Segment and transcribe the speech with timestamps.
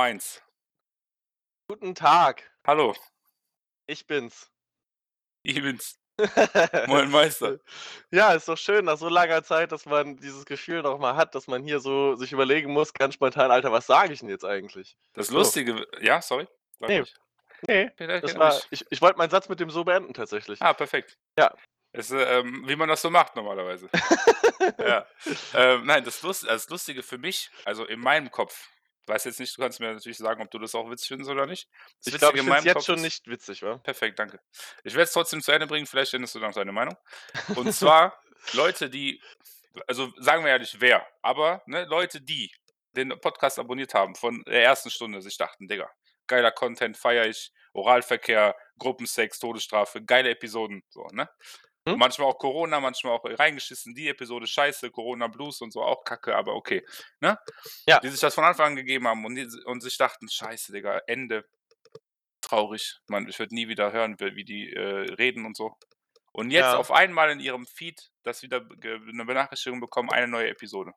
[0.00, 0.40] Mainz.
[1.68, 2.50] Guten Tag.
[2.66, 2.94] Hallo.
[3.86, 4.50] Ich bin's.
[5.42, 5.98] Ich bin's.
[6.86, 7.58] Moin Meister.
[8.10, 11.34] Ja, ist doch schön nach so langer Zeit, dass man dieses Gefühl noch mal hat,
[11.34, 14.46] dass man hier so sich überlegen muss, ganz spontan: „Alter, was sage ich 'n jetzt
[14.46, 15.36] eigentlich?“ Das So.
[15.36, 16.48] Lustige ja, sorry,
[16.78, 17.14] sag Ne, ruhig.
[17.68, 20.62] ne, Vielleicht das war ich ich wollte meinen Satz mit dem so beenden tatsächlich.
[20.62, 21.18] Ah, perfekt.
[21.38, 21.54] Ja.
[21.92, 22.00] Äh,
[22.38, 23.90] ähm, wie man das so macht normalerweise.
[24.78, 25.06] Ja.
[25.54, 28.70] Ähm, nein, das Lust das Lustige für mich, also in meinem Kopf
[29.06, 31.46] weiß jetzt nicht, du kannst mir natürlich sagen, ob du das auch witzig findest oder
[31.46, 31.68] nicht.
[32.04, 33.78] Das Ich glaube, ich in finde jetzt schon nicht witzig, wa?
[33.78, 34.40] Perfekt, danke.
[34.84, 36.96] Ich werde es trotzdem zu Ende bringen, vielleicht änderst du dann deine Meinung.
[37.56, 38.20] Und zwar
[38.52, 39.20] Leute, die
[39.86, 42.50] also sagen wir ehrlich, wer, aber, ne, Leute, die
[42.92, 45.90] den Podcast abonniert haben von der ersten Stunde, sich dachten: „Digga,
[46.26, 51.28] geiler Content, feiere ich, Oralverkehr, Gruppensex, Todesstrafe, geile Episoden“, so, ne?
[51.92, 52.00] Mhm.
[52.00, 56.36] Manchmal auch Corona, manchmal auch reingeschissen, die Episode scheiße, Corona Blues und so auch Kacke,
[56.36, 56.84] aber okay,
[57.20, 57.38] ne?
[57.86, 58.02] Ja.
[58.02, 61.00] Die sich das von Anfang an gegeben haben und die und sich dachten: „Scheiße, Digga,
[61.06, 61.44] Ende.
[62.42, 63.00] Traurig.
[63.08, 65.76] Mann, ich würde nie wieder hören, wie die, äh, reden und so.“
[66.32, 66.76] Und jetzt Ja.
[66.76, 70.92] auf einmal in ihrem Feed das wieder ge 'ne Benachrichtigung bekommen, eine neue Episode.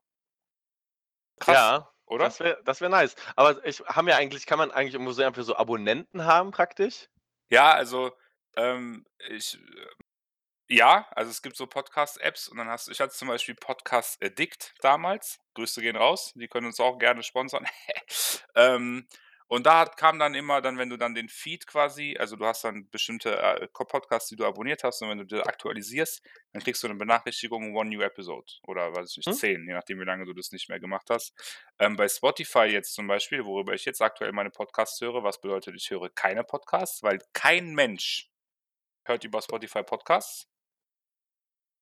[1.40, 2.34] Krass, Ja, oder?
[2.34, 3.16] das wäre das wäre nice.
[3.36, 7.08] Aber ich haben wir eigentlich kann man eigentlich irgendwo so einfach so Abonnenten haben praktisch?
[7.52, 8.12] Ja, also,
[8.56, 9.58] ähm, ich,
[10.74, 14.22] ja, also es gibt so Podcast-Apps und dann hast du ich hatte zum Beispiel Podcast
[14.24, 15.40] Addict damals.
[15.56, 17.66] Grüße gehen raus, die können uns auch gerne sponsern.
[18.56, 19.08] Ähm,
[19.48, 22.64] und da kam dann immer dann, wenn du dann den Feed quasi also du hast
[22.64, 26.22] dann bestimmte, äh, Podcasts, die du abonniert hast und wenn du die aktualisierst,
[26.54, 29.34] dann kriegst du 'ne Benachrichtigung, one new episode oder weiß ich nicht, Mhm.
[29.34, 31.34] 10, je nachdem, wie lange du das nicht mehr gemacht hast.
[31.80, 35.76] Ähm, bei Spotify jetzt zum Beispiel, worüber ich jetzt aktuell meine Podcasts höre was bedeutet,
[35.76, 38.30] ich höre keine Podcasts, weil kein Mensch
[39.06, 40.48] hört über Spotify Podcasts.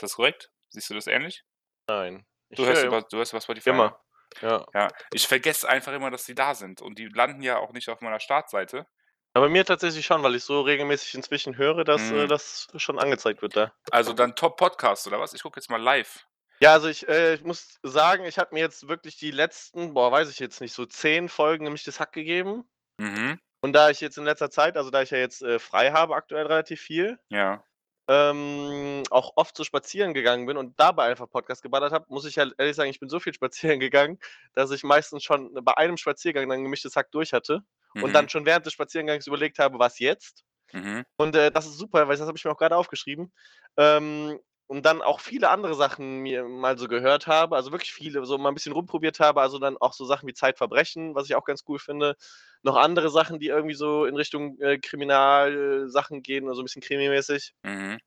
[0.01, 0.49] Ist das korrekt?
[0.69, 1.43] Siehst du das ähnlich?
[1.87, 2.25] Nein.
[2.49, 4.01] Du hörst über du hörst über Spotify, immer.
[4.41, 4.65] Ja.
[4.73, 7.87] Ja, ich vergesse einfach immer, dass die da sind und die landen ja auch nicht
[7.89, 8.87] auf meiner Startseite.
[9.33, 12.27] Aber mir tatsächlich schon, weil ich so regelmäßig inzwischen höre, dass, äh, Mhm.
[12.29, 13.73] das schon angezeigt wird da.
[13.91, 15.33] Also dann Top Podcast oder was?
[15.33, 16.25] Ich gucke jetzt mal live.
[16.61, 20.11] Ja, also ich äh, ich muss sagen, ich habe mir jetzt wirklich die letzten, boah,
[20.11, 22.67] weiß ich jetzt nicht, so 10 Folgen Gemischtes Hack gegeben.
[22.97, 23.39] Mhm.
[23.61, 26.15] Und da ich jetzt in letzter Zeit also da ich ja jetzt, äh, frei habe
[26.15, 27.63] aktuell relativ viel Ja.
[28.11, 32.37] Ähm, auch oft so spazieren gegangen bin und dabei einfach Podcast geballert habe, muss ich
[32.37, 34.19] halt ehrlich sagen, ich bin so viel spazieren gegangen,
[34.53, 37.61] dass ich meistens schon bei einem Spaziergang dann Gemischtes Hack durch hatte
[37.99, 38.29] und dann Mhm.
[38.29, 41.03] schon während des Spaziergangs überlegt habe: „Was jetzt?“ Mhm.
[41.17, 43.33] Und, äh, das ist super, weil das habe ich mir auch grade aufgeschrieben.
[43.77, 44.39] Ähm,
[44.71, 48.37] und dann auch viele andere Sachen mir mal so gehört habe, also wirklich viele, so
[48.39, 51.45] mal 'n bisschen rumprobiert habe, also dann auch so Sachen wie Zeitverbrechen, was ich auch
[51.45, 52.15] ganz cool finde.
[52.63, 57.51] Noch andere Sachen, die irgendwie so in Richtung, äh, Kriminalsachen gehen, also 'n bisschen krimimäßig.
[57.63, 58.01] Mhm.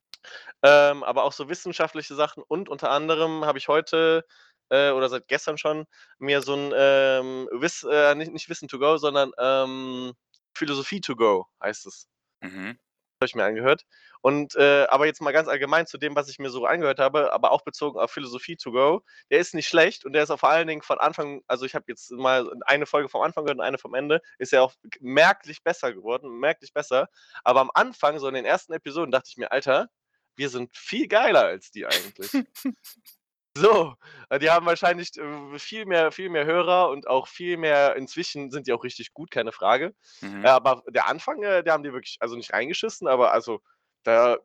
[0.62, 4.24] Ähm, aber auch so wissenschaftliche Sachen und unter anderem habe ich heute,
[4.70, 5.84] äh, oder seit gestern schon
[6.18, 10.14] mir so 'n, ähm, Wiss äh, nicht nicht Wissen to go, sondern, ähm,
[10.54, 12.04] Philosophie to go heißt es.
[12.42, 12.76] Mhm.
[13.24, 13.84] Habe ich mir angehört.
[14.20, 17.32] Und, äh aber jetzt mal ganz allgemein zu dem, was ich mir so angehört habe,
[17.32, 19.02] aber auch bezogen auf Philosophie to go.
[19.30, 21.74] Der ist nicht schlecht und der ist auch vor allen Dingen von Anfang also ich
[21.74, 24.74] habe jetzt mal eine Folge vom Anfang gehört und eine vom Ende, ist ja auch
[25.00, 27.08] merklich besser geworden, merklich besser.
[27.44, 29.88] Aber am Anfang, so in den ersten Episoden dachte ich mir: „Alter,
[30.36, 32.30] wir sind viel geiler als die eigentlich.“
[33.56, 33.94] So,
[34.30, 38.50] äh, die haben wahrscheinlich, äh, viel mehr viel mehr Hörer und auch viel mehr inzwischen
[38.50, 39.94] sind die auch richtig gut, keine Frage.
[40.20, 40.44] Mhm.
[40.44, 43.60] Aber der Anfang, äh, da haben die wirklich also nicht reingeschissen, aber also
[44.02, 44.38] da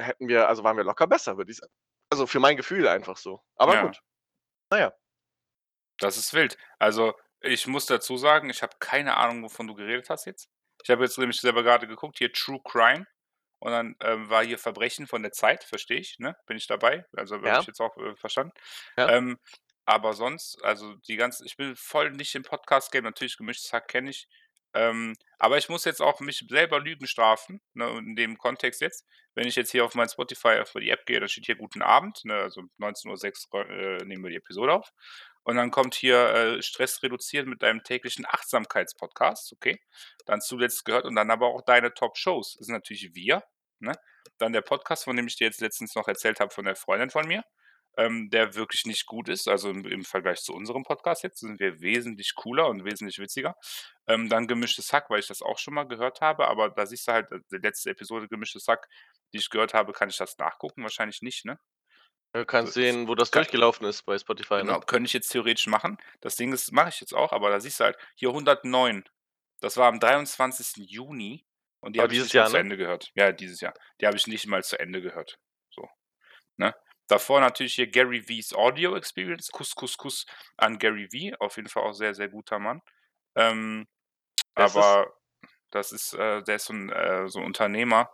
[0.00, 1.72] hätten wir also waren wir locker besser, würde ich sagen.
[2.10, 3.40] Also für mein Gefühl einfach so.
[3.56, 3.82] Aber Ja.
[3.86, 4.00] gut.
[4.70, 4.92] Na ja.
[5.98, 6.56] Das ist wild.
[6.78, 10.48] Also, ich muss dazu sagen, ich habe keine Ahnung, wovon du geredet hast jetzt.
[10.84, 13.06] Ich habe jetzt nämlich selber grade geguckt, hier True Crime
[13.60, 16.36] und dann, ähm, war hier Verbrechen von der Zeit, verstehe ich, ne?
[16.46, 17.04] Bin ich dabei.
[17.16, 17.60] Also, habe Ja.
[17.60, 18.52] ich jetzt auch, äh, verstanden.
[18.96, 19.10] Ja.
[19.10, 19.38] Ähm,
[19.86, 24.10] aber sonst, also die ganzen ich bin voll nicht im Podcast-Game, natürlich Gemischtes Hack kenne
[24.10, 24.28] ich.
[24.74, 29.06] Ähm, aber ich muss jetzt auch mich selber Lügen strafen, ne, in dem Kontext jetzt.
[29.34, 31.80] Wenn ich jetzt hier auf mein Spotify auf die App gehe, da steht hier „Guten
[31.82, 34.90] Abend“, ne, also 19:06 äh, nehmen wir die Episode auf.
[35.44, 39.80] Und dann kommt hier, äh: „Stress reduzieren mit deinem täglichen Achtsamkeits-Podcast“, okay.
[40.26, 42.56] Dann zuletzt gehört und dann aber auch deine Top-Shows.
[42.58, 43.42] Das sind natürlich wir,
[43.80, 43.92] ne?
[44.38, 47.10] Dann der Podcast, von dem ich dir jetzt letztens noch erzählt habe von der Freundin
[47.10, 47.42] von mir,
[47.96, 49.48] ähm, der wirklich nicht gut ist.
[49.48, 53.56] Also im im Vergleich zu unserem Podcast jetzt sind wir wesentlich cooler und wesentlich witziger.
[54.06, 57.08] Ähm, dann Gemischtes Hack, weil ich das auch schon mal gehört habe, aber da siehst
[57.08, 58.88] du halt, äh, die letzte Episode Gemischtes Hack,
[59.32, 60.82] die ich gehört habe kann ich das nachgucken?
[60.82, 61.58] Wahrscheinlich nicht, ne?
[62.34, 64.80] Du kannst sehen, wo das durchgelaufen ist bei Spotify, Genau, ne?
[64.80, 65.98] könnte ich jetzt theoretisch machen.
[66.20, 69.08] Das Ding ist mache ich jetzt auch, aber da siehst du halt hier 109.
[69.60, 70.82] Das war am 23.
[70.82, 71.46] Juni
[71.80, 72.58] und die Aber habe ich dieses nicht mal Jahr, zu ne?
[72.58, 73.10] Ende gehört.
[73.14, 73.74] Ja, dieses Jahr.
[74.00, 75.38] Die habe ich nicht mal zu Ende gehört,
[75.70, 75.88] so,
[76.56, 76.74] ne?
[77.08, 79.50] Davor natürlich hier Gary V's Audio Experience.
[79.52, 80.26] Kuss, Kuss, Kuss
[80.58, 81.36] an Gary V.
[81.44, 82.82] Auf jeden Fall auch sehr, sehr guter Mann.
[83.36, 83.86] Ähm,
[84.56, 84.94] Wer ist das?
[84.94, 85.14] aber
[85.70, 88.12] das ist, äh der ist so 'n äh, so 'n Unternehmer.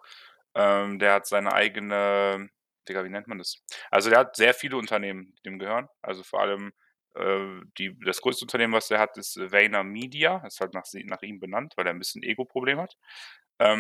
[0.57, 2.51] Ähm, der hat seine eigene
[2.89, 3.63] Digga, wie nennt man das?
[3.91, 5.89] Also, der hat sehr viele Unternehmen, die ihm gehören.
[6.03, 6.73] Also, vor allem,
[7.15, 10.45] äh, die das größte Unternehmen, was der hat, ist VaynerMedia.
[10.47, 12.95] Ist halt nach nach ihm benannt, weil er 'n bisschen Ego-Problem hat.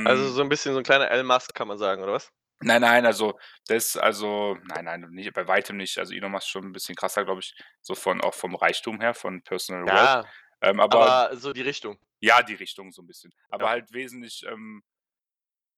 [0.04, 2.30] Also, Ähm so 'n bisschen so 'n kleiner Elon Musk, kann man sagen, oder was?
[2.62, 5.98] Nein, nein, also, das also nein, nein, nicht bei weitem nicht.
[5.98, 9.12] Also, Elon Musk schon 'n bisschen krasser, glaube ich, so von auch vom Reichtum her,
[9.14, 10.16] von Personal Wealth.
[10.16, 11.98] Ja, Ähm, aber aber so die Richtung.
[12.20, 13.32] ja, die Richtung so 'n bisschen.
[13.50, 13.70] Aber Okay.
[13.70, 14.82] halt wesentlich, ähm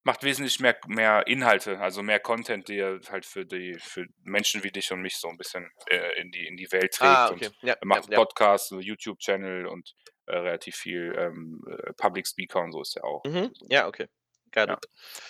[0.07, 4.63] macht wesentlich mehr mehr Inhalte, also, mehr Content, die er halt für die für Menschen
[4.63, 7.31] wie dich und mich so 'n bisschen, äh, in die in die Welt Ah, trägt
[7.31, 7.49] okay.
[7.49, 8.19] und Ja, ja, macht ja.
[8.19, 9.95] Podcasts, so YouTube-Channel und,
[10.27, 13.25] äh, relativ viel, ähm, äh, Public Speaker und so ist er auch.
[13.25, 13.51] Mhm.
[13.69, 14.07] Ja, okay.
[14.65, 14.79] Ja.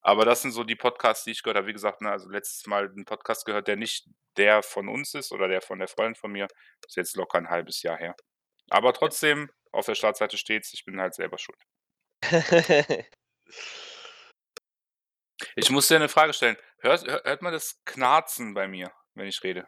[0.03, 1.67] Aber das sind so die Podcasts, die ich gehört habe.
[1.67, 4.07] Wie gesagt, ne, also, letztes Mal 'n Podcast gehört, der nicht
[4.37, 6.47] der von uns ist oder der von der Freundin von mir.
[6.87, 8.15] Ist jetzt locker 'n 1/2 Jahr her.
[8.69, 9.11] Aber Ja.
[9.11, 11.63] trotzdem, auf der Startseite steht's, ich bin halt selber schuld.
[15.59, 16.55] Ich muss dir 'ne Frage stellen.
[16.81, 19.67] Hörst hö hört man das Knarzen bei mir, wenn ich rede?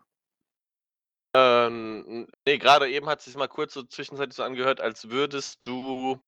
[1.35, 5.59] Ähm, n ne, grade eben hat sich's mal kurz so zwischenzeitlich so angehört, als würdest
[5.63, 6.19] du,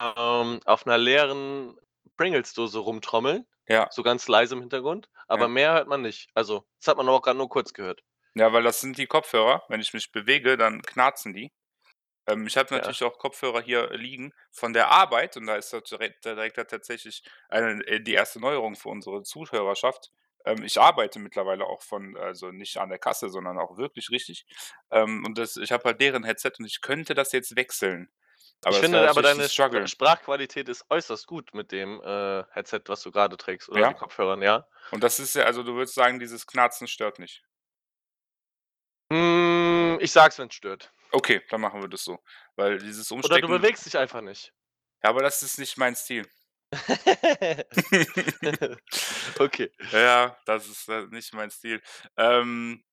[0.00, 1.76] ähm, auf 'ner leeren
[2.16, 3.90] Pringles-Dose rumtrommeln, Ja.
[3.90, 5.48] so ganz leise im Hintergrund, aber Ja.
[5.48, 6.30] mehr hört man nicht.
[6.34, 8.02] Also, das hat man aber auch grad nur kurz gehört.
[8.36, 9.62] Ja, weil das sind die Kopfhörer.
[9.68, 11.50] Wenn ich mich bewege, dann knarzen die.
[12.26, 12.74] Ähm, ich habe Ja.
[12.74, 16.64] natürlich auch Kopfhörer hier liegen von der Arbeit und da ist da direkt direkt da
[16.64, 20.10] tatsächlich eine äh, die erste Neuerung für unsere Zuhörerschaft.
[20.46, 24.46] Ähm, ich arbeite mittlerweile auch von also, nicht an der Kasse, sondern auch wirklich richtig.
[24.90, 28.08] Ähm, und das ich habe halt deren Headset und ich könnte das jetzt wechseln.
[28.64, 29.86] Aber Ich finde aber natürlich 'n deine Struggle.
[29.86, 33.96] Sprachqualität ist äußerst gut mit dem, äh, Headset, was du grade trägst oder den Ja?
[33.96, 34.66] Kopfhörern, ja.
[34.90, 37.44] Und das ist ja also, du würdest sagen, dieses Knarzen stört nicht?
[39.10, 40.92] Hm, ich sage es, wenn's stört.
[41.14, 42.18] Okay, dann machen wir das so,
[42.56, 44.52] weil dieses Oder du Umstecken bewegst dich einfach nicht.
[45.04, 46.26] Ja, aber das ist nicht mein Stil.
[49.40, 49.70] Okay.
[49.92, 51.80] Ja, das ist, äh, nicht mein Stil.
[52.16, 52.84] Ähm,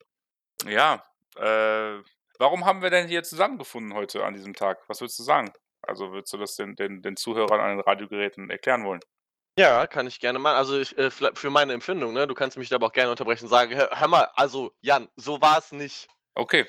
[0.66, 1.04] ja,
[1.38, 2.02] äh,
[2.40, 4.80] warum haben wir denn hier zusammengefunden heute an diesem Tag?
[4.90, 5.54] Was würdest du sagen?
[5.84, 9.02] Also, würdest du das den den den Zuhörern an den Radiogeräten erklären wollen?
[9.58, 10.56] Ja, kann ich gerne mal.
[10.56, 12.26] Also, ich, äh, für meine Empfindung, ne?
[12.28, 15.10] Du kannst mich da aber auch gerne unterbrechen und sagen: „Hö hör mal, also, Jan,
[15.16, 16.08] so war's nicht.“
[16.38, 16.66] Okay,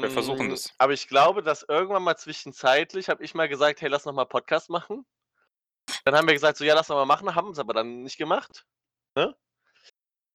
[0.00, 0.70] wir versuchen Ähm, das.
[0.78, 4.24] aber ich glaube, dass irgendwann mal zwischenzeitlich habe ich mal gesagt: „Hey, lass noch mal
[4.24, 5.04] Podcast machen.“
[6.06, 8.64] Dann haben wir gesagt so: „Ja, lass noch mal machen“, haben's aber dann nicht gemacht,
[9.16, 9.36] ne?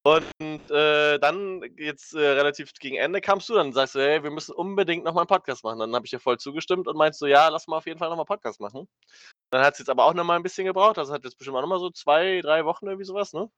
[0.08, 4.22] Und, äh, dann jetzt, äh, relativ gegen Ende kamst du dann und sagst du: „Hey,
[4.22, 6.96] wir müssen unbedingt noch mal 'n Podcast machen.“ Dann habe ich dir voll zugestimmt und
[6.96, 8.88] meinte so: „Ja, lass mal auf jeden Fall noch mal Podcast machen.“
[9.52, 10.98] Dann hat's jetzt aber auch noch mal 'n bisschen gebraucht.
[10.98, 13.50] Das hat jetzt bestimmt auch noch mal so 2, 3 Wochen, irgendwie so was, ne?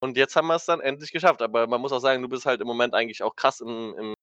[0.00, 1.42] Und jetzt haben wir's dann endlich geschafft.
[1.42, 4.14] Aber man muss auch sagen, du bist halt im Moment eigentlich auch krass im im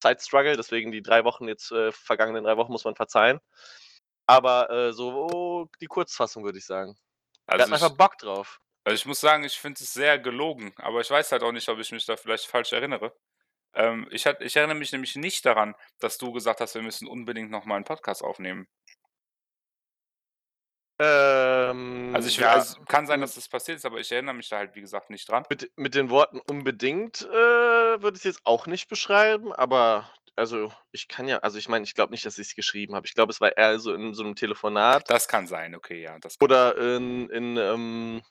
[0.00, 3.40] Zeitstruggle, deswegen die 3 Wochen jetzt, äh vergangenen 3 Wochen muss man verzeihen.
[4.26, 6.96] Aber, äh, so die Kurzfassung, würde ich sagen.
[7.56, 8.60] Wir Also, hatten einfach Bock drauf.
[8.84, 11.68] also, ich muss sagen, ich finde es sehr gelogen, aber ich weiß halt auch nicht,
[11.68, 13.14] ob ich mich da vielleicht falsch erinnere.
[13.74, 17.08] Ähm, ich hat ich erinnere mich nämlich nicht daran, dass du gesagt hast: „Wir müssen
[17.08, 18.68] unbedingt noch mal 'n Podcast aufnehmen.“
[22.12, 24.48] Also, Ähm, ich ja, also, kann sein, dass das passiert ist, aber ich erinnere mich
[24.48, 25.44] da halt, wie gesagt, nicht dran.
[25.48, 27.28] Mit mit den Worten „unbedingt“, äh,
[28.02, 31.94] würde ich's jetzt auch nicht beschreiben, aber also, ich kann ja also, ich meine, ich
[31.94, 33.06] glaube nicht, dass ich's geschrieben habe.
[33.06, 36.18] Ich glaube, es war eher so in so 'nem Telefonat Das kann sein, okay, ja,
[36.40, 38.22] oder in in, ähm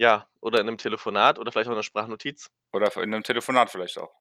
[0.00, 2.48] ja, oder in 'nem Telefonat oder vielleicht auch in 'ner Sprachnotiz.
[2.74, 4.12] Oder in 'nem Telefonat vielleicht auch.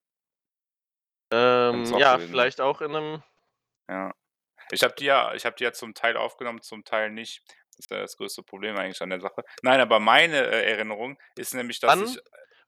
[1.73, 2.49] Es Ähm, auch ja, gewesen sein.
[2.49, 3.23] vielleicht auch in 'nem
[3.89, 4.13] Ja.
[4.71, 7.41] Ich habe die ja ich habe die ja zum Teil aufgenommen, zum Teil nicht.
[7.77, 9.43] Das ist ja das größte Problem eigentlich an der Sache.
[9.63, 12.21] Nein, aber meine, äh, Erinnerung ist nämlich, dass ich, Wann äh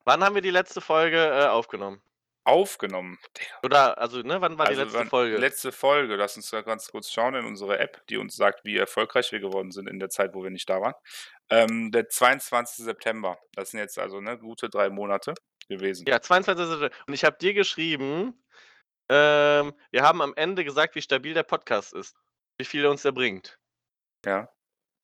[0.04, 2.02] wann haben wir die letzte Folge, äh, aufgenommen?
[2.46, 3.18] Aufgenommen?
[3.62, 5.36] Oder also, ne, wann war die Also, letzte wann Folge?
[5.38, 8.76] letzte Folge, lass uns da ganz kurz schauen in unsere App, die uns sagt, wie
[8.76, 10.94] erfolgreich wir geworden sind in der Zeit, wo wir nicht da waren.
[11.48, 12.84] Ähm, der 22.
[12.84, 13.38] September.
[13.54, 15.32] Das sind jetzt also, ne, gute 3 Monate
[15.68, 16.04] gewesen.
[16.06, 16.66] Ja, 22.
[16.66, 16.94] September.
[17.06, 18.44] Und ich habe dir geschrieben,
[19.08, 22.16] ähm, wir haben am Ende gesagt, wie stabil der Podcast ist,
[22.58, 23.58] wie viel er uns der bringt.
[24.24, 24.48] Ja.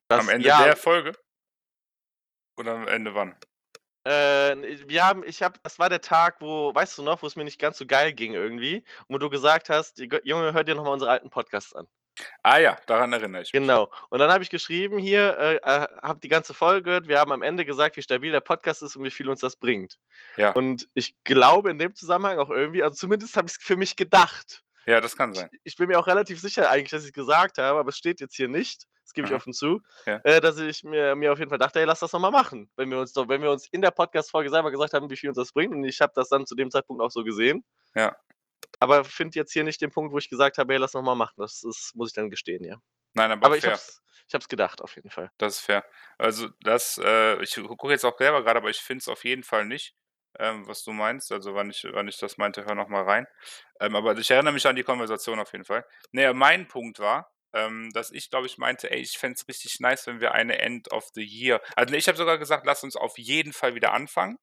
[0.09, 1.13] Am Das Ende ja der Folge?
[2.59, 3.37] Oder am Ende wann?
[4.05, 7.45] Äh, wir haben ich habe das war der Tag, wo weißt du noch, wo's mir
[7.45, 10.75] nicht ganz so geil ging irgendwie und wo du gesagt hast: „J Junge, hör dir
[10.75, 11.87] noch mal unsere alten Podcasts an.“
[12.43, 13.63] Ah ja, daran erinnere ich mich.
[13.63, 13.91] Genau.
[14.11, 17.09] Und dann habe ich geschrieben hier, äh, äh: „Habe die ganze Folge gehört.
[17.09, 19.57] Wir haben am Ende gesagt, wie stabil der Podcast ist und wie viel uns das
[19.57, 19.99] bringt.“
[20.37, 20.53] Ja.
[20.53, 24.63] Und ich glaube in dem Zusammenhang auch irgendwie also, zumindest habe ich's für mich gedacht.
[24.87, 25.51] Ja, das kann Ich sein.
[25.65, 28.37] ich bin mir auch relativ sicher eigentlich, dass ich's gesagt habe, aber es steht jetzt
[28.37, 29.37] hier nicht, das gebe ich Aha.
[29.37, 30.21] offen zu, Ja.
[30.25, 32.71] äh, dass ich mir mir auf jeden Fall dachte: „Ey, lass das noch mal machen.“
[32.77, 35.29] Wenn wir uns doch wenn wir uns in der Podcast-Folge selber gesagt haben, wie viel
[35.31, 37.65] uns das bringt und ich habe das dann zu dem Zeitpunkt auch so gesehen.
[37.95, 38.17] Ja.
[38.81, 41.15] Aber finde jetzt hier nicht den Punkt, wo ich gesagt habe: „Hey, lass noch mal
[41.15, 42.79] machen.“ Das ist muss ich dann gestehen, ja.
[43.15, 43.73] Nein, aber Aber ich fair.
[43.73, 45.31] habe es ich habe es gedacht auf jeden Fall.
[45.39, 45.85] Das ist fair.
[46.19, 49.43] Also, das, äh ich gucke jetzt auch selber grade, aber ich finde es auf jeden
[49.43, 49.95] Fall nicht,
[50.39, 51.33] ähm, was du meinst.
[51.33, 53.27] Also, wann ich wann ich das meinte, hör noch mal rein.
[53.81, 55.85] Ähm, aber ich erinnere mich an die Konversation auf jeden Fall.
[56.13, 59.49] Ne, ja, mein Punkt war, ähm, dass ich, glaube ich, meinte: „Ey, ich fände es
[59.49, 62.85] richtig nice, wenn wir eine End of the Year“ also, ich habe sogar gesagt: „Lass
[62.85, 64.39] uns auf jeden Fall wieder anfangen.“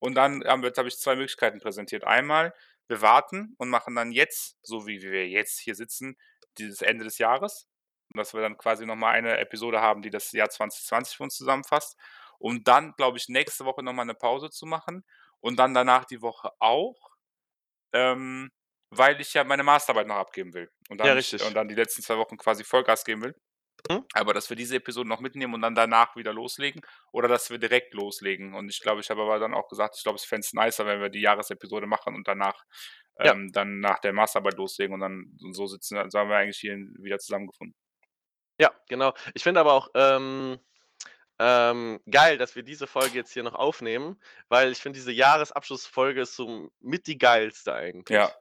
[0.00, 2.04] Und dann jetzt habe ich 2 Möglichkeiten präsentiert.
[2.04, 2.54] Einmal,
[2.88, 6.16] wir warten und machen dann jetzt, so wie wir jetzt hier sitzen,
[6.58, 7.68] dieses Ende des Jahres.
[8.12, 11.24] Und dass wir dann quasi noch mal eine Episode haben, die das Jahr 2020 für
[11.24, 11.98] uns zusammenfasst.
[12.38, 15.04] Um dann, glaube ich, nächste Woche noch mal 'ne Pause zu machen
[15.40, 17.10] und dann danach die Woche auch,
[17.94, 18.50] ähm,
[18.90, 21.42] weil ich ja meine Masterarbeit noch abgeben will und Ja, dann nicht richtig.
[21.48, 23.36] und dann die letzten 2 Wochen quasi Vollgas geben will.
[23.90, 24.04] Mhm.
[24.14, 26.82] Aber dass wir diese Episode noch mitnehmen und dann danach wieder loslegen
[27.12, 28.54] oder dass wir direkt loslegen.
[28.54, 30.86] Und ich glaube, ich habe aber dann auch gesagt, ich glaube, ich fände es nicer,
[30.86, 32.64] wenn wir die Jahresepisode machen und danach
[33.20, 33.32] Ja.
[33.32, 36.76] ähm, dann nach der Masterarbeit loslegen und dann so sitzen so haben wir eigentlich hier
[36.98, 37.76] wieder zusammengefunden.
[38.60, 39.14] Ja, genau.
[39.34, 40.58] Ich finde aber auch, ähm
[41.40, 46.22] ähm, geil, dass wir diese Folge jetzt hier noch aufnehmen, weil ich finde, diese Jahresabschlussfolge
[46.22, 48.16] ist so mit die geilste eigentlich.
[48.16, 48.32] Ja.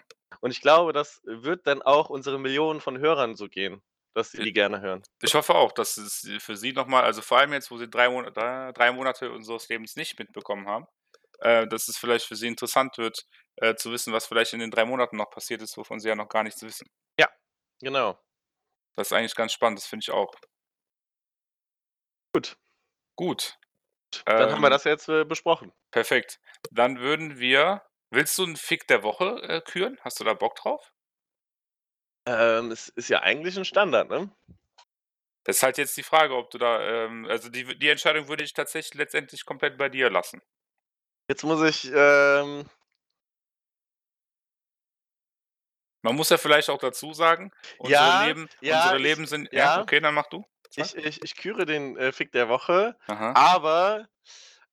[0.42, 3.82] Und ich glaube, das wird dann auch unsere Millionen von Hörern so gehen,
[4.18, 5.04] dass sie die gerne hören.
[5.24, 7.88] Ich hoffe auch, dass es für sie noch mal also, vor allem jetzt, wo sie
[7.90, 10.86] 3 Monat da 3 Monate unseres Lebens nicht mitbekommen haben,
[11.40, 13.26] äh, dass es vielleicht für sie interessant wird,
[13.58, 16.16] äh, zu wissen, was vielleicht in den 3 Monaten noch passiert ist, wovon sie ja
[16.16, 16.88] noch gar nichts wissen.
[17.20, 17.28] Ja,
[17.82, 18.18] genau.
[18.98, 20.34] Das ist eigentlich ganz spannend, das finde ich auch.
[22.36, 22.58] Gut.
[23.18, 23.58] Gut.
[24.38, 25.74] Dann haben wir Ähm das jetzt, äh, besprochen.
[25.94, 26.40] Perfekt.
[26.72, 29.98] Dann würden wir willst du 'n Fick der Woche, äh, küren?
[30.02, 30.92] Hast du da Bock drauf?
[32.28, 34.30] Ähm, es ist ja eigentlich 'n Standard, ne?
[35.46, 38.44] Das ist halt jetzt die Frage, ob du da, ähm also, die die Entscheidung würde
[38.44, 40.42] ich tatsächlich letztendlich komplett bei dir lassen.
[41.30, 42.68] Jetzt muss ich, ähm
[46.04, 49.50] Man muss ja vielleicht auch dazu sagen, unsere Ja, Leben ja, unsere ich Leben sind
[49.52, 49.76] ja, ja.
[49.76, 50.48] okay, dann mach du.
[50.76, 53.36] Ich ich ich küre den, äh, Fick der Woche, Aha.
[53.36, 54.08] aber,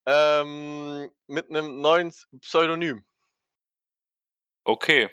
[0.06, 3.04] ähm, mit 'nem neuen Pseudonym.
[4.66, 5.08] Okay.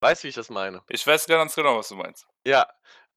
[0.00, 0.82] Weißt, wie ich das meine?
[0.88, 2.26] Ich weiß ganz genau, was du meinst.
[2.46, 2.66] Ja,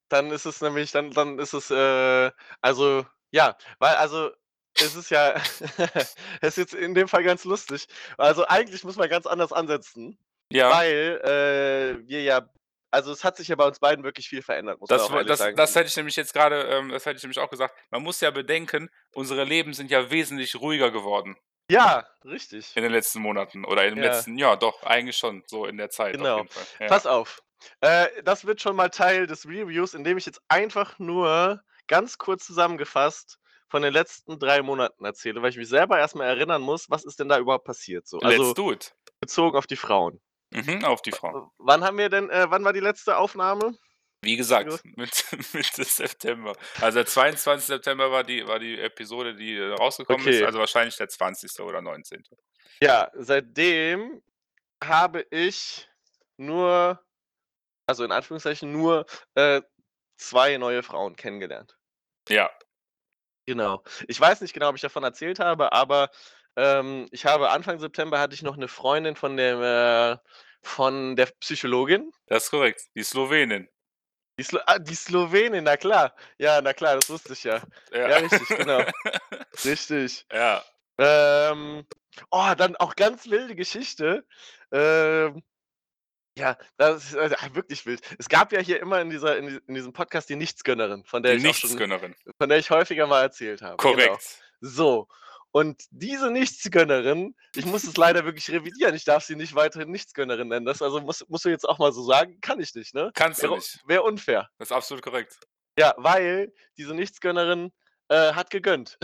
[0.10, 4.32] dann ist es nämlich dann dann ist es, äh also, ja, weil also,
[4.76, 5.34] es ist ja
[5.98, 7.88] es ist jetzt in dem Fall ganz lustig.
[8.18, 10.18] Also, eigentlich muss man ganz anders ansetzen,
[10.52, 10.70] Ja.
[10.72, 11.22] weil,
[12.04, 12.50] äh, wir ja
[12.92, 15.14] also, es hat sich ja bei uns beiden wirklich viel verändert, muss man Das auch
[15.16, 15.56] ehrlich das sagen.
[15.56, 17.74] das hätte ich nämlich jetzt grade ähm, das hätte ich nämlich auch gesagt.
[17.90, 21.36] Man muss ja bedenken, unsere Leben sind ja wesentlich ruhiger geworden
[21.74, 22.76] Ja, richtig.
[22.76, 24.04] in den letzten Monaten oder im Ja.
[24.06, 26.38] letzten Jahr doch, eigentlich schon so in der Zeit auf Genau.
[26.38, 26.64] jeden Fall.
[26.80, 26.88] Ja.
[26.88, 27.42] Pass auf.
[27.82, 32.46] Äh, das wird schon mal Teil des Reviews, indem ich jetzt einfach nur ganz kurz
[32.46, 33.40] zusammengefasst
[33.70, 37.04] von den letzten 3 Monaten erzähle, weil ich mich selber erst mal erinnern muss, was
[37.06, 38.20] ist denn da überhaupt passiert so?
[38.20, 38.94] Also, Let's do it.
[39.20, 40.22] bezogen auf die Frauen.
[40.52, 41.52] Mhm, auf die Frau.
[41.58, 43.76] wann haben wir denn äh, wann war die letzte Aufnahme?
[44.24, 46.54] Wie gesagt, Mitte Mitte September.
[46.82, 47.66] Also, der 22.
[47.68, 50.46] September war die war die Episode, die, äh, rausgekommen ist, Okay.
[50.46, 51.64] also, wahrscheinlich der 20.
[51.66, 52.24] oder 19.
[52.82, 54.22] Ja, seitdem
[54.84, 55.90] habe ich
[56.38, 57.00] nur
[57.88, 59.62] also, in Anführungszeichen nur, äh,
[60.18, 61.78] 2 neue Frauen kennengelernt.
[62.30, 62.50] Ja.
[63.48, 63.84] Genau.
[64.08, 66.10] Ich weiß nicht genau, ob ich davon erzählt habe, aber,
[66.56, 70.18] ähm, ich habe Anfang September hatte ich noch 'ne Freundin von dem äh,
[70.64, 72.12] von der Psychologin.
[72.28, 73.68] Das ist korrekt, die Slowenin.
[74.40, 76.16] Die Slo ah, die Slowenin, na klar.
[76.40, 77.62] Ja, na klar, das wusste ich ja.
[77.92, 78.10] Ja.
[78.10, 78.84] Ja, richtig, genau.
[79.64, 80.26] Richtig.
[80.32, 80.64] Ja.
[80.98, 81.86] Ähm,
[82.32, 84.26] oh, dann auch ganz wilde Geschichte.
[84.72, 85.44] Ähm,
[86.36, 88.02] ja, das ist, äh, wirklich wild.
[88.18, 91.34] Es gab ja hier immer in dieser in in diesem Podcast die Nichtsgönnerin, von der
[91.34, 92.16] Die ich auch schon Nichtsgönnerin.
[92.40, 93.78] von der ich häufiger mal erzählt habe.
[93.78, 93.94] Genau.
[93.94, 94.44] Korrekt.
[94.62, 95.08] So,
[95.54, 100.48] und diese Nichtsgönnerin, ich muss es leider wirklich revidieren, ich darf sie nicht weiterhin Nichtsgönnerin
[100.48, 100.66] nennen.
[100.66, 103.12] Das also musst musst du jetzt auch mal so sagen, kann ich nicht, ne?
[103.14, 103.80] Kannst du nicht.
[103.86, 104.50] wäre unfair.
[104.58, 105.40] Das ist absolut korrekt.
[105.78, 107.72] Ja, weil diese Nichtsgönnerin,
[108.10, 108.98] äh, hat gegönnt.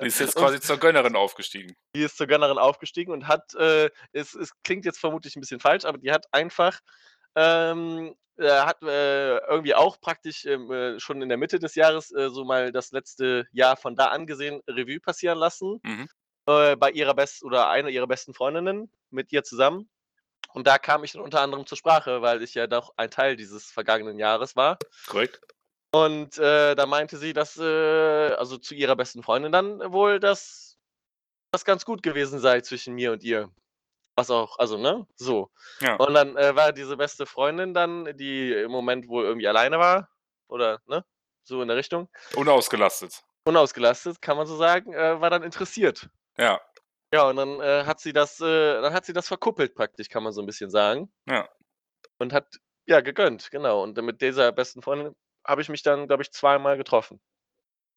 [0.00, 1.76] Die ist jetzt Und quasi zur Gönnerin aufgestiegen.
[1.94, 5.60] Die ist zur Gönnerin aufgestiegen und hat, äh es es klingt jetzt vermutlich 'n bisschen
[5.60, 6.78] falsch, aber die hat einfach,
[7.34, 12.10] ähm äh, hat, äh, irgendwie auch praktisch, ähm, äh, schon in der Mitte des Jahres,
[12.12, 16.08] äh, so mal das letzte Jahr von da an gesehen Revue passieren lassen, Mhm.
[16.48, 19.90] äh, bei ihrer best oder einer ihrer besten Freundinnen mit ihr zusammen.
[20.54, 23.36] Und da kam ich dann unter anderem zur Sprache, weil ich ja doch ein Teil
[23.36, 24.78] dieses vergangenen Jahres war.
[25.06, 25.40] Korrekt.
[25.92, 27.62] Und, äh, da meinte sie, dass, äh
[28.34, 30.78] also, zu ihrer besten Freundin dann wohl, dass
[31.52, 33.50] das ganz gut gewesen sei zwischen mir und ihr.
[34.18, 35.50] Was auch also, ne, so.
[35.80, 36.00] Ja.
[36.00, 40.08] Und dann, äh, war diese beste Freundin dann, die im Moment wohl irgendwie alleine war
[40.48, 41.04] oder, ne,
[41.44, 43.22] so in der Richtung Unausgelastet.
[43.46, 46.08] unausgelastet, kann man so sagen, äh, war dann interessiert.
[46.36, 46.60] Ja.
[47.12, 50.22] Ja, und dann, äh, hat sie das äh, dann hat sie das verkuppelt praktisch, kann
[50.22, 51.10] man so 'n bisschen sagen.
[51.26, 51.48] Ja.
[52.20, 52.56] Und hat,
[52.86, 53.82] ja, gegönnt, genau.
[53.82, 55.14] Und, mit dieser besten Freundin
[55.46, 57.20] habe ich mich dann, glaube ich, zweimal getroffen.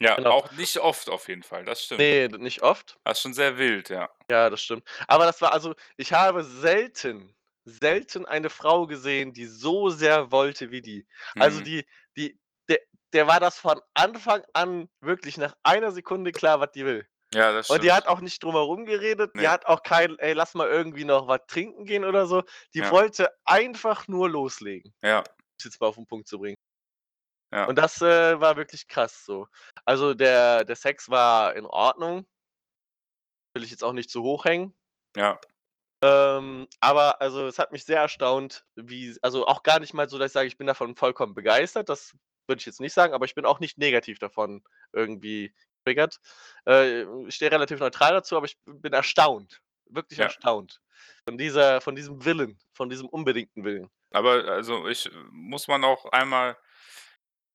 [0.01, 0.31] Ja, Genau.
[0.31, 2.09] auch nicht oft auf jeden Fall, das stimmt.
[2.09, 2.97] Ne, d nicht oft.
[3.05, 4.09] Das ist schon sehr wild, ja.
[4.29, 4.83] Ja, das stimmt.
[5.07, 10.71] Aber das war also, ich habe selten, selten eine Frau gesehen, die so sehr wollte
[10.71, 11.07] wie die.
[11.37, 11.61] Also, Mhm.
[11.61, 11.85] die
[12.17, 12.39] die
[12.69, 12.79] der
[13.13, 17.05] der war das von Anfang an wirklich nach einer Sekunde klar, was die will.
[17.33, 18.09] Ja, das Und die hat stimmt.
[18.09, 19.33] auch nicht drum herum geredet.
[19.39, 19.49] Die Ne.
[19.49, 22.43] hat auch kein: „Ey, lass mal irgendwie noch was trinken gehen“ oder so.
[22.75, 22.91] Die Ja.
[22.91, 24.93] wollte einfach nur loslegen.
[25.03, 25.23] Ja.
[25.57, 26.57] Um's jetzt mal auf 'n Punkt zu bringen.
[27.53, 27.65] Ja.
[27.65, 29.47] Und das, äh, war wirklich krass so.
[29.85, 32.25] Also, der der Sex war in Ordnung.
[33.55, 34.73] Will ich jetzt auch nicht zu hoch hängen.
[35.15, 35.39] Ja.
[36.03, 40.17] Ähm, aber also, es hat mich sehr erstaunt, wie also, auch gar nicht mal so,
[40.17, 41.89] dass ich sage, ich bin davon vollkommen begeistert.
[41.89, 42.15] Das
[42.47, 45.53] würde ich jetzt nicht sagen, aber ich bin auch nicht negativ davon irgendwie
[45.83, 46.19] getriggert.
[46.67, 50.25] Äh, ich stehe relativ neutral dazu, aber ich bin erstaunt, wirklich Ja.
[50.25, 50.81] erstaunt
[51.27, 53.89] von dieser von diesem Willen, von diesem unbedingten Willen.
[54.11, 56.57] Aber also, ich muss man auch einmal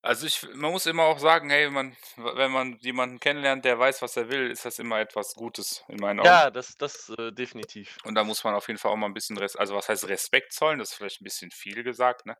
[0.06, 4.02] also, ich man muss immer auch sagen, hey, man wenn man jemanden kennenlernt, der weiß,
[4.02, 6.42] was er will, ist das immer etwas Gutes in meinen Augen.
[6.42, 7.98] Ja, das das, äh, definitiv.
[8.04, 10.08] Und da muss man auf jeden Fall auch mal 'n bisschen Res also, was heißt
[10.08, 10.78] Respekt zollen?
[10.78, 12.36] Das ist vielleicht 'n bisschen viel gesagt, ne?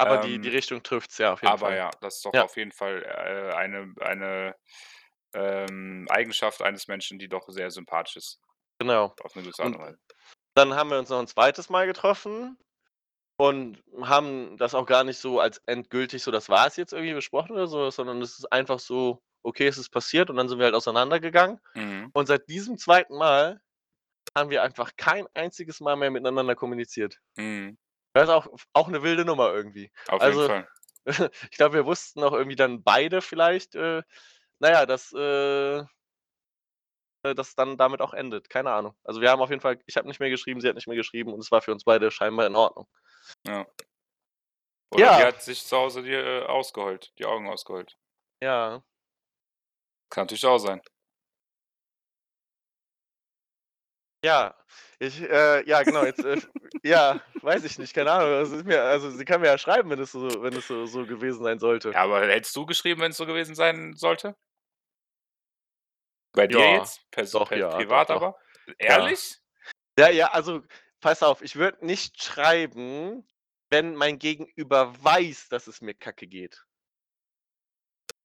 [0.00, 1.76] Aber die die Ähm, Richtung trifft's, ja, auf jeden aber Fall.
[1.76, 2.44] ja, das ist doch Ja.
[2.44, 4.56] auf jeden Fall, äh, eine eine,
[5.34, 8.40] ähm, Eigenschaft eines Menschen, die doch sehr sympathisch ist.
[8.80, 9.14] Genau.
[9.20, 9.98] Auf 'ne gewisse Art Und und Weise.
[10.54, 11.70] dann haben wir uns noch 'n 2.
[11.70, 12.58] Mal getroffen
[13.42, 17.52] und haben das auch gar nicht so als endgültig so, das war's jetzt irgendwie besprochen
[17.52, 20.66] oder so, sondern es ist einfach so: Okay, es ist passiert und dann sind wir
[20.66, 21.60] halt auseinandergegangen.
[21.76, 22.12] Mhm.
[22.12, 23.16] Und seit diesem 2.
[23.16, 23.60] Mal
[24.36, 27.18] haben wir einfach kein einziges Mal mehr miteinander kommuniziert.
[27.38, 27.76] Mhm.
[28.14, 29.90] Das ist auch auch 'ne wilde Nummer irgendwie.
[30.08, 30.68] Auf jeden Also, Fall.
[31.50, 34.02] ich glaube, wir wussten auch irgendwie dann beide vielleicht, äh,
[34.60, 35.84] na ja, dass, äh,
[37.22, 38.50] das dann damit auch endet.
[38.50, 38.94] Keine Ahnung.
[39.04, 40.96] Also, wir haben auf jeden Fall ich habe nicht mehr geschrieben, sie hat nicht mehr
[40.96, 42.86] geschrieben und es war für uns beide scheinbar in Ordnung.
[43.46, 43.66] Ja.
[44.92, 45.26] Oder die Ja.
[45.26, 47.96] hat sich zu Hause die, äh, ausgeheult die Augen ausgeheult.
[48.42, 48.82] Ja.
[50.12, 50.82] Kann natürlich auch sein.
[54.24, 54.54] Ja,
[55.00, 56.40] ich äh, ja genau, jetzt, äh
[56.84, 58.30] ja, weiß ich nicht, keine Ahnung.
[58.30, 60.86] Das ist mir also, sie kann mir ja schreiben, wenn es so wenn es so
[60.86, 61.90] so gewesen sein sollte.
[61.90, 64.36] Ja, aber hättest du geschrieben, wenn's so gewesen sein sollte?
[66.34, 67.10] Bei dir Ja, jetzt?
[67.10, 68.36] Perso doch, per ja, privat doch, aber?
[68.80, 69.12] Ja.
[69.12, 69.40] Ehrlich?
[69.98, 70.62] Ja, ja, also,
[71.00, 73.26] pass auf, ich würde nicht schreiben,
[73.70, 76.64] wenn mein Gegenüber weiß, dass es mir kacke geht.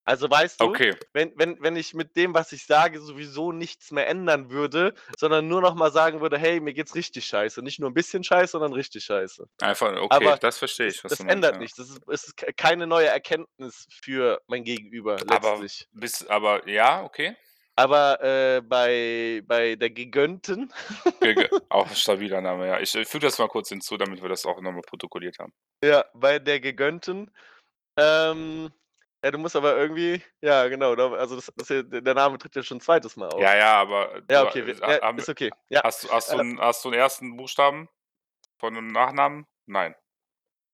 [0.05, 0.97] Also, weißt du, Okay.
[1.13, 5.47] wenn wenn wenn ich mit dem, was ich sage, sowieso nichts mehr ändern würde, sondern
[5.49, 8.51] nur noch mal sagen würde: „Hey, mir geht's richtig scheiße.“ Nicht nur 'n bisschen scheiße,
[8.53, 9.47] sondern richtig scheiße.
[9.59, 11.59] Einfach okay, Aber das verstehe ich, das meinst, ändert ja.
[11.59, 11.77] nichts.
[11.77, 15.87] Das ist es ist keine neue Erkenntnis für mein Gegenüber Aber letztlich.
[15.91, 17.35] bis aber ja, okay.
[17.79, 20.73] Aber, äh, bei bei der Gegönnten
[21.21, 22.79] Gege auch 'n stabiler Name, ja.
[22.79, 25.51] Ich, äh, füge das mal kurz hinzu, damit wir das auch noch mal protokolliert haben.
[25.83, 27.29] Ja, bei der Gegönnten,
[27.97, 28.71] ähm
[29.23, 32.63] ja, du musst aber irgendwie ja, genau, also, das das hier der Name tritt ja
[32.63, 33.17] schon 2.
[33.17, 33.39] Mal auf.
[33.39, 35.53] Ja, ja, aber Ja, okay, äh, wir ja, haben ist okay.
[35.69, 37.37] Ja, hast du hast du äh 'n hast du 'n 1.
[37.37, 37.89] Buchstaben
[38.59, 39.45] von 'nem Nachnamen?
[39.67, 39.95] Nein.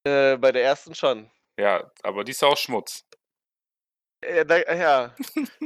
[0.06, 0.96] Äh, bei der 1.
[0.96, 1.30] schon.
[1.60, 3.06] Ja, aber die ist ja auch Schmutz.
[4.24, 5.14] Äh, da ja,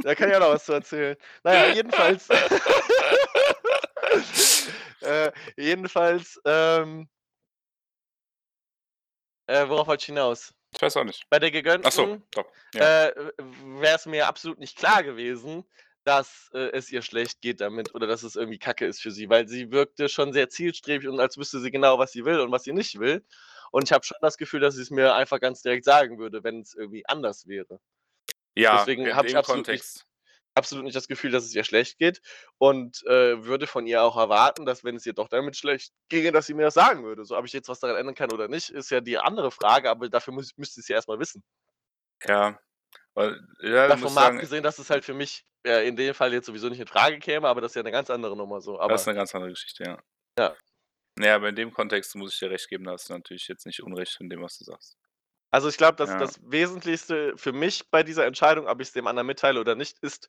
[0.03, 1.15] da kann ich auch noch was zu erzählen.
[1.43, 2.27] Na ja, jedenfalls
[5.01, 7.07] äh, jedenfalls, ähm
[9.47, 10.53] äh, worauf wollte ich hinaus?
[10.75, 11.29] Ich weiß auch nicht.
[11.29, 13.07] Bei der Ach so, Gegönnten, doch, ja.
[13.07, 15.63] äh, w wär's mir absolut nicht klar gewesen,
[16.03, 19.29] dass, äh, es ihr schlecht geht damit oder dass es irgendwie Kacke ist für sie,
[19.29, 22.51] weil sie wirkte schon sehr zielstrebig und als wüsste sie genau, was sie will und
[22.51, 23.25] was sie nicht will.
[23.71, 26.73] Und ich habe schon das Gefühl, dass sie's mir einfach ganz direkt sagen würde, wenn's
[26.73, 27.79] irgendwie anders wäre.
[28.57, 30.05] Ja, Deswegen in habe ich absolut nicht Kontext.
[30.55, 32.21] absolut nicht das Gefühl, dass es ihr schlecht geht
[32.59, 36.31] und, äh, würde von ihr auch erwarten, dass, wenn es ihr doch damit schlecht ginge,
[36.33, 37.25] dass sie mir das sagen würde.
[37.25, 39.89] So, ob ich jetzt was daran ändern kann oder nicht, ist ja die andere Frage,
[39.91, 41.43] aber dafür muss müsste sie's ja erst mal wissen.
[42.25, 42.59] Ja,
[43.15, 46.13] weil ja, Davon muss mal sagen abgesehen, dass es halt für mich, äh, in dem
[46.13, 48.79] Fall jetzt sowieso nicht infrage käme, aber das ist ja 'ne ganz andere Nummer so,
[48.87, 49.97] Das ist aber 'ne ganz andere Geschichte, ja.
[50.37, 50.57] Ja.
[51.19, 53.65] Ne, aber in dem Kontext muss ich dir recht geben, da hast du natürlich jetzt
[53.65, 54.97] nicht Unrecht in dem, was du sagst.
[55.53, 56.17] Also, ich glaube, das Ja.
[56.17, 60.27] das Wesentlichste für mich bei dieser Entscheidung, ob ich's dem anderen mitteile oder nicht, ist: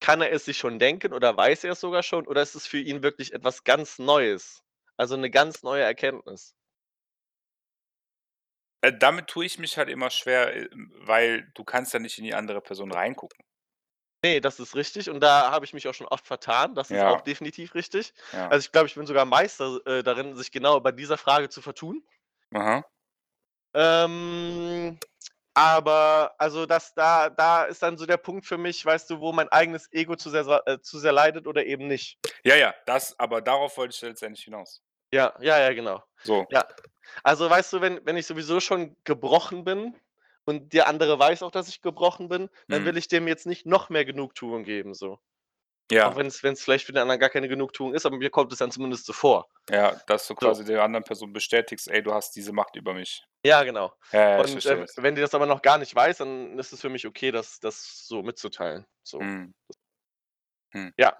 [0.00, 2.66] Kann er es sich schon denken oder weiß er es sogar schon oder ist es
[2.66, 4.62] für ihn wirklich etwas ganz Neues?
[4.96, 6.52] Also, 'ne ganz neue Erkenntnis.
[8.84, 10.68] Äh, damit tue ich mich halt immer schwer, äh,
[11.00, 13.38] weil du kannst ja nicht in die andere Person reingucken.
[14.24, 16.74] Ne, das ist richtig und da habe ich mich auch schon oft vertan.
[16.74, 17.20] Das ist auch Ja.
[17.20, 18.14] definitiv richtig.
[18.32, 18.48] Ja.
[18.48, 21.60] Also, ich glaube, ich bin sogar Meister, äh, darin, sich genau bei dieser Frage zu
[21.60, 22.02] vertun.
[22.54, 22.86] Aha.
[23.76, 24.98] Ähm
[25.54, 29.32] Aber also das da da ist dann so der Punkt für mich, weißt du, wo
[29.32, 32.18] mein eigenes Ego zu sehr äh, zu sehr leidet oder eben nicht.
[32.44, 34.82] Ja, ja, das aber darauf wollte ich letztendlich hinaus.
[35.12, 36.02] Ja, ja, ja, genau.
[36.24, 36.46] So.
[36.50, 36.66] Ja.
[37.22, 39.94] Also, weißt du, wenn wenn ich sowieso schon gebrochen bin
[40.44, 42.86] und der andere weiß auch, dass ich gebrochen bin, dann Mhm.
[42.86, 45.18] will ich dem jetzt nicht noch mehr Genugtuung geben so.
[45.90, 46.12] Ja.
[46.12, 48.58] Auch wenn's wenn's vielleicht für den anderen gar keine Genugtuung ist, aber mir kommt es
[48.58, 49.48] dann zumindest so vor.
[49.70, 50.54] Ja, dass du So.
[50.54, 53.92] quasi der anderen Person bestätigst: „Ey, du hast diese Macht über mich.“ Ja, genau.
[54.12, 56.80] Ja, ja, Und, äh, wenn die das aber noch gar nicht weiß, dann ist es
[56.80, 59.28] für mich okay, das das so mitzuteilen, so.
[59.28, 59.52] Mhm.
[60.72, 60.88] Hm.
[60.98, 61.16] Ja.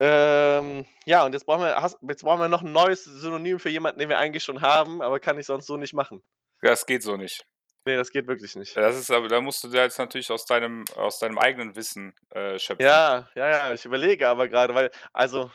[0.00, 3.70] Ähm, ja, und jetzt brauchen wir hast jetzt brauchen wir noch 'n neues Synonym für
[3.70, 6.22] jemanden, den wir eigentlich schon haben, aber kann ich sonst so nicht machen.
[6.62, 7.46] Das geht so nicht.
[7.86, 8.76] Ne, das geht wirklich nicht.
[8.76, 12.14] Das ist aber da musst du dir jetzt natürlich aus deinem aus deinem eigenen Wissen,
[12.30, 12.84] äh, schöpfen.
[12.84, 15.50] Ja, ja, ja, ich überlege aber grade, weil also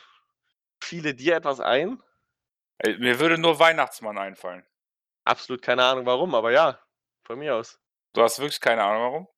[0.80, 2.00] fiele dir etwas ein?
[2.98, 4.64] Mir würde nur Weihnachtsmann einfallen.
[5.24, 6.80] Absolut keine Ahnung warum, aber ja,
[7.24, 7.80] von mir aus.
[8.14, 9.28] Du hast wirklich keine Ahnung warum?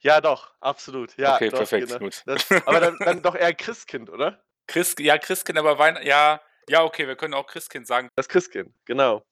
[0.00, 1.16] Ja, doch, absolut.
[1.16, 1.98] Ja, Okay, doch, perfekt, genau.
[1.98, 2.22] gut.
[2.26, 4.42] Das aber dann dann doch eher Christkind, oder?
[4.66, 8.08] Christk ja, Christkind, aber Weihn ja, ja, okay, wir können auch Christkind sagen.
[8.16, 9.26] Das Christkind, genau.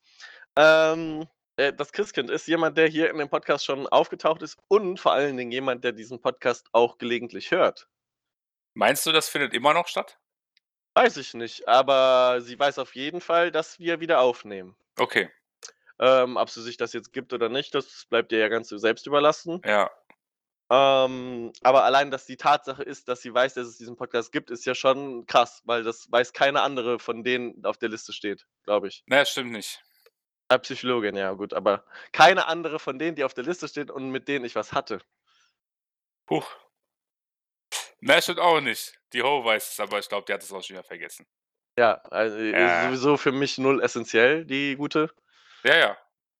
[0.56, 1.26] Ähm,
[1.58, 5.12] äh, das Christkind ist jemand, der hier in dem Podcast schon aufgetaucht ist und vor
[5.12, 7.88] allen Dingen jemand, der diesen Podcast auch gelegentlich hört.
[8.74, 10.18] Meinst du, das findet immer noch statt?
[10.94, 14.76] Weiß ich nicht, aber sie weiß auf jeden Fall, dass wir wieder aufnehmen.
[14.98, 15.30] Okay.
[16.00, 19.06] Ähm, ob sie sich das jetzt gibt oder nicht, das bleibt ihr ja ganz selbst
[19.06, 19.60] überlassen.
[19.64, 19.90] Ja.
[20.70, 24.50] Ähm, aber allein, dass die Tatsache ist, dass sie weiß, dass es diesen Podcast gibt,
[24.50, 28.46] ist ja schon krass, weil das weiß keine andere von denen auf der Liste steht,
[28.64, 29.02] glaube ich.
[29.06, 29.82] Ne, stimmt nicht.
[30.50, 34.10] Ja, Psychologin, ja gut, aber keine andere von denen, die auf der Liste steht und
[34.10, 35.00] mit denen ich was hatte.
[36.30, 36.50] Huch.
[38.00, 38.98] Ne, stimmt auch nicht.
[39.12, 41.26] Die Ho weiß es, aber ich glaube, die hat es auch schon wieder vergessen.
[41.78, 42.84] Ja, also, ist Ja.
[42.84, 45.10] sowieso für mich null essentiell, die Gute.
[45.64, 45.98] Ja, ja.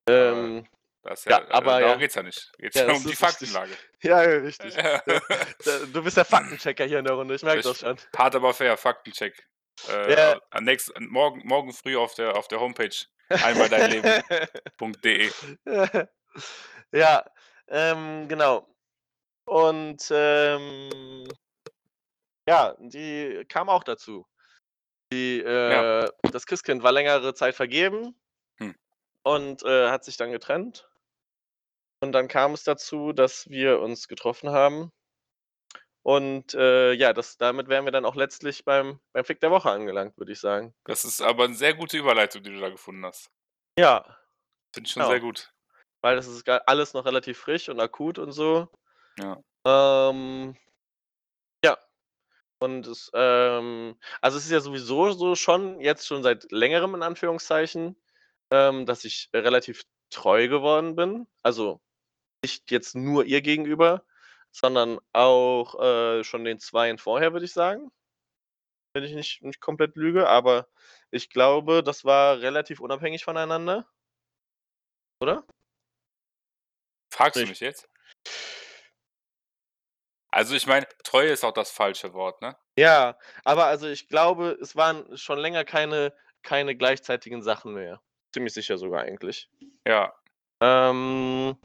[0.09, 0.66] Ähm,
[1.03, 1.97] Das ja, ja, aber darum ja.
[1.97, 2.51] geht's ja nicht.
[2.59, 3.51] Geht's Ja, um die ist richtig.
[3.51, 3.73] Faktenlage.
[4.03, 4.75] ja, richtig.
[4.77, 5.03] Ja.
[5.92, 7.99] Du bist der Faktenchecker hier in der Runde, ich merke das schon.
[8.16, 9.47] Hart aber fair, Faktencheck.
[9.88, 10.40] Äh, Ja.
[10.51, 12.94] am nächst, morgen, morgen früh auf der, auf der Homepage
[13.28, 15.30] einmaldeinleben.de.
[16.92, 17.24] Ja,
[17.68, 18.66] ähm, genau.
[19.44, 21.28] Und, ähm
[22.48, 24.26] ja, die kam auch dazu.
[25.12, 26.04] Die, Ja.
[26.04, 28.18] äh das Christkind war längere Zeit vergeben
[28.58, 28.74] Hm.
[29.22, 30.88] und, äh, hat sich dann getrennt.
[32.00, 34.92] Und dann kam es dazu, dass wir uns getroffen haben.
[36.09, 39.71] Und, äh, ja, das damit wären wir dann auch letztlich beim beim Fick der Woche
[39.71, 40.75] angelangt, würde ich sagen.
[40.87, 43.31] Das ist aber 'ne sehr gute Überleitung, die du da gefunden hast.
[43.79, 44.18] Ja,
[44.75, 45.09] Finde ich schon Genau.
[45.11, 45.53] sehr gut.
[46.03, 48.68] weil das ist alles noch relativ frisch und akut und so.
[49.16, 49.42] Ja.
[49.66, 50.57] Ähm,
[51.64, 51.77] ja.
[52.61, 57.03] Und es, ähm also, es ist ja sowieso so schon jetzt schon seit Längerem in
[57.05, 57.97] Anführungszeichen,
[58.53, 61.27] ähm, dass ich relativ treu geworden bin.
[61.42, 61.81] Also,
[62.44, 64.05] nicht jetzt nur ihr gegenüber,
[64.52, 67.90] sondern auch, äh, schon den Zweien vorher, würde ich sagen.
[68.94, 70.68] Wenn ich nicht nicht komplett lüge, aber
[71.11, 73.87] ich glaube, das war relativ unabhängig voneinander.
[75.20, 75.44] Oder?
[77.12, 77.50] Fragst du Nicht.
[77.50, 77.88] mich jetzt?
[80.30, 82.56] Also, ich meine, Treue ist auch das falsche Wort, ne?
[82.78, 88.00] Ja, aber also, ich glaube, es waren schon länger keine keine gleichzeitigen Sachen mehr.
[88.32, 89.50] Ziemlich sicher sogar eigentlich.
[89.87, 90.14] Ja.
[90.62, 91.56] Ähm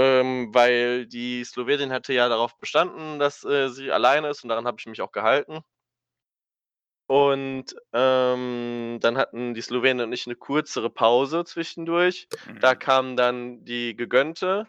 [0.00, 4.66] ähm, weil die Slowenin hatte ja darauf bestanden, dass, äh, sie alleine ist und daran
[4.66, 5.60] habe ich mich auch gehalten.
[7.10, 12.28] Und, ähm, dann hatten die Slowenen und ich 'ne kürzere Pause zwischendurch.
[12.60, 12.76] Da Mhm.
[12.76, 14.68] kam dann die gegönnte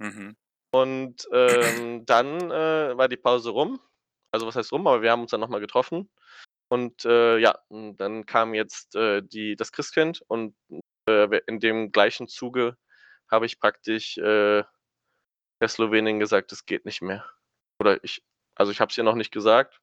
[0.00, 0.36] Mhm.
[0.72, 3.80] und, ähm, dann, äh, war die Pause rum.
[4.32, 6.10] Also, was heißt rum, aber wir haben uns dann noch mal getroffen.
[6.70, 10.56] Und, äh, ja, und dann kam jetzt, äh, die das Christkind und,
[11.08, 12.76] äh, in dem gleichen Zuge
[13.30, 14.64] habe ich praktisch, äh,
[15.60, 17.24] der Slowenin gesagt: „Es geht nicht mehr.“
[17.80, 18.22] Oder ich
[18.56, 19.80] also, ich habe es ihr noch nicht gesagt,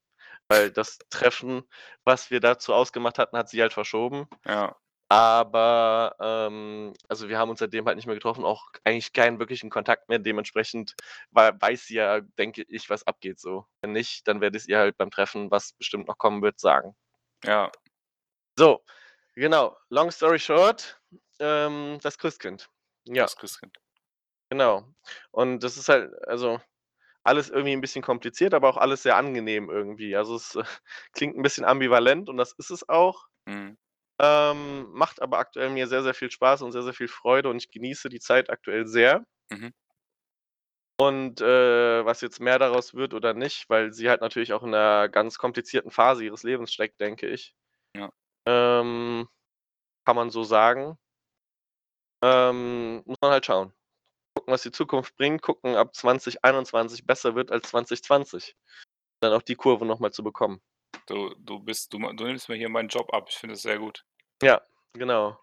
[0.50, 1.64] weil das Treffen,
[2.06, 4.28] was wir dazu ausgemacht hatten, hat sie halt verschoben.
[4.46, 4.76] Ja.
[5.10, 9.70] Aber, ähm also, wir haben uns seitdem halt nicht mehr getroffen, auch eigentlich keinen wirklichen
[9.70, 10.20] Kontakt mehr.
[10.20, 10.96] Dementsprechend
[11.32, 13.68] wei weiß sie ja, denke ich, was abgeht so.
[13.82, 16.96] Wenn nicht, dann werde ich's ihr halt beim Treffen, was bestimmt noch kommen wird, sagen.
[17.46, 17.72] Ja.
[18.60, 18.84] So,
[19.36, 19.78] genau.
[19.90, 21.02] Long story short,
[21.40, 22.70] ähm, das Christkind.
[23.08, 23.78] Ja, Das Christkind.
[24.50, 24.88] genau.
[25.32, 26.60] Und das ist halt also,
[27.24, 30.16] alles irgendwie 'n bisschen kompliziert, aber auch alles sehr angenehm irgendwie.
[30.18, 30.64] Also, es, äh,
[31.14, 33.28] klingt 'n bisschen ambivalent und das ist es auch.
[33.48, 33.78] Mhm.
[34.22, 37.58] Ähm, macht aber aktuell mir sehr, sehr viel Spaß und sehr, sehr viel Freude und
[37.58, 39.26] ich genieße die Zeit aktuell sehr.
[39.52, 39.72] Mhm.
[41.00, 44.70] Und, äh, was jetzt mehr daraus wird oder nicht, weil sie halt natürlich auch in
[44.70, 47.54] 'ner ganz komplizierten Phase ihres Lebens steckt, denke ich.
[47.96, 48.12] Ja.
[48.48, 49.28] Ähm,
[50.06, 50.98] kann man so sagen.
[52.26, 53.72] Ähm, muss man halt schauen.
[54.36, 58.56] gucken, was die Zukunft bringt, gucken, ob 2021 besser wird als 2020.
[59.22, 60.60] Dann auch die Kurve noch mal zu bekommen.
[61.08, 63.28] Du du bist du du nimmst mir hier meinen Job ab.
[63.30, 64.04] Ich finde es sehr gut.
[64.42, 64.62] Ja,
[64.94, 65.40] genau.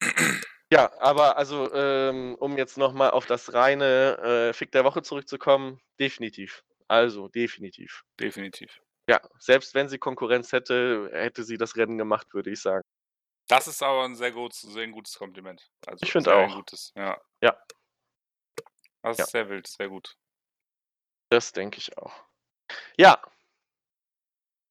[0.70, 4.18] Ja, aber also, ähm, um jetzt noch mal auf das reine,
[4.50, 6.62] äh, Fick der Woche zurückzukommen, definitiv.
[6.88, 8.04] Also, definitiv.
[8.20, 8.82] Definitiv.
[9.08, 12.84] Ja, selbst wenn sie Konkurrenz hätte, hätte sie das Rennen gemacht, würde ich sagen.
[13.50, 15.70] Das ist aber 'n sehr gutes sehr gutes Kompliment.
[15.86, 16.52] Also, Ich finde ein auch.
[16.52, 17.18] gutes, ja.
[17.42, 17.56] Ja.
[19.04, 19.26] Das Ja.
[19.26, 20.14] ist sehr wild, sehr gut.
[21.32, 22.12] Das denke ich auch.
[22.98, 23.20] Ja.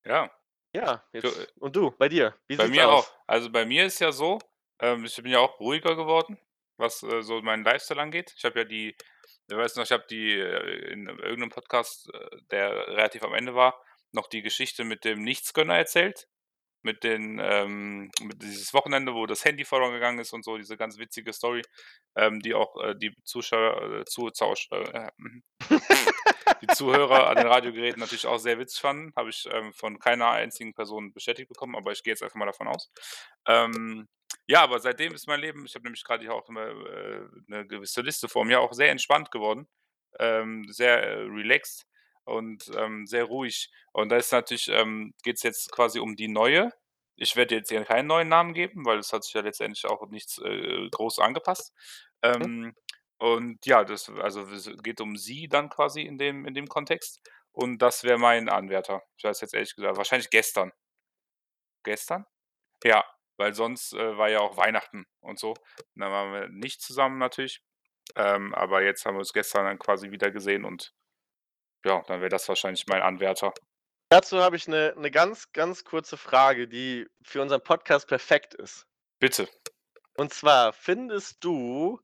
[0.05, 0.29] Ja.
[0.75, 2.35] Ja, jetzt äh und du, bei dir?
[2.47, 2.89] Wie Bei mir aus?
[2.89, 3.13] auch.
[3.27, 4.39] Also, bei mir ist ja so,
[4.79, 6.39] ähm, ich bin ja auch ruhiger geworden,
[6.77, 8.33] was, äh, so meinen Lifestyle angeht.
[8.35, 8.95] Ich habe ja die
[9.49, 13.33] ich weiß noch, ich habe die, äh, in irgend 'nem Podcast, äh, der relativ am
[13.35, 13.79] Ende war,
[14.11, 16.27] noch die Geschichte mit dem Nichtsgönner erzählt.
[16.85, 20.77] Mit den, ähm mit dieses Wochenende, wo das Handy verloren gegangen ist und so, diese
[20.77, 21.63] ganz witzige Story,
[22.15, 25.43] ähm, die auch, äh, die Zuschauer, äh, zu äh, mhm,
[26.61, 29.11] die Zuhörer an den Radiogeräten natürlich auch sehr witzig fanden.
[29.15, 32.45] Habe ich, ähm, von keiner einzigen Person bestätigt bekommen, aber ich gehe jetzt einfach mal
[32.45, 32.91] davon aus.
[33.47, 34.07] Ähm,
[34.47, 37.67] ja, aber seitdem ist mein Leben ich habe nämlich grad hier auch 'ne äh, 'ne
[37.67, 39.67] gewisse Liste vor mir, auch sehr entspannt geworden,
[40.19, 41.85] ähm, sehr, äh, relaxed
[42.27, 43.71] und, ähm, sehr ruhig.
[43.93, 46.71] Und da ist natürlich ähm, geht's jetzt quasi um die neue.
[47.15, 50.07] Ich werde jetzt ihr keinen neuen Namen geben, weil es hat sich ja letztendlich auch
[50.09, 51.73] nichts, äh, groß angepasst.
[52.23, 52.41] Hm.
[52.41, 52.75] Ähm,
[53.19, 57.19] und ja, das also, es geht um sie dann quasi in dem in dem Kontext
[57.51, 59.01] und das wäre mein Anwärter.
[59.17, 60.71] Ich weiß jetzt ehrlich gesagt wahrscheinlich gestern.
[61.83, 62.25] Gestern?
[62.83, 63.03] Ja,
[63.37, 65.51] weil sonst, äh, war ja auch Weihnachten und so.
[65.51, 65.57] Und
[65.95, 67.61] dann waren wir nicht zusammen natürlich.
[68.15, 70.93] Ähm, aber jetzt haben wir uns gestern dann quasi wieder gesehen und
[71.85, 73.53] ja, dann wäre das wahrscheinlich mein Anwärter.
[74.11, 78.85] Dazu habe ich 'ne 'ne ganz, ganz kurze Frage, die für unseren Podcast perfekt ist.
[79.21, 79.47] Bitte.
[80.15, 81.99] Und zwar, findest du,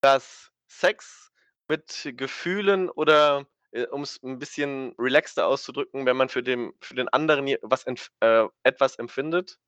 [0.00, 1.32] dass Sex
[1.68, 7.08] mit Gefühlen oder, äh, um's 'n bisschen relaxter auszudrücken, wenn man für den für den
[7.08, 7.84] anderen was
[8.20, 9.58] äh, etwas empfindet,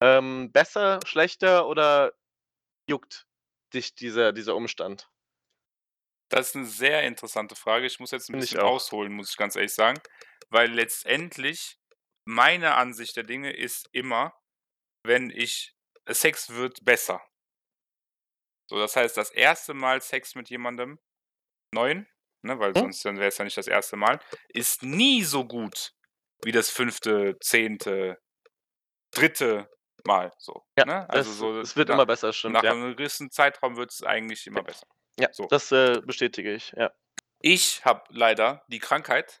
[0.00, 2.12] ähm, besser, schlechter oder
[2.88, 3.26] juckt
[3.74, 5.08] dich dieser dieser Umstand?
[6.32, 7.84] Das ist 'ne sehr interessante Frage.
[7.86, 10.00] Ich muss jetzt 'n Finde ich bisschen ausholen, muss ich ganz ehrlich sagen,
[10.48, 11.76] weil letztendlich
[12.24, 14.32] meine Ansicht der Dinge ist immer,
[15.04, 15.74] wenn ich
[16.08, 17.22] Sex wird besser.
[18.70, 19.74] So, das heißt, das 1.
[19.74, 20.98] Mal Sex mit jemandem
[21.74, 22.08] Neuen,
[22.42, 22.92] ne, weil Mhm.
[22.92, 23.96] sonst dann wäre es ja nicht das 1.
[23.96, 25.92] Mal, ist nie so gut
[26.44, 28.18] wie das 5., 10.,
[29.12, 29.68] 3.
[30.04, 31.08] Mal so, Ja, ne?
[31.10, 32.74] Also, es so es wird nach immer besser, das stimmt, nach ja.
[32.74, 34.86] 'nem gewissen Zeitraum wird's eigentlich immer besser.
[35.18, 35.48] Ja, So.
[35.48, 36.92] das, äh, bestätige ich, ja.
[37.44, 39.40] Ich habe leider die Krankheit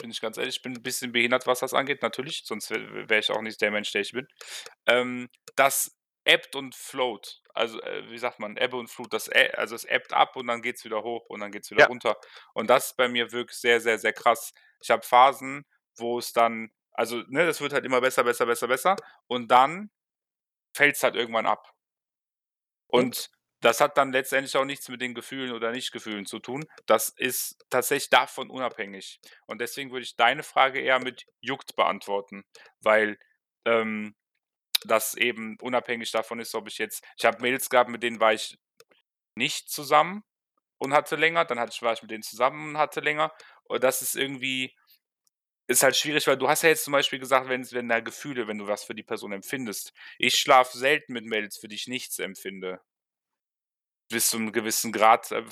[0.00, 3.08] bin ich ganz ehrlich, ich bin 'n bisschen behindert, was das angeht, natürlich, sonst wä
[3.08, 4.26] wäre ich auch nicht der Mensch, der ich bin.
[4.86, 7.42] Ähm, das ebbt und flowt.
[7.54, 10.46] Also, äh, wie sagt man, Ebbe und Flut, das e also, es ebbt ab und
[10.46, 11.88] dann geht's wieder hoch und dann geht's wieder Ja.
[11.88, 12.16] runter.
[12.54, 14.52] Und das ist bei mir wirklich sehr, sehr, sehr krass.
[14.82, 15.64] Ich habe Phasen,
[15.96, 19.90] wo es dann also, ne, das wird halt immer besser, besser, besser, besser und dann
[20.76, 21.72] fällt's halt irgendwann ab.
[22.94, 23.12] Mhm.
[23.14, 23.30] Und
[23.62, 26.66] das hat dann letztendlich auch nichts mit den Gefühlen oder Nicht-Gefühlen zu tun.
[26.86, 29.20] Das ist tatsächlich davon unabhängig.
[29.46, 32.44] Und deswegen würde ich deine Frage eher mit juckt beantworten,
[32.82, 33.18] weil,
[33.66, 34.14] ähm,
[34.84, 38.32] das eben unabhängig davon ist, ob ich jetzt ich habe Mädels gehabt, mit denen war
[38.34, 38.58] ich
[39.36, 40.24] nicht zusammen
[40.78, 43.32] und hatte länger, dann hatte ich war ich mit denen zusammen und hatte länger.
[43.64, 44.74] Und das ist irgendwie
[45.68, 48.48] ist halt schwierig, weil du hast ja jetzt zum Beispiel gesagt, wenn's wenn da Gefühle
[48.48, 49.92] wenn du was für die Person empfindest.
[50.18, 52.80] Ich schlafe selten mit Mädels, für die ich nichts empfinde.
[54.12, 55.42] Bis zu 'nem gewissen Grad, äh,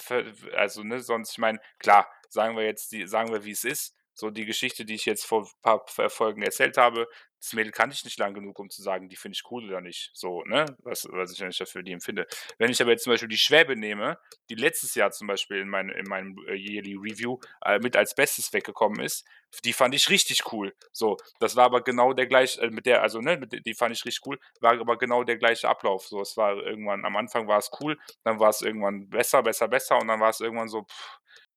[0.54, 4.30] also, ne, sonst ich meine, klar, sagen wir jetzt die sagen wir, wie's ist, so
[4.30, 7.06] die Geschichte, die ich jetzt vor paar F Folgen erzählt habe,
[7.40, 9.80] das Mädel kannte ich nicht lang genug, um zu sagen, die finde ich cool oder
[9.80, 12.26] nicht, so, ne, was was ich ja nicht für die empfinde.
[12.58, 14.18] Wenn ich aber jetzt zum Beispiel die Schwäbe nehme,
[14.50, 18.14] die letztes Jahr zum Beispiel in mein in meinem, äh, Yearly Review, äh, mit als
[18.14, 19.26] Bestes weggekommen ist,
[19.64, 20.74] die fand ich richtig cool.
[20.92, 23.92] So, das war aber genau der gleich äh, mit der also, ne, mit die fand
[23.96, 26.06] ich richtig cool, war aber genau der gleiche Ablauf.
[26.06, 29.68] So, es war irgendwann am Anfang war es cool, dann war es irgendwann besser, besser,
[29.68, 30.86] besser und dann war es irgendwann so: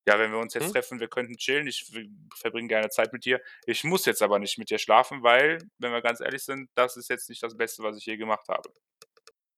[0.08, 0.74] „Ja, wenn wir uns jetzt Mhm.
[0.74, 1.86] treffen, wir könnten chillen, ich
[2.36, 3.42] verbringe gerne Zeit mit dir.
[3.66, 6.98] Ich muss jetzt aber nicht mit dir schlafen, weil, wenn wir ganz ehrlich sind, das
[6.98, 8.74] ist jetzt nicht das Beste, was ich je gemacht habe.“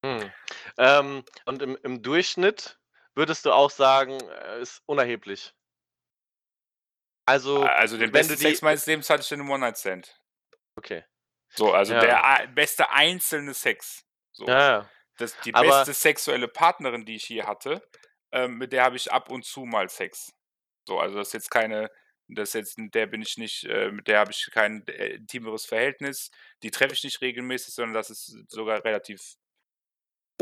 [0.04, 0.34] Mhm.
[0.78, 2.80] Ähm, und im im Durchschnitt
[3.16, 5.54] würdest du auch sagen, äh, ist unerheblich?
[7.28, 10.20] Also, also, den wenn du besten die Sex meines Lebens hatte ich in 'nem One-Night-Stand.
[10.78, 11.04] Okay.
[11.58, 12.02] So, also, Ja.
[12.02, 14.58] der a beste einzelne Sex, so.
[14.58, 14.90] Ja.
[15.18, 17.88] Das die Aber beste sexuelle Partnerin, die ich je hatte,
[18.32, 20.35] ähm, mit der habe ich ab und zu mal Sex.
[20.88, 21.89] So, also, das ist jetzt keine
[22.28, 25.15] das ist jetzt mit der bin ich nicht äh, mit der habe ich kein, äh,
[25.15, 26.32] intimeres Verhältnis.
[26.63, 29.36] Die treffe ich nicht regelmäßig, sondern das ist sogar relativ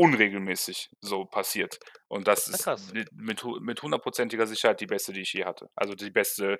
[0.00, 1.78] unregelmäßig so passiert.
[2.08, 2.94] Und das Ja, ist krass.
[2.94, 5.68] mit mit hu mit hundertprozentiger Sicherheit die beste, die ich je hatte.
[5.76, 6.58] Also, die beste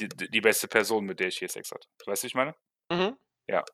[0.00, 1.88] die die beste Person, mit der ich je Sex hatte.
[2.06, 2.54] Weißt du, wie ich meine?
[2.90, 3.18] Mhm.
[3.48, 3.64] Ja.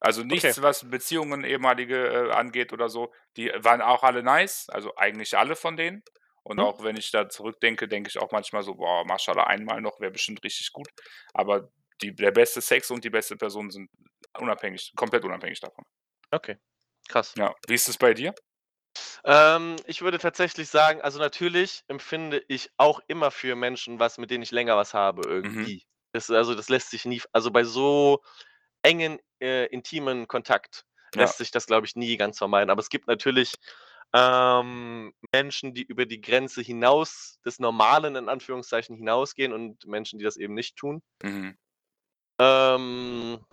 [0.00, 0.54] Also, Okay.
[0.54, 3.12] nichts, was Beziehungen ehemalige, äh, angeht oder so.
[3.36, 6.02] Die waren auch alle nice, also, eigentlich alle von denen.
[6.48, 6.68] Und Mhm.
[6.68, 10.12] auch wenn ich da zurückdenke, denke ich auch manchmal so: „Boah, Maschallah, einmal noch wäre
[10.12, 10.88] bestimmt richtig gut.“
[11.34, 11.70] Aber
[12.02, 13.90] die der beste Sex und die beste Person sind
[14.38, 15.84] unabhängig komplett unabhängig davon.
[16.32, 16.58] Okay,
[17.08, 17.36] krass.
[17.36, 17.54] Ja.
[17.66, 18.34] Wie ist es bei dir?
[19.24, 24.30] Ähm, ich würde tatsächlich sagen also, natürlich empfinde ich auch immer für Menschen was, mit
[24.30, 25.68] denen ich länger was habe Mhm.
[25.68, 25.84] irgendwie.
[26.12, 28.22] Das also, das lässt sich nie also, bei so
[28.82, 30.84] engen, äh, intimen Kontakt
[31.14, 31.32] Ja.
[31.32, 32.70] lässt sich das, glaube ich, nie ganz vermeiden.
[32.70, 33.54] Aber es gibt natürlich,
[34.14, 40.24] ähm, Menschen, die über die Grenze hinaus des Normalen in Anführungszeichen hinausgehen und Menschen, die
[40.24, 41.02] das eben nicht tun.
[41.24, 41.58] Mhm.
[42.40, 43.44] Ähm,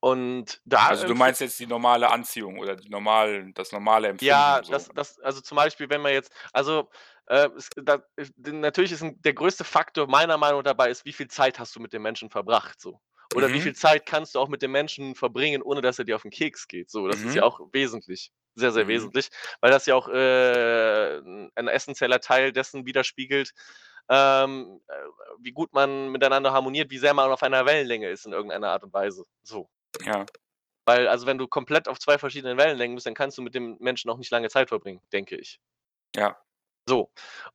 [0.00, 4.62] und da Also, du meinst jetzt die normale Anziehung oder die normalen das normale Empfinden
[4.62, 4.86] Ja, so?
[4.86, 6.88] das das also, zum Beispiel, wenn man jetzt also,
[7.26, 8.00] äh, es da
[8.36, 11.80] natürlich ist 'n der größte Faktor meiner Meinung dabei ist, wie viel Zeit hast du
[11.80, 13.00] mit dem Menschen verbracht so?
[13.36, 13.70] Oder wie Mhm.
[13.70, 16.30] viel Zeit kannst du auch mit dem Menschen verbringen, ohne dass er dir auf 'n
[16.32, 17.08] Keks geht so?
[17.08, 17.44] Das ist ja Mhm.
[17.44, 18.88] auch wesentlich, sehr, sehr Mhm.
[18.88, 19.28] wesentlich,
[19.60, 21.18] weil das ja auch, äh,
[21.56, 23.52] ein essenzieller Teil dessen widerspiegelt,
[24.10, 24.94] ähm, äh,
[25.40, 28.84] wie gut man miteinander harmoniert, wie sehr man auf einer Wellenlänge ist in irgendeiner Art
[28.84, 29.68] und Weise, so.
[30.04, 30.26] Ja.
[30.88, 33.76] Weil also, wenn du komplett auf 2 verschiedenen Wellenlängen bist, dann kannst du mit dem
[33.80, 35.58] Menschen auch nicht lange Zeit verbringen, denke ich.
[36.14, 36.36] Ja.
[36.88, 37.10] So.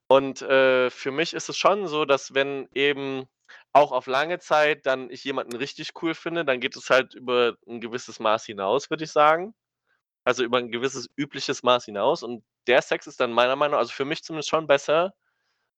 [0.09, 3.27] Und, äh, für mich ist es schon so, dass wenn eben
[3.73, 7.55] auch auf lange Zeit dann ich jemanden richtig cool finde, dann geht es halt über
[7.67, 9.53] 'n gewisses Maß hinaus, würde ich sagen.
[10.25, 13.93] Also, über 'n gewisses übliches Maß hinaus und der Sex ist dann meiner Meinung also,
[13.93, 15.13] für mich zumindest schon besser,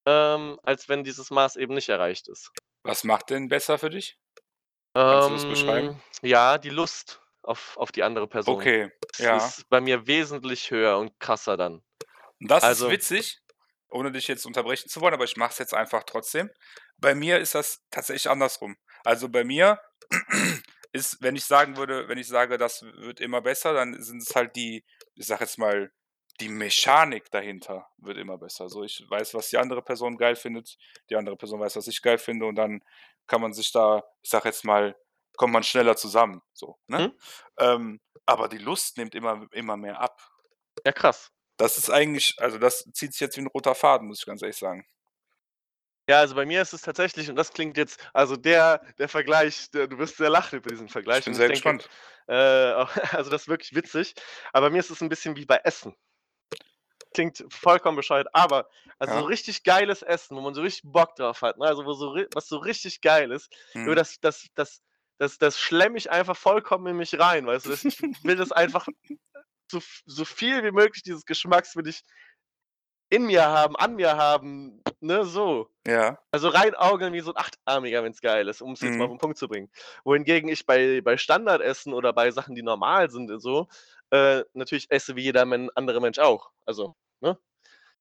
[0.08, 2.52] ähm, als wenn dieses Maß eben nicht erreicht ist.
[2.86, 4.18] Was macht denn besser für dich?
[5.08, 5.88] Kannst du das beschreiben?
[5.88, 8.70] Ähm, ja, die Lust auf auf die andere Person.
[8.70, 9.54] Okay, ja.
[9.56, 11.84] ist bei mir wesentlich höher und krasser dann.
[12.40, 13.40] Das ist Also witzig,
[13.94, 16.50] ohne dich jetzt unterbrechen zu wollen, aber ich mache es jetzt einfach trotzdem.
[16.98, 18.76] Bei mir ist das tatsächlich andersrum.
[19.04, 19.80] Also, bei mir
[20.92, 24.36] ist wenn ich sagen würde wenn ich sage, das wird immer besser, dann sind es
[24.36, 24.84] halt die
[25.16, 25.92] ich sage jetzt mal,
[26.40, 28.68] die Mechanik dahinter wird immer besser.
[28.68, 30.78] So, ich weiß, was die andere Person geil findet,
[31.10, 32.84] die andere Person weiß, was ich geil finde und dann
[33.28, 34.96] kann man sich da ich sage jetzt mal
[35.38, 37.00] kommt man schneller zusammen so, ne?
[37.00, 37.14] Mhm.
[37.60, 40.22] Ähm, aber die Lust nimmt immer immer mehr ab.
[40.86, 41.32] Ja, krass.
[41.64, 44.42] Das ist eigentlich also, das zieht sich jetzt wie 'n roter Faden, muss ich ganz
[44.42, 44.86] ehrlich sagen.
[46.10, 49.72] Ja, also, bei mir ist es tatsächlich und das klingt jetzt also, der der Vergleich,
[49.72, 51.90] der du wirst sehr lachen über diesen Ich Vergleich bin und ich sehr denke, gespannt.
[52.28, 52.34] äh,
[53.16, 54.14] also, das ist wirklich witzig.
[54.52, 55.96] Aber bei mir ist es 'n bisschen wie bei Essen.
[57.14, 59.28] Klingt vollkommen bescheuert, aber also, so Ja.
[59.28, 62.48] richtig geiles Essen, wo man so richtig Bock drauf hat, ne, also, wo so was
[62.48, 63.96] so richtig geil ist, über Mhm.
[63.96, 64.82] das das das
[65.20, 67.74] das das schlemme ich einfach vollkommen in mich rein, weißt du?
[67.74, 67.88] Ich
[68.24, 68.88] will das einfach
[69.72, 72.02] so so viel wie möglich dieses Geschmacks will ich
[73.12, 75.70] in mir haben, an mir haben, ne, so.
[75.86, 76.24] Ja.
[76.32, 79.14] Also, reinaugeln wie so 'n Achtarmiger, wenn's geil ist, um's jetzt mal auf Mhm.
[79.14, 79.72] 'n Punkt zu bringen.
[80.06, 83.68] Wohingegen ich bei bei Standardessen oder bei Sachen, die normal sind und so,
[84.12, 86.52] äh, natürlich esse wie jeder Men andere Mensch auch.
[86.66, 87.38] Also, ne,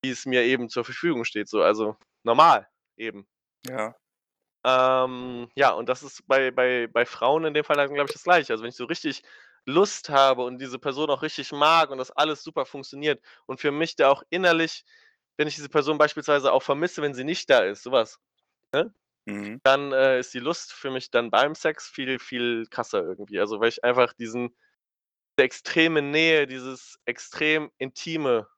[0.03, 3.27] wie es mir eben zur Verfügung steht, so, also, normal eben.
[3.65, 3.95] Ja.
[4.65, 8.13] Ähm, ja, und das ist bei bei bei Frauen in dem Fall dann, glaube ich,
[8.15, 8.53] das Gleiche.
[8.53, 9.23] Also, wenn ich so richtig
[9.67, 13.73] Lust habe und diese Person auch richtig mag und das alles super funktioniert und für
[13.73, 14.85] mich da auch innerlich
[15.39, 18.21] wenn ich diese Person beispielsweise auch vermisse, wenn sie nicht da ist, so was,
[18.75, 18.95] ne?
[19.27, 19.63] Mhm.
[19.65, 23.41] Dann, äh, ist die Lust für mich dann beim Sex viel, viel krasser irgendwie.
[23.41, 24.57] Also, weil ich einfach diesen
[25.37, 28.49] extreme Nähe, dieses extrem Intime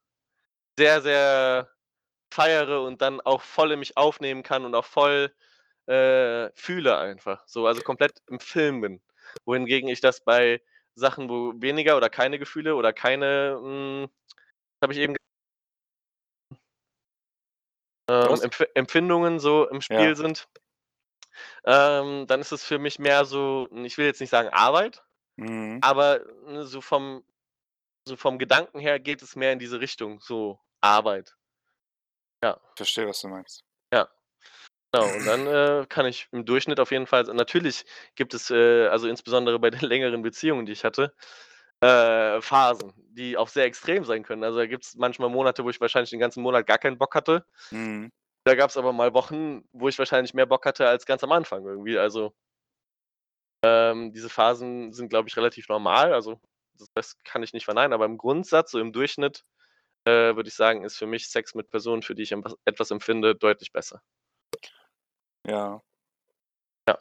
[0.78, 1.70] sehr, sehr
[2.32, 5.34] feiere und dann auch voll in mich aufnehmen kann und auch voll,
[5.86, 9.02] äh, fühle einfach, so, also, komplett im Film bin.
[9.46, 10.62] Wohingegen ich das bei
[10.96, 14.08] Sachen, wo weniger oder keine Gefühle oder keine, hm,
[14.82, 15.16] habe ich eben
[18.08, 18.40] ähm?
[18.42, 19.96] Empf Empfindungen so im Ja.
[19.96, 20.46] Spiel sind
[21.66, 25.02] ähm, dann ist es für mich mehr so hm, ich will jetzt nicht sagen Arbeit,
[25.38, 25.80] Mhm.
[25.82, 27.24] aber, ne, so vom
[28.08, 31.34] so vom Gedanken her geht es mehr in diese Richtung, so Arbeit.
[32.42, 32.58] Ja.
[32.76, 33.62] Verstehe, was du meinst.
[33.92, 34.08] Ja.
[34.94, 38.86] Genau, und dann, äh, kann ich im Durchschnitt auf jeden Fall natürlich gibt es, äh,
[38.86, 41.12] also, insbesondere bei den längeren Beziehungen, die ich hatte,
[41.80, 44.44] äh, Phasen, die auch sehr extrem sein können.
[44.44, 47.44] Also, da gibt's manchmal Monate, wo ich wahrscheinlich den ganzen Monat gar keinen Bock hatte.
[47.72, 48.12] Mhm.
[48.44, 51.66] Da gab's aber mal Wochen, wo ich wahrscheinlich mehr Bock hatte als ganz am Anfang
[51.66, 52.32] irgendwie, also
[53.64, 56.14] ähm, diese Phasen sind, glaube ich, relativ normal.
[56.14, 56.38] Also,
[56.78, 59.44] das das kann ich nicht verneinen, aber im Grundsatz, so im Durchschnitt,
[60.04, 62.90] äh, würde ich sagen, ist für mich Sex mit Personen, für die ich etwas etwas
[62.92, 64.00] empfinde, deutlich besser.
[65.46, 65.80] Ja.
[66.88, 66.98] Ja.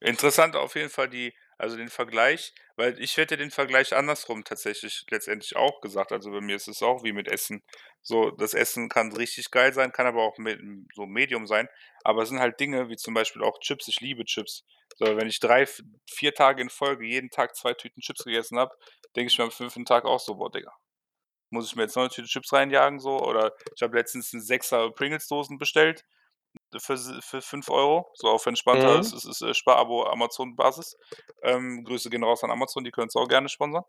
[0.00, 5.06] Interessant auf jeden Fall die Also den Vergleich, weil ich hätte den Vergleich andersrum tatsächlich
[5.10, 6.12] letztendlich auch gesagt.
[6.12, 7.62] Also bei mir ist es auch wie mit Essen.
[8.02, 10.60] So, das Essen kann richtig geil sein, kann aber auch mit,
[10.94, 11.68] so Medium sein.
[12.04, 13.88] Aber es sind halt Dinge wie zum Beispiel auch Chips.
[13.88, 14.64] Ich liebe Chips.
[14.96, 15.66] So, wenn ich drei,
[16.10, 18.74] vier Tage in Folge jeden Tag zwei Tüten Chips gegessen habe,
[19.16, 20.72] denke ich mir am fünften Tag auch so, boah, Digga.
[21.50, 23.20] Muss ich mir jetzt noch eine Tüte Chips reinjagen so?
[23.20, 26.04] Oder ich habe letztens eine Sechser Pringles-Dosen bestellt
[26.78, 29.00] für, für 5 Euro, so auf entspannter, mhm.
[29.00, 30.96] es ist, ist äh, Sparabo Amazon-Basis.
[31.42, 33.84] Ähm, Grüße gehen raus an Amazon, die können es auch gerne sponsern.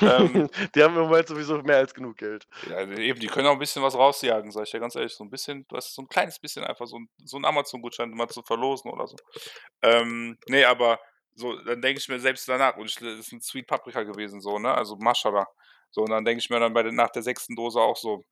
[0.00, 2.46] Ähm, die haben im Moment sowieso mehr als genug Geld.
[2.68, 5.14] Ja, eben, die können auch ein bisschen was rausjagen, sag ich ja ganz ehrlich.
[5.14, 8.10] So ein bisschen, du hast so ein kleines bisschen einfach so ein, so ein Amazon-Gutschein
[8.10, 9.16] mal zu verlosen oder so.
[9.82, 10.98] Ähm, nee, aber
[11.34, 14.58] so, dann denke ich mir selbst danach, und es ist ein Sweet Paprika gewesen, so,
[14.58, 14.74] ne?
[14.74, 15.46] Also Mashallah.
[15.90, 18.22] So, und dann denke ich mir dann bei der, nach der sechsten Dose auch so,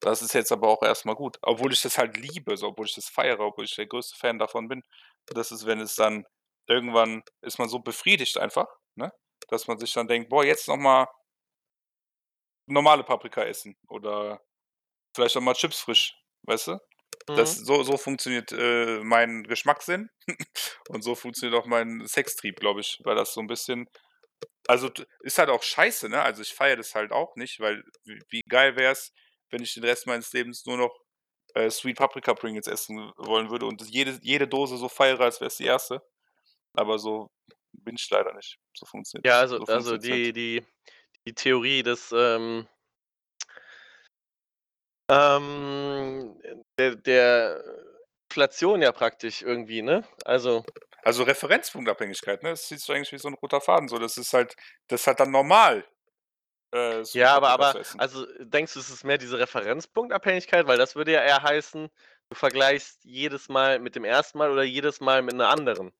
[0.00, 1.38] das ist jetzt aber auch erstmal gut.
[1.42, 4.38] Obwohl ich das halt liebe, so, obwohl ich das feiere, obwohl ich der größte Fan
[4.38, 4.82] davon bin.
[5.26, 6.26] Das ist, wenn es dann
[6.66, 9.12] irgendwann ist man so befriedigt einfach, ne?
[9.48, 11.08] Dass man sich dann denkt, boah, jetzt nochmal
[12.66, 14.40] normale Paprika essen oder
[15.14, 16.72] vielleicht auch mal Chips frisch, weißt du?
[16.72, 17.36] Mhm.
[17.36, 20.08] Das, so, so funktioniert äh, mein Geschmackssinn
[20.88, 23.88] und so funktioniert auch mein Sextrieb, glaube ich, weil das so ein bisschen
[24.68, 24.88] also
[25.20, 26.22] ist halt auch scheiße, ne?
[26.22, 29.12] Also ich feiere das halt auch nicht, weil wie, wie geil wäre es,
[29.50, 30.96] wenn ich den Rest meines Lebens nur noch
[31.54, 35.48] äh, Sweet Paprika Pringles essen wollen würde und jede, jede Dose so feiere, als wäre
[35.48, 36.02] es die erste.
[36.74, 37.28] Aber so
[37.72, 38.58] bin ich leider nicht.
[38.76, 40.64] So funktioniert Ja, also, so also die, die,
[41.26, 42.68] die Theorie des ähm,
[45.10, 46.40] ähm,
[46.78, 47.64] der, der
[48.30, 50.06] Inflation ja praktisch irgendwie, ne?
[50.24, 50.64] Also.
[51.02, 52.50] Also Referenzpunktabhängigkeit, ne?
[52.50, 53.88] Das siehst du eigentlich wie so ein roter Faden.
[53.88, 54.54] So, das ist halt,
[54.86, 55.84] das ist halt dann normal.
[56.72, 60.66] Äh, ja, aber, aber also denkst du, es ist mehr diese Referenzpunktabhängigkeit?
[60.66, 61.90] Weil das würde ja eher heißen,
[62.28, 65.92] du vergleichst jedes Mal mit dem ersten Mal oder jedes Mal mit einer anderen.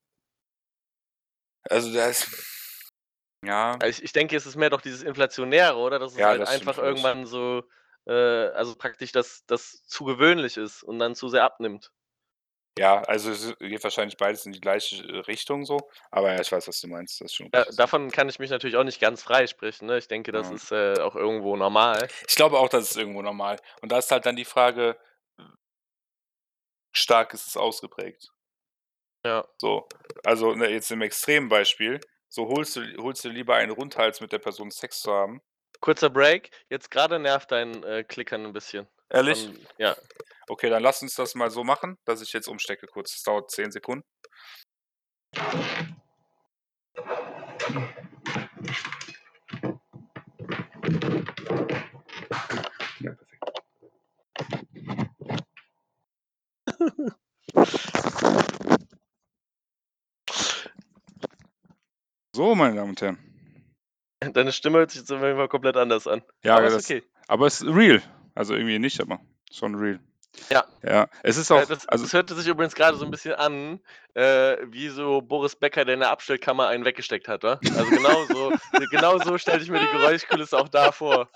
[1.69, 2.31] Also das.
[3.45, 3.73] Ja.
[3.81, 5.99] Also ich, ich denke, es ist mehr doch dieses Inflationäre, oder?
[5.99, 7.65] Dass es ja, halt das einfach irgendwann so,
[8.07, 11.91] äh, also praktisch das, das zu gewöhnlich ist und dann zu sehr abnimmt.
[12.79, 15.79] Ja, also es geht wahrscheinlich beides in die gleiche äh, Richtung so,
[16.11, 18.51] aber ja, ich weiß, was du meinst, das ist schon Ja, davon kann ich mich
[18.51, 19.99] natürlich auch nicht ganz freisprechen, ne?
[19.99, 20.57] Ich denke, das Ja.
[20.57, 22.09] ist, äh, auch irgendwo normal.
[22.29, 23.59] Ich glaube auch, das ist irgendwo normal.
[23.83, 24.97] Und da ist halt dann die Frage
[26.93, 28.31] stark ist es ausgeprägt?
[29.25, 29.45] Ja.
[29.59, 29.87] So,
[30.25, 34.33] also, ne, jetzt im Extrembeispiel, so holst du holst du lieber einen runter, als mit
[34.33, 35.41] der Person Sex zu haben?
[35.81, 36.51] Kurzer Break.
[36.71, 38.87] Jetzt gerade nervt dein, äh, Klickern ein bisschen.
[39.11, 39.45] Ehrlich?
[39.45, 39.97] Von ja.
[40.49, 43.13] Okay, dann lass uns das mal so machen, dass ich jetzt umstecke kurz.
[43.13, 44.05] Das dauert 10 Sekunden.
[53.01, 53.47] Ja, perfekt.
[62.33, 63.19] So, meine Damen und Herren.
[64.33, 66.23] Deine Stimme hört sich jetzt auf jeden Fall komplett anders an.
[66.43, 67.03] Ja, aber das, ist okay.
[67.27, 68.03] Aber es ist real.
[68.41, 69.21] Also irgendwie nicht, aber
[69.53, 70.01] schon real.
[70.51, 70.65] Ja.
[70.83, 71.63] Ja, es ist auch.
[71.67, 73.81] das, also, das hörte sich übrigens gerade so ein bisschen an,
[74.15, 77.61] äh, wie so Boris Becker, der in der Abstellkammer einen weggesteckt hat, wa?
[77.77, 78.51] Also genau so,
[78.91, 81.29] genau so stelle ich mir die Geräuschkulisse auch da vor.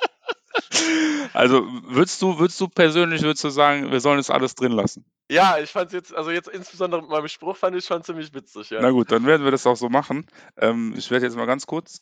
[1.35, 5.05] Also würdest du, würdest du persönlich, würdest du sagen, wir sollen es alles drin lassen?
[5.31, 8.33] Ja, ich fand es jetzt, also jetzt insbesondere mit meinem Spruch fand ich schon ziemlich
[8.33, 8.81] witzig, ja.
[8.81, 10.27] Na gut, dann werden wir das auch so machen.
[10.57, 12.01] Ähm, ich werde jetzt mal ganz kurz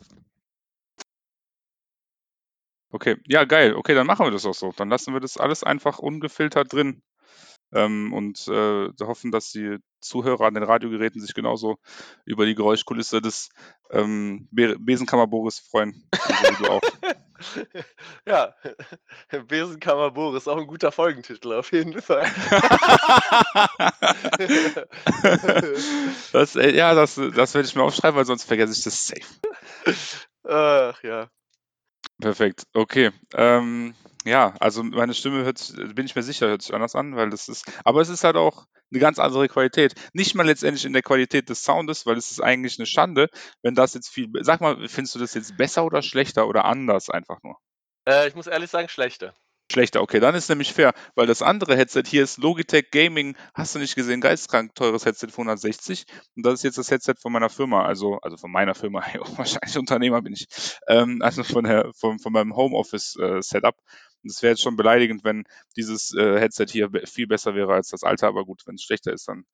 [2.93, 3.74] Okay, ja, geil.
[3.74, 4.72] Okay, dann machen wir das auch so.
[4.76, 7.03] Dann lassen wir das alles einfach ungefiltert drin.
[7.74, 11.78] Ähm, und äh, hoffen, dass die Zuhörer an den Radiogeräten sich genauso
[12.26, 13.49] über die Geräuschkulisse des
[13.90, 16.07] ähm, Be Besenkammer Boris freuen.
[16.45, 16.80] Also,
[18.26, 18.55] ja,
[19.49, 22.26] Besenkammer Boris, auch ein guter Folgentitel auf jeden Fall.
[26.32, 29.24] das, äh, ja, das, das werde ich mir aufschreiben, weil sonst vergesse ich das safe.
[30.45, 31.30] Ach ja.
[32.22, 33.10] Perfekt, okay.
[33.34, 33.94] Ähm,
[34.24, 37.48] ja, also meine Stimme hört bin ich mir sicher, hört sich anders an, weil das
[37.48, 39.94] ist aber es ist halt auch eine ganz andere Qualität.
[40.12, 43.28] Nicht mal letztendlich in der Qualität des Soundes, weil es ist eigentlich eine Schande,
[43.62, 47.10] wenn das jetzt viel sag mal, findest du das jetzt besser oder schlechter oder anders
[47.10, 47.56] einfach nur?
[48.08, 49.34] Äh, ich muss ehrlich sagen, schlechter.
[49.72, 53.74] Schlechter, okay, dann ist nämlich fair, weil das andere Headset hier ist Logitech Gaming, hast
[53.74, 56.04] du nicht gesehen, geistkrank teures Headset für 160
[56.36, 59.02] und das ist jetzt das Headset von meiner Firma, also, also von meiner Firma,
[59.36, 60.46] wahrscheinlich Unternehmer bin ich,
[60.86, 63.74] ähm, also von, der, von, von meinem Homeoffice-Setup.
[63.74, 65.44] Äh, es wäre jetzt schon beleidigend, wenn
[65.76, 69.12] dieses äh, Headset hier viel besser wäre als das alte, aber gut, wenn es schlechter
[69.12, 69.44] ist, dann,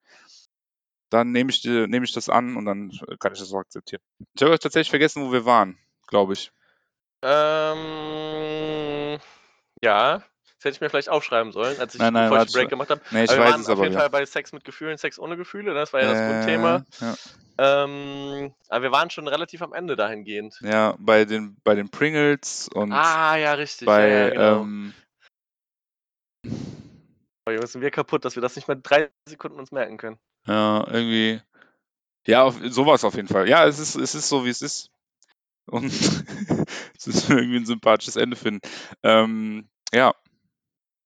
[1.09, 4.01] dann nehme ich, nehm ich das an und dann kann ich das auch akzeptieren.
[4.35, 6.51] Ich habe tatsächlich vergessen, wo wir waren, glaube ich.
[7.21, 8.78] Ähm,
[9.83, 10.23] ja,
[10.59, 13.01] das hätte ich mir vielleicht aufschreiben sollen, als ich nein, nein, den Break gemacht habe.
[13.11, 13.99] Nee, ich aber wir weiß waren es auf jeden ja.
[13.99, 16.85] Fall bei Sex mit Gefühlen, Sex ohne Gefühle, das war ja das äh, Grundthema.
[16.99, 17.15] Ja.
[17.61, 20.59] Ähm, aber wir waren schon relativ am Ende dahingehend.
[20.61, 23.85] Ja, bei den, bei den Pringles und Ah, ja, richtig.
[23.85, 24.61] bei, ja, genau.
[24.61, 24.93] ähm,
[27.45, 30.19] Oh, Junge, sind wir kaputt, dass wir das nicht mal drei Sekunden uns merken können.
[30.45, 31.41] ja, irgendwie,
[32.27, 33.49] ja, auf, sowas auf jeden Fall.
[33.49, 34.91] Ja, es ist, es ist so, wie es ist.
[35.69, 35.85] Und
[36.97, 38.61] es ist irgendwie ein sympathisches Ende finden.
[39.03, 40.13] Ähm, ja,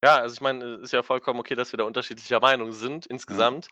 [0.04, 3.06] Ja, also ich meine, es ist ja vollkommen okay, dass wir da unterschiedlicher Meinung sind
[3.06, 3.70] insgesamt.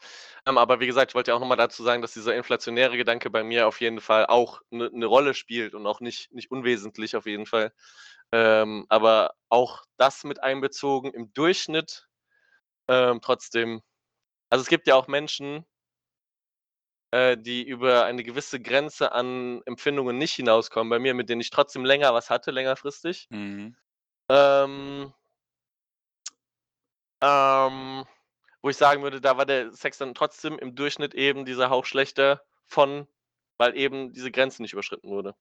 [0.48, 3.30] Ähm, aber wie gesagt, ich wollte ja auch nochmal dazu sagen, dass dieser inflationäre Gedanke
[3.30, 7.18] bei mir auf jeden Fall auch eine ne Rolle spielt und auch nicht, nicht unwesentlich
[7.18, 7.74] auf jeden Fall.
[8.32, 12.08] Ähm, aber auch das mit einbezogen im Durchschnitt
[12.88, 13.82] ähm, trotzdem.
[14.50, 15.66] Also es gibt ja auch Menschen,
[17.12, 21.50] äh, die über eine gewisse Grenze an Empfindungen nicht hinauskommen bei mir, mit denen ich
[21.50, 23.28] trotzdem länger was hatte, längerfristig.
[23.30, 23.76] mhm.
[24.30, 25.14] Ähm,
[27.22, 28.06] ähm,
[28.62, 31.86] wo ich sagen würde, da war der Sex dann trotzdem im Durchschnitt eben dieser Hauch
[31.86, 33.08] schlechter von,
[33.58, 35.36] weil eben diese Grenze nicht überschritten wurde.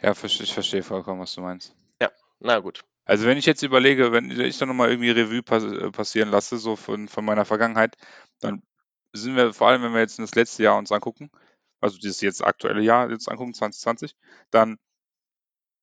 [0.00, 1.74] ja, ich verstehe vollkommen, was du meinst.
[2.40, 2.84] Na gut.
[3.04, 6.76] Also wenn ich jetzt überlege, wenn ich dann nochmal irgendwie Revue äh, passieren lasse, so
[6.76, 7.96] von, von meiner Vergangenheit,
[8.40, 8.62] dann
[9.12, 11.30] sind wir, vor allem wenn wir jetzt das letzte Jahr uns angucken,
[11.80, 14.16] also dieses jetzt aktuelle Jahr jetzt angucken, 2020,
[14.50, 14.78] dann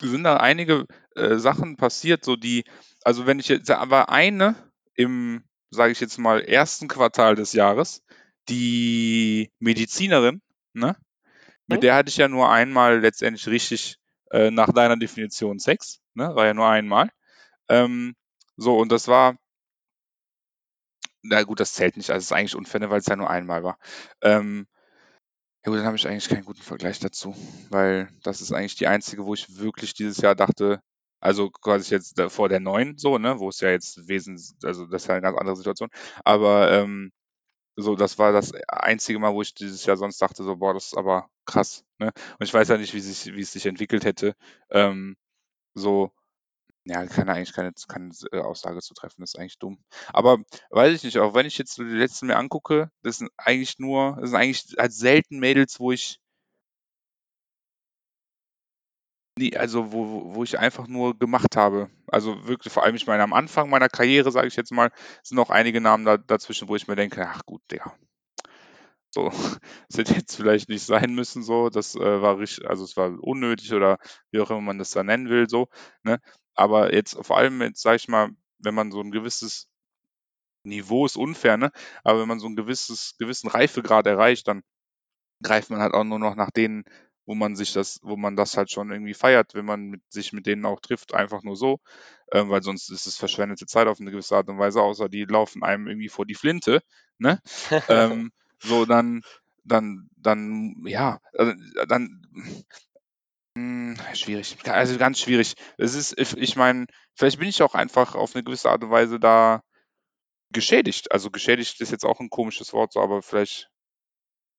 [0.02, 2.64] sind da einige äh, Sachen passiert, so die,
[3.04, 4.56] also wenn ich jetzt, aber eine
[4.94, 8.04] im, sage ich jetzt mal, ersten Quartal des Jahres,
[8.50, 10.42] die Medizinerin,
[10.74, 10.96] ne?
[11.68, 11.82] Mit Mhm.
[11.82, 13.98] der hatte ich ja nur einmal letztendlich richtig
[14.32, 16.36] äh, nach deiner Definition Sex, ne?
[16.36, 17.10] War ja nur einmal.
[17.70, 18.16] Ähm,
[18.58, 19.38] so, und das war,
[21.30, 23.64] na gut, das zählt nicht, also es ist eigentlich unfair, weil es ja nur einmal
[23.64, 23.78] war.
[24.22, 24.68] Ähm,
[25.66, 27.36] ja gut, dann habe ich eigentlich keinen guten Vergleich dazu,
[27.70, 30.82] weil das ist eigentlich die einzige, wo ich wirklich dieses Jahr dachte,
[31.20, 35.04] also quasi jetzt vor der neuen, so, ne, wo es ja jetzt wesentlich, also das
[35.04, 35.90] ist ja eine ganz andere Situation,
[36.24, 37.12] aber ähm,
[37.76, 40.88] so, das war das einzige Mal, wo ich dieses Jahr sonst dachte, so, boah, das
[40.88, 42.12] ist aber krass, ne?
[42.40, 44.36] Und ich weiß ja nicht, wie sich, wie es sich entwickelt hätte.
[44.72, 45.16] Ähm,
[45.76, 46.12] so,
[46.90, 49.80] ja, kann eigentlich keine, keine äh, Aussage zu treffen, das ist eigentlich dumm.
[50.14, 50.40] Aber
[50.72, 53.80] weiß ich nicht, auch wenn ich jetzt so die letzten mir angucke, das sind eigentlich
[53.80, 56.20] nur, das sind eigentlich halt selten Mädels, wo ich
[59.38, 61.90] nie, also wo, wo- ich einfach nur gemacht habe.
[62.08, 64.92] Also wirklich, vor allem, ich meine, am Anfang meiner Karriere, sage ich jetzt mal,
[65.24, 67.94] sind auch einige Namen da, dazwischen, wo ich mir denke, ach gut, Digga.
[69.12, 69.30] So,
[69.90, 73.12] das hätte jetzt vielleicht nicht sein müssen, so, das äh, war richtig, also es war
[73.24, 73.98] unnötig oder
[74.32, 75.68] wie auch immer man das da nennen will, so,
[76.04, 76.20] ne?
[76.58, 78.30] Aber jetzt vor allem jetzt, sag ich mal,
[78.60, 79.70] wenn man so ein gewisses
[80.64, 81.72] Niveau ist unfair, ne?
[82.04, 84.64] Aber wenn man so ein gewisses, gewissen Reifegrad erreicht, dann
[85.42, 86.84] greift man halt auch nur noch nach denen,
[87.26, 90.34] wo man sich das, wo man das halt schon irgendwie feiert, wenn man mit, sich
[90.34, 91.80] mit denen auch trifft, einfach nur so,
[92.32, 95.26] ähm, weil sonst ist es verschwendete Zeit auf eine gewisse Art und Weise, außer die
[95.26, 96.82] laufen einem irgendwie vor die Flinte,
[97.18, 97.42] ne?
[97.90, 99.22] ähm, so dann,
[99.64, 101.54] dann, dann, ja, also,
[101.88, 102.22] dann,
[103.58, 105.56] hm, schwierig, also ganz schwierig.
[105.78, 106.86] Es ist, ich, meine,
[107.16, 109.64] vielleicht bin ich auch einfach auf eine gewisse Art und Weise da
[110.52, 111.12] geschädigt.
[111.12, 113.72] Also geschädigt ist jetzt auch ein komisches Wort, so, aber vielleicht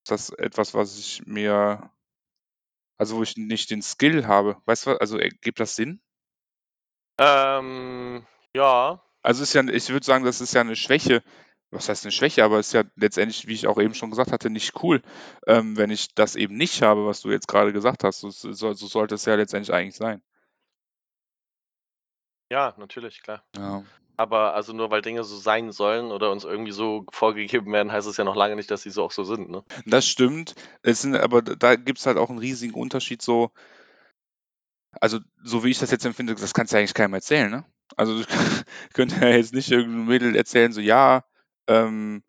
[0.02, 1.92] ist das etwas, was ich mir,
[2.98, 4.60] also wo ich nicht den Skill habe.
[4.66, 5.00] Weißt du, was?
[5.00, 6.02] also ergibt das Sinn?
[7.18, 9.00] Ähm, ja.
[9.22, 11.22] Also ist ja, ich würde sagen, das ist ja eine Schwäche.
[11.70, 12.44] Was heißt eine Schwäche?
[12.44, 15.02] Aber ist ja letztendlich, wie ich auch eben schon gesagt hatte, nicht cool,
[15.46, 18.20] ähm, wenn ich das eben nicht habe, was du jetzt gerade gesagt hast.
[18.20, 20.22] So, so, so sollte es ja letztendlich eigentlich sein.
[22.50, 23.44] Ja, natürlich, klar.
[23.56, 23.84] Ja.
[24.16, 28.08] Aber also nur weil Dinge so sein sollen oder uns irgendwie so vorgegeben werden, heißt
[28.08, 29.62] es ja noch lange nicht, dass sie so auch so sind, ne?
[29.86, 30.56] Das stimmt.
[30.82, 33.52] Es sind, aber da gibt es halt auch einen riesigen Unterschied, so,
[35.00, 37.64] also so wie ich das jetzt empfinde, das kannst du ja eigentlich keinem erzählen, ne?
[37.96, 38.24] Also du
[38.92, 41.24] könnt ja jetzt nicht irgendeinem Mädel erzählen, so ja,
[41.68, 42.22] ähm,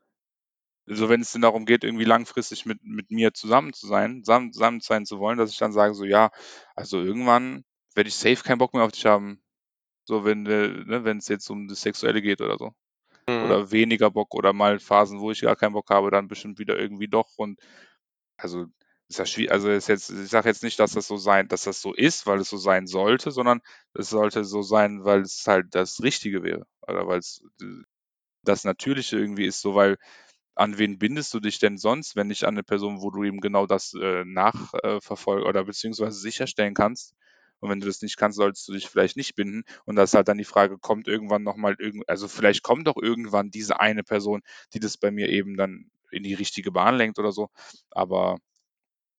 [0.85, 4.51] so wenn es denn darum geht, irgendwie langfristig mit, mit mir zusammen zu sein, zusammen,
[4.51, 6.31] zusammen sein zu wollen, dass ich dann sage, so ja,
[6.75, 7.63] also irgendwann
[7.95, 9.41] werde ich safe keinen Bock mehr auf dich haben.
[10.05, 12.73] So, wenn äh, ne, wenn es jetzt um das Sexuelle geht oder so.
[13.27, 13.45] Mhm.
[13.45, 16.79] Oder weniger Bock oder mal Phasen, wo ich gar keinen Bock habe, dann bestimmt wieder
[16.79, 17.37] irgendwie doch.
[17.37, 17.59] Und
[18.37, 18.65] also
[19.09, 21.63] ist ja schwierig, also ist jetzt, ich sage jetzt nicht, dass das so sein, dass
[21.63, 23.61] das so ist, weil es so sein sollte, sondern
[23.93, 26.65] es sollte so sein, weil es halt das Richtige wäre.
[26.87, 27.65] Oder weil es äh,
[28.43, 29.97] das Natürliche irgendwie ist, so weil
[30.55, 33.39] an wen bindest du dich denn sonst, wenn nicht an eine Person, wo du eben
[33.39, 37.13] genau das äh, nachverfolgen oder beziehungsweise sicherstellen kannst?
[37.61, 39.63] Und wenn du das nicht kannst, solltest du dich vielleicht nicht binden.
[39.85, 42.97] Und das ist halt dann die Frage, kommt irgendwann nochmal irgend, also vielleicht kommt doch
[43.01, 44.41] irgendwann diese eine Person,
[44.73, 47.49] die das bei mir eben dann in die richtige Bahn lenkt oder so.
[47.91, 48.37] Aber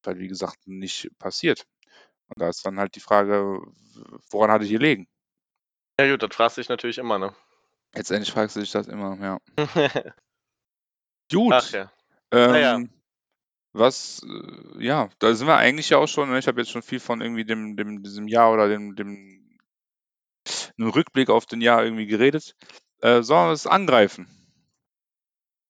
[0.06, 1.66] halt, wie gesagt, nicht passiert.
[2.28, 3.60] Und da ist dann halt die Frage,
[4.30, 5.08] woran hatte ich gelegen?
[5.98, 7.34] Ja gut, das fragst du dich natürlich immer, ne?
[7.95, 9.41] Letztendlich fragst du dich das immer, ja.
[11.32, 11.53] Gut.
[11.53, 11.93] Ach ja.
[12.32, 12.80] Ähm, Naja.
[13.72, 16.38] was, äh, ja, da sind wir eigentlich ja auch schon, ne?
[16.38, 19.59] Ich habe jetzt schon viel von irgendwie dem, dem, diesem Jahr oder dem, dem
[20.78, 22.55] einem Rückblick auf den Jahr irgendwie geredet.
[23.01, 24.28] Äh, sollen wir es angreifen?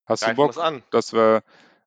[0.07, 0.83] Hast du Greifen wir's Bock, an.
[0.91, 1.43] dass wir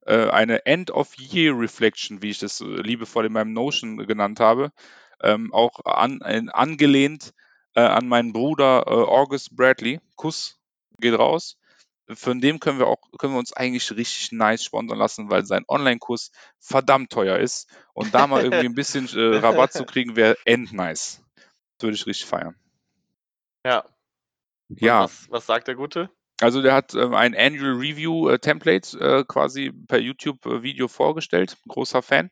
[0.06, 4.72] äh, eine End-of-Year-Reflection, wie ich das liebevoll in meinem Notion genannt habe,
[5.22, 7.34] ähm, auch an, äh, angelehnt
[7.76, 10.60] äh, an meinen Bruder äh, August Bradley, Kuss
[11.00, 11.58] geht raus.
[12.14, 15.64] Von dem können wir auch, können wir uns eigentlich richtig nice sponsern lassen, weil sein
[15.70, 17.70] Online-Kurs verdammt teuer ist.
[17.94, 21.22] Und da mal irgendwie ein bisschen äh, Rabatt zu kriegen, wäre endnice.
[21.78, 22.56] Das würde ich richtig feiern.
[23.66, 23.86] Ja.
[24.70, 26.10] Und Ja, was, was sagt der Gute?
[26.42, 31.58] also der hat ähm, ein Annual Review äh, Template äh, quasi per YouTube-Video vorgestellt.
[31.70, 32.32] Großer Fan.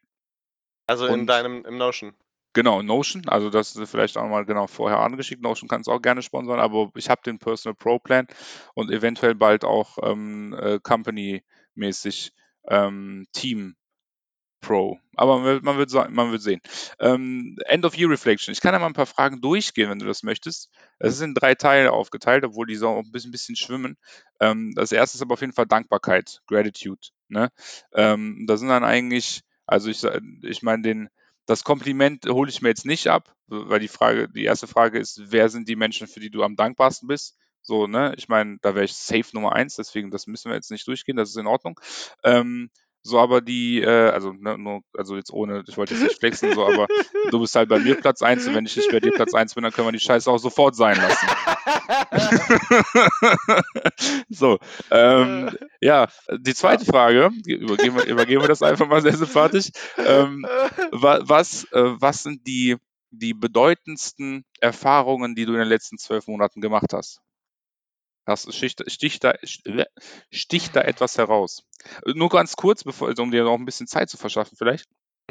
[0.87, 2.13] Also in Und- deinem im Notion.
[2.53, 5.41] Genau, Notion, also das ist vielleicht auch mal genau vorher angeschickt.
[5.41, 8.27] Notion kann es auch gerne sponsern, aber ich habe den Personal Pro Plan
[8.73, 12.33] und eventuell bald auch ähm, äh, Company-mäßig
[12.67, 13.75] ähm, Team
[14.61, 14.99] Pro.
[15.15, 15.63] Aber man wird,
[16.11, 16.61] man wird, sehen.
[16.99, 18.51] Ähm, End of Year Reflection.
[18.51, 20.69] Ich kann ja mal ein paar Fragen durchgehen, wenn du das möchtest.
[20.99, 23.97] Es ist in drei Teile aufgeteilt, obwohl die so ein bisschen, bisschen schwimmen.
[24.39, 27.01] Ähm, das erste ist aber auf jeden Fall Dankbarkeit, Gratitude.
[27.27, 27.49] Ne?
[27.93, 30.03] Ähm, da sind dann eigentlich, also ich,
[30.43, 31.09] ich meine, den,
[31.45, 35.31] das Kompliment hole ich mir jetzt nicht ab, weil die Frage, die erste Frage ist,
[35.31, 37.37] wer sind die Menschen, für die du am dankbarsten bist?
[37.61, 38.13] So, ne?
[38.17, 41.17] Ich meine, da wäre ich safe Nummer eins, deswegen, das müssen wir jetzt nicht durchgehen,
[41.17, 41.79] das ist in Ordnung.
[42.23, 42.71] Ähm,
[43.03, 46.53] so, aber die, äh, also, ne, nur, also jetzt ohne, ich wollte jetzt nicht flexen,
[46.53, 46.87] so, aber
[47.31, 49.55] du bist halt bei mir Platz eins und wenn ich nicht bei dir Platz eins
[49.55, 51.27] bin, dann können wir die Scheiße auch sofort sein lassen.
[54.29, 54.59] so,
[54.91, 55.49] ähm,
[55.79, 59.69] ja, die zweite Frage, übergeben wir, übergeben wir das einfach mal sehr sympathisch.
[59.97, 60.45] Ähm,
[60.91, 62.77] wa- was, äh, was sind die,
[63.11, 67.21] die bedeutendsten Erfahrungen, die du in den letzten zwölf Monaten gemacht hast?
[68.25, 69.33] Hast, stich, stich, da,
[70.31, 71.63] stich da etwas heraus?
[72.05, 74.87] Nur ganz kurz, bevor, also um dir noch ein bisschen Zeit zu verschaffen, vielleicht.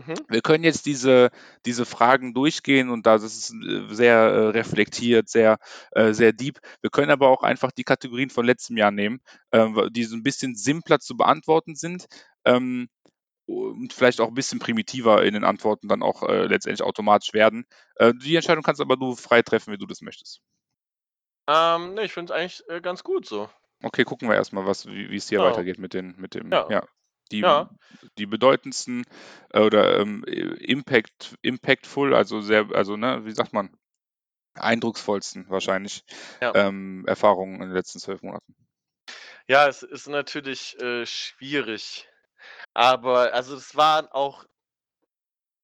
[0.07, 0.15] Mhm.
[0.29, 1.31] Wir können jetzt diese,
[1.67, 5.59] diese Fragen durchgehen und das ist äh, sehr äh, reflektiert, sehr,
[5.93, 6.59] äh, sehr deep.
[6.81, 9.21] Wir können aber auch einfach die Kategorien von letztem Jahr nehmen,
[9.53, 12.07] ähm, die so ein bisschen simpler zu beantworten sind
[12.45, 12.89] ähm,
[13.47, 17.65] und vielleicht auch ein bisschen primitiver in den Antworten dann auch äh, letztendlich automatisch werden.
[17.97, 20.41] Äh, die Entscheidung kannst aber du frei treffen, wie du das möchtest.
[21.51, 23.51] Ähm, ne, ich finde es eigentlich äh, ganz gut so.
[23.83, 25.51] Okay, gucken wir erstmal, was, wie, es hier Genau.
[25.51, 26.67] weitergeht mit den, mit dem, Ja.
[26.71, 26.87] ja.
[27.33, 27.71] Die, Ja.
[28.19, 29.05] die bedeutendsten
[29.51, 33.77] äh, oder ähm, Impact, impactful, also sehr, also ne, wie sagt man,
[34.55, 36.05] eindrucksvollsten wahrscheinlich
[36.41, 36.53] Ja.
[36.55, 38.55] ähm, Erfahrungen in den letzten zwölf Monaten.
[39.49, 42.09] Ja, es ist natürlich äh, schwierig.
[42.75, 44.45] Aber also es waren auch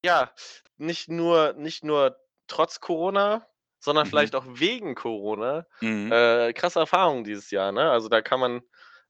[0.04, 0.32] ja,
[0.76, 2.16] nicht nur nicht nur
[2.46, 3.46] trotz Corona,
[3.86, 4.06] sondern Mhm.
[4.06, 6.12] vielleicht auch wegen Corona Mhm.
[6.12, 7.90] äh, krasse Erfahrungen dieses Jahr, ne?
[7.92, 8.62] Also da kann man,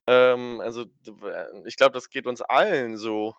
[0.09, 3.35] ähm, also w- ich glaube, das geht uns allen so,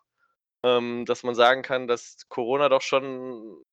[0.63, 3.63] ähm, dass man sagen kann, dass Corona doch schon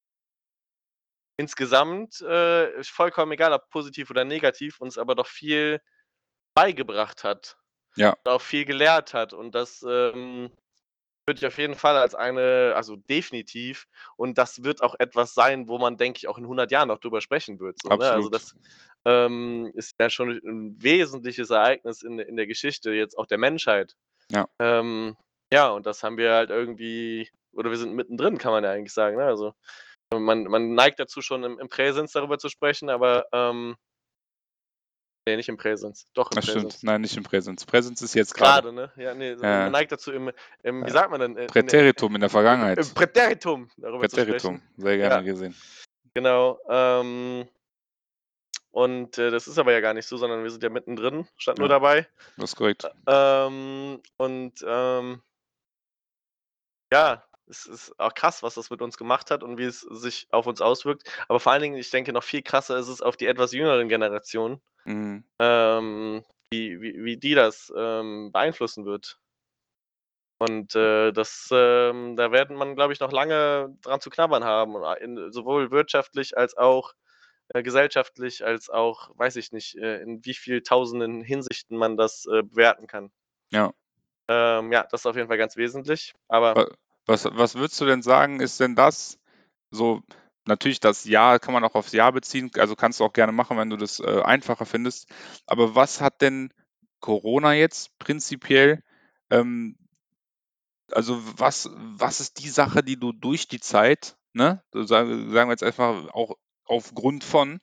[1.37, 5.81] insgesamt äh, vollkommen egal, ob positiv oder negativ, uns aber doch viel
[6.55, 7.59] beigebracht hat.
[7.97, 8.15] Ja.
[8.25, 9.35] Und auch viel gelehrt hat.
[9.35, 10.53] Und das ähm,
[11.27, 15.69] würde ich auf jeden Fall als eine, also definitiv, und das wird auch etwas sein,
[15.69, 17.79] wo man, denke ich, auch in 100 Jahren noch drüber sprechen wird.
[17.83, 18.11] So, ne?
[18.11, 18.55] Also das
[19.05, 23.95] ähm, ist ja schon ein wesentliches Ereignis in, in der Geschichte jetzt auch der Menschheit.
[24.31, 24.47] Ja.
[24.59, 25.17] Ähm,
[25.53, 28.93] ja, und das haben wir halt irgendwie, oder wir sind mittendrin, kann man ja eigentlich
[28.93, 29.17] sagen.
[29.17, 29.25] Ne?
[29.25, 29.55] Also
[30.13, 33.77] man, man neigt dazu schon im, im Präsens darüber zu sprechen, aber ähm,
[35.27, 36.75] nee, nicht im Präsens, doch im Das Präsens.
[36.75, 36.85] stimmt.
[36.85, 37.65] Nein, nicht im Präsens.
[37.65, 38.63] Präsens ist jetzt gerade.
[38.73, 38.93] Gerade, ne?
[38.97, 39.37] Ja, nee, Ja.
[39.37, 40.31] man neigt dazu im,
[40.63, 41.37] im wie sagt man denn?
[41.37, 42.79] In, Präteritum in der Vergangenheit.
[42.79, 44.61] im Präteritum darüber Präteritum.
[44.77, 45.21] Sehr gerne Ja.
[45.23, 45.55] gesehen.
[46.15, 46.61] Genau.
[46.69, 47.49] Ähm,
[48.71, 51.59] und äh, das ist aber ja gar nicht so, sondern wir sind ja mittendrin, stand
[51.59, 51.75] nur Ja.
[51.75, 52.07] dabei.
[52.37, 52.85] Das ist korrekt.
[53.07, 55.23] Ähm, und ähm,
[56.93, 60.27] ja, es ist auch krass, was das mit uns gemacht hat und wie es sich
[60.31, 61.11] auf uns auswirkt.
[61.29, 63.89] Aber vor allen Dingen, ich denke, noch viel krasser ist es auf die etwas jüngeren
[63.89, 65.25] Generationen, Mhm.
[65.39, 69.19] ähm, wie, wie, wie die das ähm, beeinflussen wird.
[70.39, 74.75] Und äh, das, ähm, da werden man, glaube ich, noch lange dran zu knabbern haben,
[74.75, 76.93] und in, sowohl wirtschaftlich als auch
[77.49, 82.27] äh, gesellschaftlich, als auch, weiß ich nicht, äh, in wie viel tausenden Hinsichten man das
[82.27, 83.11] äh, bewerten kann.
[83.51, 83.73] Ja.
[84.29, 86.15] Ähm, ja, das ist auf jeden Fall ganz wesentlich.
[86.29, 86.69] Aber
[87.07, 89.19] Was, was würdest du denn sagen, ist denn das
[89.71, 90.03] so,
[90.47, 93.59] natürlich das Jahr kann man auch aufs Jahr beziehen, also kannst du auch gerne machen,
[93.59, 95.09] wenn du das äh, einfacher findest.
[95.47, 96.53] Aber was hat denn
[97.01, 98.83] Corona jetzt prinzipiell,
[99.31, 99.77] ähm,
[100.91, 105.53] also was, was ist die Sache, die du durch die Zeit, ne, sagen, sagen wir
[105.53, 107.61] jetzt einfach auch aufgrund von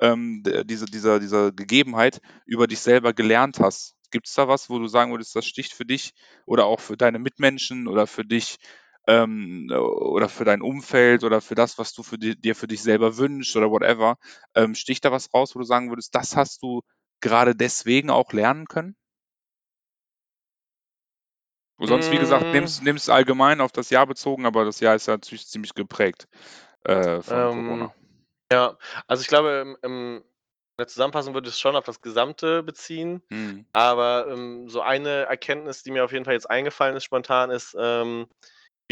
[0.00, 3.94] ähm, der, diese, dieser, dieser Gegebenheit über dich selber gelernt hast?
[4.10, 6.12] Gibt's da was, wo du sagen würdest, das sticht für dich
[6.44, 8.58] oder auch für deine Mitmenschen oder für dich,
[9.06, 12.82] ähm, oder für dein Umfeld oder für das, was du für di dir für dich
[12.82, 14.16] selber wünschst oder whatever?
[14.54, 16.82] Ähm, sticht da was raus, wo du sagen würdest, das hast du
[17.20, 18.96] gerade deswegen auch lernen können?
[21.78, 22.52] Und sonst, wie gesagt, Hm.
[22.52, 26.28] nimm's nimm's allgemein auf das Jahr bezogen, aber das Jahr ist ja natürlich ziemlich geprägt,
[26.84, 27.94] äh, von Ähm, Corona.
[28.52, 28.78] ja,
[29.08, 30.24] also ich glaube, im in
[30.80, 33.64] der Zusammenfassung würde ich es schon auf das Gesamte beziehen, Mhm.
[33.72, 37.76] aber, ähm, so eine Erkenntnis, die mir auf jeden Fall jetzt eingefallen ist spontan, ist,
[37.78, 38.28] ähm,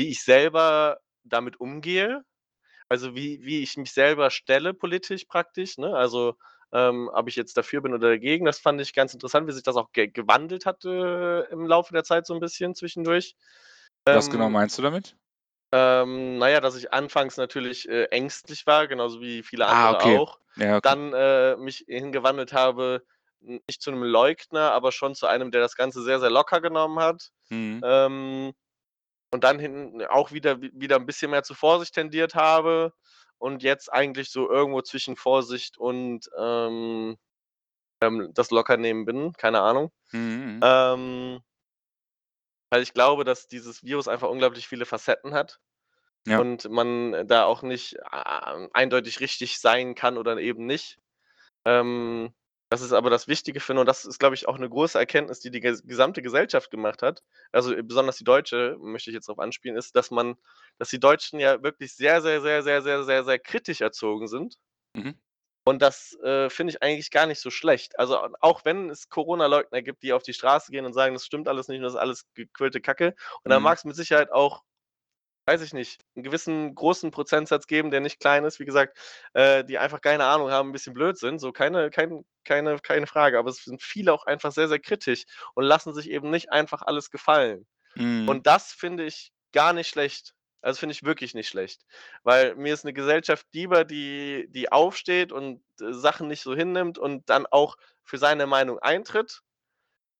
[0.01, 2.23] wie ich selber damit umgehe.
[2.89, 5.97] Also, wie wie ich mich selber stelle politisch praktisch, ne?
[5.97, 6.37] Also,
[6.73, 9.63] ähm, ob ich jetzt dafür bin oder dagegen, das fand ich ganz interessant, wie sich
[9.65, 13.37] das auch ge gewandelt hat, äh, im Laufe der Zeit so 'n bisschen zwischendurch.
[14.13, 15.17] Was genau Ähm meinst du damit?
[15.73, 19.93] ähm, na ja, dass ich anfangs natürlich, äh, ängstlich war, genauso wie viele Ah, andere
[19.93, 20.21] okay.
[20.21, 20.39] auch.
[20.57, 20.97] Ja, okay.
[20.99, 23.05] Dann, äh, mich hingewandelt habe,
[23.41, 26.99] nicht zu 'nem Leugner, aber schon zu einem, der das Ganze sehr, sehr locker genommen
[27.01, 27.31] hat.
[27.51, 27.83] Mhm.
[27.83, 28.53] Ähm,
[29.33, 32.93] und dann hinten auch wieder wi wieder 'n bisschen mehr zu Vorsicht tendiert habe
[33.39, 37.17] und jetzt eigentlich so irgendwo zwischen Vorsicht und, ähm,
[38.03, 39.93] ähm, das Lockernehmen bin, keine Ahnung.
[40.13, 40.65] Mhm.
[40.65, 41.43] Ähm
[42.73, 45.59] weil ich glaube, dass dieses Virus einfach unglaublich viele Facetten hat
[46.27, 46.45] Ja.
[46.45, 50.99] und man da auch nicht, a eindeutig richtig sein kann oder eben nicht.
[51.65, 52.35] Ähm,
[52.71, 55.41] das ist aber das Wichtige finde und das ist, glaube ich, auch 'ne große Erkenntnis,
[55.41, 57.23] die die ges gesamte Gesellschaft gemacht hat.
[57.53, 60.37] Also, besonders die deutsche, möchte ich jetzt drauf anspielen, ist, dass man
[60.79, 64.57] dass die Deutschen ja wirklich sehr, sehr, sehr, sehr, sehr, sehr, sehr kritisch erzogen sind.
[64.97, 65.21] Mhm.
[65.67, 67.99] Und das, äh, finde ich eigentlich gar nicht so schlecht.
[67.99, 71.49] Also, auch wenn es Corona-Leugner gibt, die auf die Straße gehen und sagen: „Das stimmt
[71.49, 73.15] alles nicht und das ist alles gequirlte Kacke.“
[73.45, 73.61] Und da Mhm.
[73.61, 74.63] mag's mit Sicherheit auch,
[75.51, 78.99] weiß ich nicht, 'n gewissen großen Prozentsatz geben, der nicht klein ist, wie gesagt,
[79.35, 83.07] äh, die einfach keine Ahnung haben, 'n bisschen blöd sind, so keine kein keine keine
[83.09, 83.39] Frage.
[83.39, 85.25] Aber es sind viele auch einfach sehr, sehr kritisch
[85.55, 87.67] und lassen sich eben nicht einfach alles gefallen.
[87.97, 88.31] Mhm.
[88.31, 90.35] Und das finde ich gar nicht schlecht.
[90.63, 91.83] Also, finde ich wirklich nicht schlecht,
[92.25, 96.99] weil mir ist 'ne Gesellschaft lieber, die die aufsteht und, äh, Sachen nicht so hinnimmt
[96.99, 99.43] und dann auch für seine Meinung eintritt,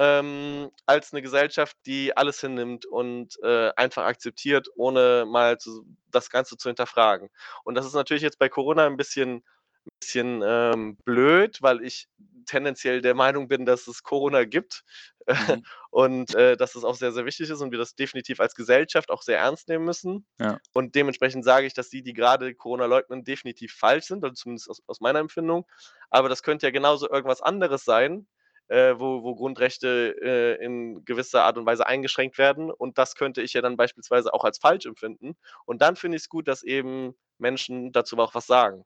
[0.01, 6.31] ähm, als 'ne Gesellschaft, die alles hinnimmt und, äh, einfach akzeptiert, ohne mal zu das
[6.31, 7.31] Ganze zu hinterfragen.
[7.65, 9.45] Und das ist natürlich jetzt bei Corona 'n bisschen
[10.01, 12.09] bisschen, ähm, blöd, weil ich
[12.47, 14.85] tendenziell der Meinung bin, dass es Corona gibt
[15.39, 15.65] Mhm.
[15.91, 19.11] und, äh, dass es auch sehr, sehr wichtig ist und wir das definitiv als Gesellschaft
[19.11, 20.27] auch sehr ernst nehmen müssen.
[20.39, 20.61] Ja.
[20.75, 24.71] Und dementsprechend sage ich, dass die, die grade Corona leugnen, definitiv falsch sind, also zumindest
[24.71, 25.67] aus aus meiner Empfindung.
[26.11, 28.27] Aber das könnte ja genauso irgendwas anderes sein,
[28.71, 33.43] äh, wo wo Grundrechte, äh, in gewisser Art und Weise eingeschränkt werden und das könnte
[33.43, 35.37] ich ja dann beispielsweise auch als falsch empfinden.
[35.67, 38.85] Und dann finde ich's gut, dass eben Menschen dazu auch was sagen.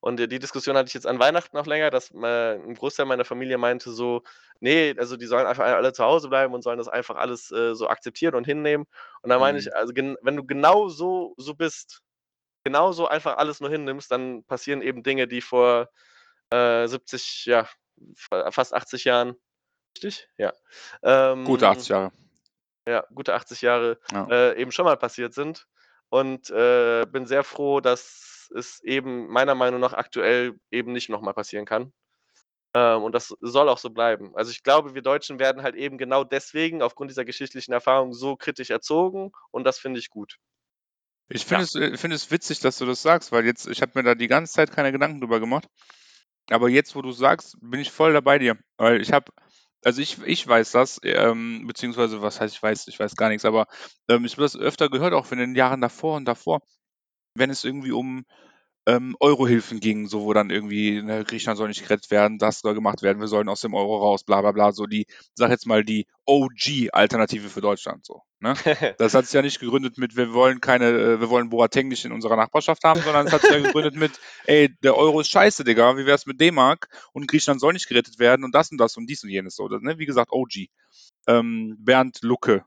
[0.00, 3.06] Und, äh, die Diskussion hatte ich jetzt an Weihnachten noch länger, dass ma 'n Großteil
[3.06, 4.22] meiner Familie meinte so:
[4.60, 7.74] „Ne, also die sollen einfach alle zu Hause bleiben und sollen das einfach alles, äh,
[7.74, 8.86] so akzeptieren und hinnehmen.“
[9.22, 9.58] Und da meine Mhm.
[9.58, 12.00] ich, also wenn du genau so so bist,
[12.64, 15.88] genauso einfach alles nur hinnimmst, dann passieren eben Dinge, die vor,
[16.50, 17.68] äh, 70, ja,
[18.16, 19.34] fast 80 Jahren
[19.96, 20.28] richtig?
[20.38, 20.52] Ja.
[21.44, 22.12] Gute Ähm, 80 Jahre.
[22.86, 24.26] ja, gute 80 Jahre, Ja.
[24.30, 25.66] äh, eben schon mal passiert sind
[26.08, 31.20] und, äh, bin sehr froh, dass es eben meiner Meinung nach aktuell eben nicht noch
[31.20, 31.92] mal passieren kann.
[32.74, 34.32] Ähm, und das soll auch so bleiben.
[34.36, 38.36] Also, ich glaube, wir Deutschen werden halt eben genau deswegen aufgrund dieser geschichtlichen Erfahrung so
[38.36, 40.36] kritisch erzogen und das finde ich gut.
[41.30, 41.64] Ich finde Ja.
[41.64, 44.14] es äh, finde es witzig, dass du das sagst, weil jetzt ich habe mir da
[44.14, 45.66] die ganze Zeit keine Gedanken drüber gemacht.
[46.50, 49.32] Aber jetzt, wo du's sagst, bin ich voll da bei dir, weil ich habe
[49.84, 53.44] also ich ich weiß das, ähm, beziehungsweise was heißt ich weiß, ich weiß gar nix,
[53.44, 53.66] aber,
[54.08, 56.60] ähm, ich habe das öfter gehört, auch in den Jahren davor und davor,
[57.34, 58.24] wenn es irgendwie um,
[58.88, 62.74] ähm, Eurohilfen ging, so wo dann irgendwie, ne, Griechenland soll nicht gerettet werden, das soll
[62.74, 65.66] gemacht werden, wir sollen aus dem Euro raus, bla bla bla, so die sage jetzt
[65.66, 68.54] mal, die OG-Alternative für Deutschland so, ne?
[68.98, 72.06] Das hat sich ja nicht gegründet mit: „Wir wollen keine äh, wir wollen Boateng nicht
[72.06, 75.28] in unserer Nachbarschaft haben“, sondern es hat sich ja gegründet mit: „Ey, der Euro ist
[75.30, 78.78] scheiße, Digga, wie wär's mit D-Mark und Griechenland soll nicht gerettet werden und das und
[78.78, 79.98] das und dies und jenes“, so, ne?
[79.98, 80.68] Wie gesagt, OG.
[81.26, 82.64] Ähm, Bernd Lucke,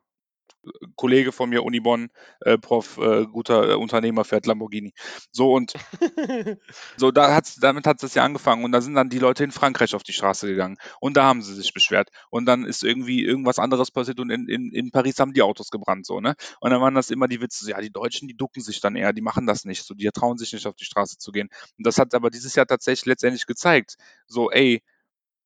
[0.95, 2.09] Kollege von mir, Uni Bonn,
[2.41, 4.93] äh, Prof, äh, guter Unternehmer, fährt Lamborghini.
[5.31, 5.73] So und
[6.97, 9.51] so, da hat's damit hat das ja angefangen und da sind dann die Leute in
[9.51, 13.23] Frankreich auf die Straße gegangen und da haben sie sich beschwert und dann ist irgendwie
[13.23, 16.35] irgendwas anderes passiert und in in in Paris haben die Autos gebrannt so, ne?
[16.59, 18.95] Und dann waren das immer die Witze, so: „Ja, die Deutschen, die ducken sich dann
[18.95, 21.49] eher, die machen das nicht so, die trauen sich nicht auf die Straße zu gehen.“
[21.77, 23.95] Und das hat aber dieses Jahr tatsächlich letztendlich gezeigt,
[24.27, 24.83] so: „Ey,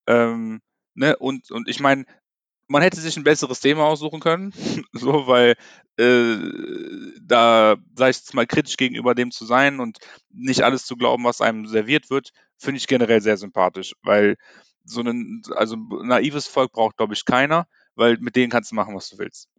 [0.07, 0.61] ähm“
[0.93, 1.17] ne?
[1.17, 2.05] Und und ich meine,
[2.67, 4.53] man hätte sich 'n besseres Thema aussuchen können,
[4.93, 5.55] so, weil,
[5.97, 6.37] äh,
[7.21, 9.99] da, sage ich jetzt mal, kritisch gegenüber dem zu sein und
[10.29, 14.37] nicht alles zu glauben, was einem serviert wird, finde ich generell sehr sympathisch, weil
[14.83, 18.95] so ein, also naives Volk braucht, glaube ich, keiner, weil mit denen kannst du machen,
[18.95, 19.49] was du willst.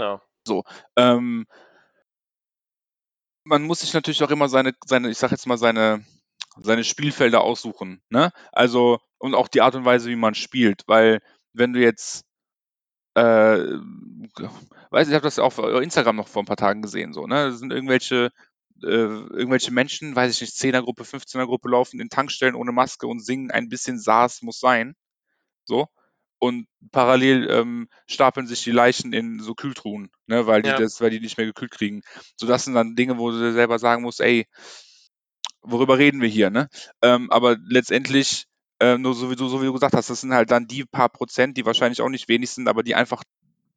[0.00, 0.22] Ja.
[0.46, 0.64] So.
[0.96, 1.46] Ähm,
[3.44, 6.04] man muss sich natürlich auch immer seine, seine, ich sag jetzt mal, seine,
[6.60, 8.02] seine Spielfelder aussuchen.
[8.10, 8.32] Ne?
[8.52, 10.82] Also, und auch die Art und Weise, wie man spielt.
[10.86, 11.20] Weil,
[11.52, 12.25] wenn du jetzt,
[13.16, 13.78] äh,
[14.90, 17.50] weiß ich, habe das auf Instagram noch vor ein paar Tagen gesehen, so, ne?
[17.50, 18.30] Das sind irgendwelche,
[18.82, 23.50] äh, irgendwelche Menschen, weiß ich nicht, 10er-Gruppe, 15er-Gruppe laufen in Tankstellen ohne Maske und singen
[23.50, 24.94] ein bisschen SARS muss sein.
[25.64, 25.88] So.
[26.38, 30.78] Und parallel ähm, stapeln sich die Leichen in so Kühltruhen, ne, weil die Ja.
[30.78, 32.02] das, weil die nicht mehr gekühlt kriegen.
[32.36, 34.46] So, das sind dann Dinge, wo du dir selber sagen musst, ey,
[35.62, 36.68] worüber reden wir hier, ne?
[37.02, 38.46] Ähm, aber letztendlich,
[38.80, 40.84] äh, nur so wie du, so wie du gesagt hast, das sind halt dann die
[40.84, 43.22] paar Prozent, die wahrscheinlich auch nicht wenig sind, aber die einfach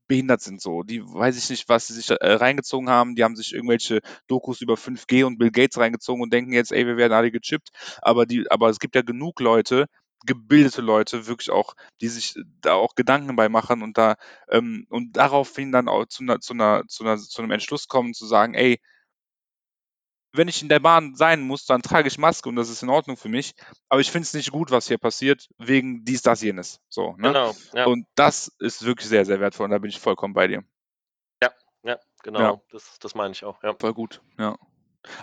[0.08, 0.84] behindert sind so.
[0.84, 3.16] Die weiß ich nicht, was sie sich äh, reingezogen haben.
[3.16, 6.86] Die haben sich irgendwelche Dokus über 5G und Bill Gates reingezogen und denken jetzt, ey,
[6.86, 7.70] wir werden alle gechippt.
[8.02, 9.86] Aber die, aber es gibt ja genug Leute,
[10.26, 14.16] gebildete Leute, wirklich auch, die sich da auch Gedanken bei machen und da
[14.50, 18.14] ähm, und daraufhin dann auch zu einer, zu einer, zu einer, zu einem Entschluss kommen,
[18.14, 18.80] zu sagen, ey,
[20.32, 22.90] wenn ich in der Bahn sein muss, dann trage ich Maske und das ist in
[22.90, 23.56] Ordnung für mich.
[23.90, 26.82] Aber ich finde es nicht gut, was hier passiert, wegen dies, das, jenes.
[26.90, 27.30] So, ne?
[27.30, 27.56] Genau.
[27.74, 27.86] Ja.
[27.86, 30.64] Und das ist wirklich sehr, sehr wertvoll und da bin ich vollkommen bei dir.
[31.42, 31.52] ja,
[31.84, 32.40] ja, genau.
[32.40, 32.62] Ja.
[32.72, 33.62] Das, das meine ich auch.
[33.64, 33.76] Ja.
[33.80, 34.58] Voll gut, ja.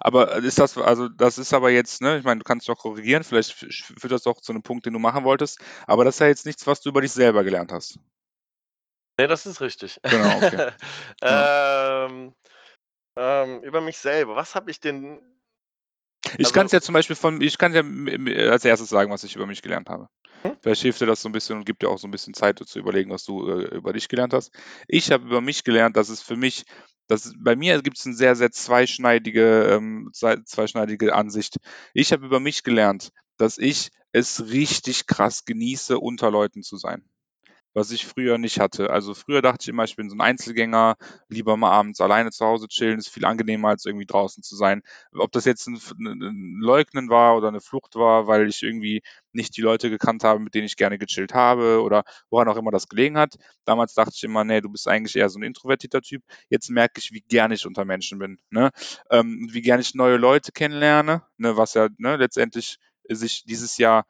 [0.00, 3.24] Aber ist das, also das ist aber jetzt, ne, ich meine, du kannst doch korrigieren,
[3.24, 6.28] vielleicht führt das doch zu einem Punkt, den du machen wolltest, aber das ist ja
[6.28, 7.98] jetzt nichts, was du über dich selber gelernt hast.
[9.18, 10.00] Nee, das ist richtig.
[10.02, 10.72] Genau, okay.
[11.22, 12.34] ähm,
[13.16, 14.36] ähm, über mich selber.
[14.36, 15.20] Was habe ich denn.
[16.38, 19.24] Ich Also- kann es ja zum Beispiel von, ich kann ja als erstes sagen, was
[19.24, 20.08] ich über mich gelernt habe.
[20.42, 20.56] Hm?
[20.60, 22.58] Vielleicht hilft dir das so ein bisschen und gibt dir auch so ein bisschen Zeit
[22.58, 24.50] zu überlegen, was du äh, über dich gelernt hast.
[24.88, 26.64] Ich habe über mich gelernt, dass es für mich,
[27.06, 31.56] dass bei mir gibt es eine sehr, sehr zweischneidige, ähm, zwei- zweischneidige Ansicht.
[31.94, 37.08] Ich habe über mich gelernt, dass ich es richtig krass genieße, unter Leuten zu sein.
[37.76, 38.88] Was ich früher nicht hatte.
[38.88, 40.96] Also früher dachte ich immer, ich bin so ein Einzelgänger,
[41.28, 44.80] lieber mal abends alleine zu Hause chillen, ist viel angenehmer als irgendwie draußen zu sein.
[45.12, 49.02] Ob das jetzt ein, ein, Leugnen war oder eine Flucht war, weil ich irgendwie
[49.32, 52.70] nicht die Leute gekannt habe, mit denen ich gerne gechillt habe oder woran auch immer
[52.70, 53.34] das gelegen hat.
[53.66, 56.22] Damals dachte ich immer, nee, du bist eigentlich eher so ein introvertierter Typ.
[56.48, 58.38] Jetzt merke ich, wie gerne ich unter Menschen bin.
[58.48, 58.70] Ne?
[59.10, 61.58] Ähm, wie gerne ich neue Leute kennenlerne, ne?
[61.58, 62.78] was ja ne, letztendlich
[63.10, 64.06] sich dieses Jahr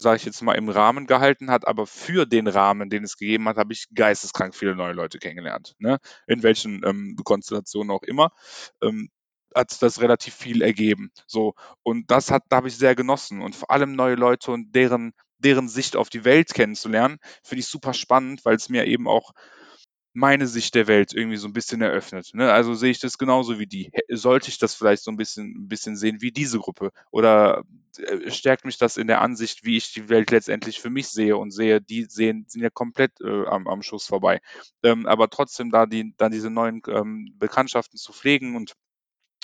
[0.00, 3.48] sage ich jetzt mal, im Rahmen gehalten hat, aber für den Rahmen, den es gegeben
[3.48, 5.74] hat, habe ich geisteskrank viele neue Leute kennengelernt.
[5.78, 5.98] Ne?
[6.26, 8.32] In welchen ähm, Konstellationen auch immer.
[8.82, 9.10] Ähm,
[9.54, 11.10] hat das relativ viel ergeben.
[11.26, 11.54] So.
[11.82, 13.42] Und das hat, da habe ich sehr genossen.
[13.42, 17.66] Und vor allem neue Leute und deren, deren Sicht auf die Welt kennenzulernen, finde ich
[17.66, 19.32] super spannend, weil es mir eben auch
[20.12, 22.30] meine Sicht der Welt irgendwie so ein bisschen eröffnet.
[22.34, 22.52] Ne?
[22.52, 23.90] Also sehe ich das genauso wie die.
[24.08, 26.90] Sollte ich das vielleicht so ein bisschen, ein bisschen sehen wie diese Gruppe?
[27.10, 27.62] Oder
[27.98, 31.36] äh, stärkt mich das in der Ansicht, wie ich die Welt letztendlich für mich sehe
[31.36, 34.40] und sehe, die sehen, sind ja komplett äh, am, am Schuss vorbei.
[34.82, 38.74] Ähm, aber trotzdem da die, dann diese neuen ähm, Bekanntschaften zu pflegen und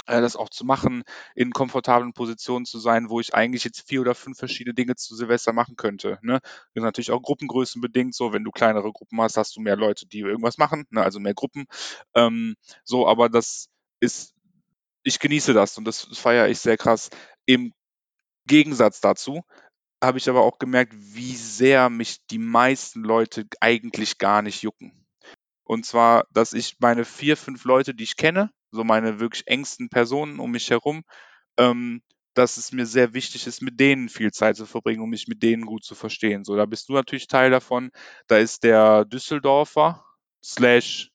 [0.07, 1.03] äh, das auch zu machen,
[1.35, 5.17] in komfortablen Positionen zu sein, wo ich eigentlich jetzt vier oder fünf verschiedene Dinge zu
[5.17, 6.19] Silvester machen könnte.
[6.23, 6.41] Ne?
[6.43, 8.15] Das ist natürlich auch Gruppengrößen bedingt.
[8.15, 11.03] So, wenn du kleinere Gruppen hast, hast du mehr Leute, die irgendwas machen, ne?
[11.03, 11.67] also mehr Gruppen.
[12.15, 13.69] Ähm, so, aber das
[14.01, 14.35] ist,
[15.03, 17.11] ich genieße das und das feiere ich sehr krass.
[17.47, 17.73] Im
[18.47, 19.43] Gegensatz dazu
[20.03, 25.07] habe ich aber auch gemerkt, wie sehr mich die meisten Leute eigentlich gar nicht jucken.
[25.65, 29.89] Und zwar, dass ich meine vier, fünf Leute, die ich kenne, so meine wirklich engsten
[29.89, 31.03] Personen um mich herum,
[31.59, 32.03] ähm,
[32.35, 35.43] dass es mir sehr wichtig ist, mit denen viel Zeit zu verbringen, um mich mit
[35.43, 36.45] denen gut zu verstehen.
[36.45, 37.91] So, da bist du natürlich Teil davon.
[38.29, 40.05] Da ist der Düsseldorfer
[40.45, 41.11] slash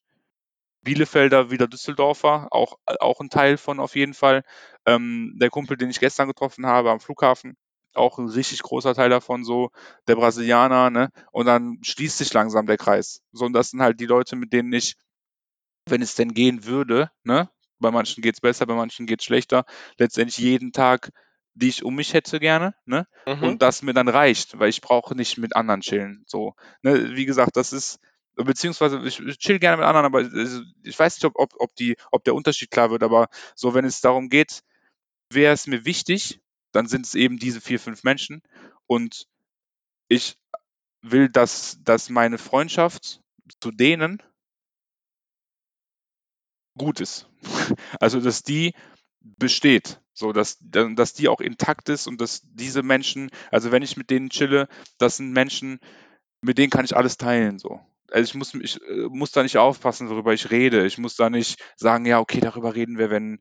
[0.84, 4.44] Bielefelder wieder Düsseldorfer, auch, auch ein Teil von auf jeden Fall.
[4.86, 7.56] Ähm, der Kumpel, den ich gestern getroffen habe am Flughafen,
[7.94, 9.70] auch ein richtig großer Teil davon, so
[10.08, 11.10] der Brasilianer, ne?
[11.32, 13.22] Und dann schließt sich langsam der Kreis.
[13.32, 14.96] So, und das sind halt die Leute, mit denen ich,
[15.88, 17.50] wenn es denn gehen würde, ne?
[17.80, 19.66] Bei manchen geht's besser, bei manchen geht's schlechter,
[19.98, 21.12] letztendlich jeden Tag,
[21.54, 23.08] die ich um mich hätte gerne, ne?
[23.26, 23.44] Mhm.
[23.44, 26.24] Und das mir dann reicht, weil ich brauche nicht mit anderen chillen.
[26.28, 27.16] So, ne?
[27.16, 28.00] Wie gesagt, das ist,
[28.36, 31.98] beziehungsweise ich chill gerne mit anderen, aber also, ich weiß nicht, ob, ob, ob, die,
[32.12, 34.64] ob der Unterschied klar wird, aber so, wenn es darum geht,
[35.30, 36.40] wäre es mir wichtig,
[36.72, 38.42] dann sind es eben diese vier, fünf Menschen
[38.88, 39.28] und
[40.08, 40.38] ich
[41.02, 43.22] will, dass, dass meine Freundschaft
[43.60, 44.22] zu denen
[46.78, 47.28] gut ist.
[48.00, 48.74] Also, dass die
[49.22, 53.98] besteht, so dass, dass die auch intakt ist und dass diese Menschen, also wenn ich
[53.98, 54.68] mit denen chille,
[54.98, 55.80] das sind Menschen,
[56.42, 57.80] mit denen kann ich alles teilen, so.
[58.12, 60.86] Also ich muss, ich äh, muss da nicht aufpassen, worüber ich rede.
[60.86, 63.40] Ich muss da nicht sagen, ja, okay, darüber reden wir, wenn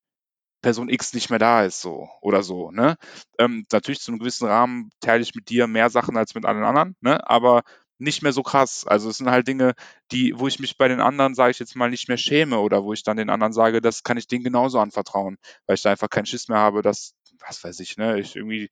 [0.63, 2.97] Person X nicht mehr da ist, so oder so, ne?
[3.39, 6.63] Ähm, natürlich zu einem gewissen Rahmen teile ich mit dir mehr Sachen als mit allen
[6.63, 7.29] anderen, ne?
[7.29, 7.63] Aber
[8.01, 8.87] nicht mehr so krass.
[8.87, 9.75] Also es sind halt Dinge,
[10.11, 12.83] die, wo ich mich bei den anderen, sage ich jetzt mal, nicht mehr schäme oder
[12.83, 15.91] wo ich dann den anderen sage, das kann ich denen genauso anvertrauen, weil ich da
[15.91, 18.71] einfach keinen Schiss mehr habe, dass, was weiß ich, ne, ich irgendwie,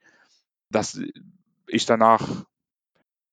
[0.70, 0.98] dass
[1.66, 2.26] ich danach,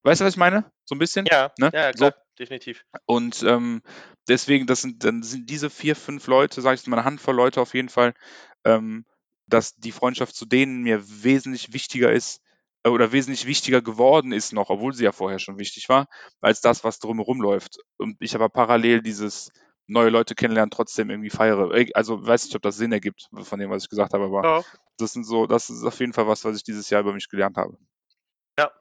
[0.03, 0.71] weißt du, was ich meine?
[0.83, 1.25] So ein bisschen?
[1.31, 1.71] Ja, ne?
[1.73, 2.11] ja, So.
[2.11, 2.85] klar, definitiv.
[3.05, 3.81] Und ähm,
[4.27, 7.61] deswegen, das sind, dann sind diese vier, fünf Leute, sage ich mal, eine Handvoll Leute
[7.61, 8.13] auf jeden Fall,
[8.65, 9.05] ähm,
[9.47, 12.41] dass die Freundschaft zu denen mir wesentlich wichtiger ist
[12.91, 16.07] oder wesentlich wichtiger geworden ist noch, obwohl sie ja vorher schon wichtig war,
[16.41, 17.79] als das, was drumherum läuft.
[17.97, 19.51] Und ich aber parallel dieses
[19.87, 21.71] neue Leute kennenlernen trotzdem irgendwie feiere.
[21.73, 24.41] Äh, Also weiß nicht, ob das Sinn ergibt von dem, was ich gesagt habe, aber
[24.41, 24.65] Doch.
[24.97, 27.29] das sind so, das ist auf jeden Fall was, was ich dieses Jahr über mich
[27.29, 27.77] gelernt habe.
[28.59, 28.71] Ja.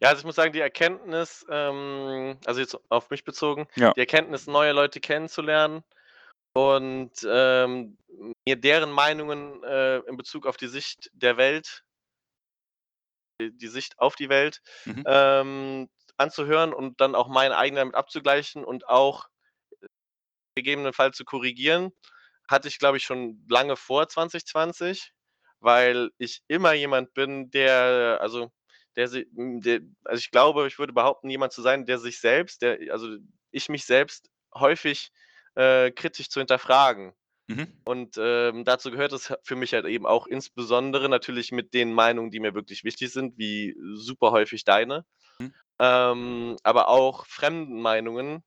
[0.00, 3.92] Ja, also ich muss sagen, die Erkenntnis, ähm, also jetzt auf mich bezogen, Ja.
[3.92, 5.84] die Erkenntnis, neue Leute kennenzulernen
[6.54, 7.98] und ähm,
[8.46, 11.83] mir deren Meinungen äh, in Bezug auf die Sicht der Welt,
[13.52, 15.04] die, die Sicht auf die Welt, Mhm.
[15.06, 19.28] ähm, anzuhören und dann auch meine eigene damit abzugleichen und auch
[20.54, 21.90] gegebenenfalls zu korrigieren,
[22.48, 25.12] hatte ich, glaube ich, schon lange vor 2020,
[25.60, 28.52] weil ich immer jemand bin, der, also,
[28.96, 32.78] der, der also ich glaube, ich würde behaupten, jemand zu sein, der sich selbst, der,
[32.92, 33.16] also
[33.50, 35.10] ich mich selbst häufig
[35.56, 37.14] äh, kritisch zu hinterfragen.
[37.48, 37.84] Mhm.
[37.86, 42.30] Und ähm, dazu gehört es für mich halt eben auch insbesondere natürlich mit den Meinungen,
[42.30, 45.04] die mir wirklich wichtig sind, wie super häufig deine,
[45.40, 45.54] Mhm.
[45.80, 48.44] ähm, aber auch fremden Meinungen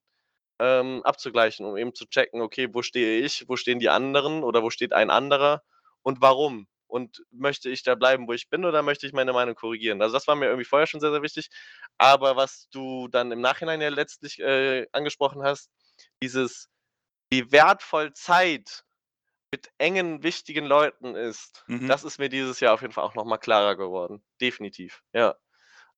[0.60, 4.64] ähm, abzugleichen, um eben zu checken, okay, wo stehe ich, wo stehen die anderen oder
[4.64, 5.64] wo steht ein anderer
[6.04, 6.68] und warum?
[6.88, 10.02] Und möchte ich da bleiben, wo ich bin, oder möchte ich meine Meinung korrigieren?
[10.02, 11.50] Also das war mir irgendwie vorher schon sehr, sehr wichtig.
[11.98, 15.70] Aber was du dann im Nachhinein ja letztlich äh, angesprochen hast,
[16.24, 16.70] dieses,
[17.32, 18.84] wie wertvoll Zeit
[19.52, 21.88] mit engen, wichtigen Leuten ist, Mhm.
[21.88, 24.22] das ist mir dieses Jahr auf jeden Fall auch nochmal klarer geworden.
[24.42, 25.36] Definitiv, ja.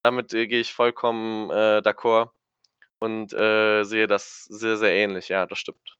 [0.04, 2.30] Damit äh, gehe ich vollkommen äh, d'accord
[3.00, 5.30] und äh, sehe das sehr, sehr ähnlich.
[5.30, 5.97] Ja, das stimmt.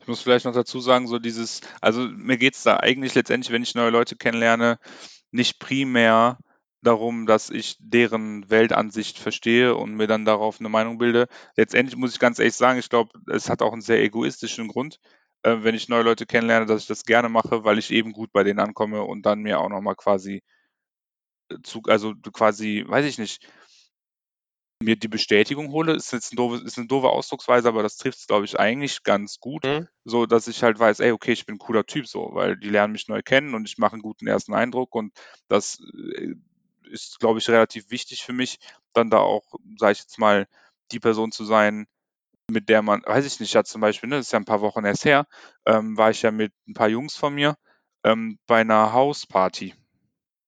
[0.00, 3.52] Ich muss vielleicht noch dazu sagen, so dieses, also mir geht es da eigentlich letztendlich,
[3.52, 4.78] wenn ich neue Leute kennenlerne,
[5.30, 6.38] nicht primär
[6.82, 11.26] darum, dass ich deren Weltansicht verstehe und mir dann darauf eine Meinung bilde.
[11.56, 15.00] Letztendlich muss ich ganz ehrlich sagen, ich glaube, es hat auch einen sehr egoistischen Grund,
[15.42, 18.32] äh, wenn ich neue Leute kennenlerne, dass ich das gerne mache, weil ich eben gut
[18.32, 20.40] bei denen ankomme und dann mir auch nochmal quasi
[21.50, 23.46] äh, zu, also quasi, weiß ich nicht,
[24.82, 28.26] mir die Bestätigung hole, ist jetzt 'n doofe ist 'ne doofe Ausdrucksweise, aber das trifft's,
[28.26, 29.88] glaube ich, eigentlich ganz gut, Mhm.
[30.04, 32.68] so dass ich halt weiß: „Ey, okay, ich bin 'n cooler Typ so“, weil die
[32.68, 35.14] lernen mich neu kennen und ich mache 'n guten ersten Eindruck und
[35.48, 35.78] das,
[36.18, 36.34] äh,
[36.90, 38.58] ist, glaube ich, relativ wichtig für mich,
[38.92, 39.44] dann da auch,
[39.78, 40.46] sage ich jetzt mal,
[40.92, 41.86] die Person zu sein,
[42.50, 44.44] mit der man weiß ich nicht, ich hatte zum Beispiel, ne, das ist ja 'n
[44.44, 45.26] paar Wochen erst her,
[45.66, 47.56] ähm, war ich ja mit 'n paar Jungs von mir,
[48.04, 49.74] ähm, bei 'ner Hausparty.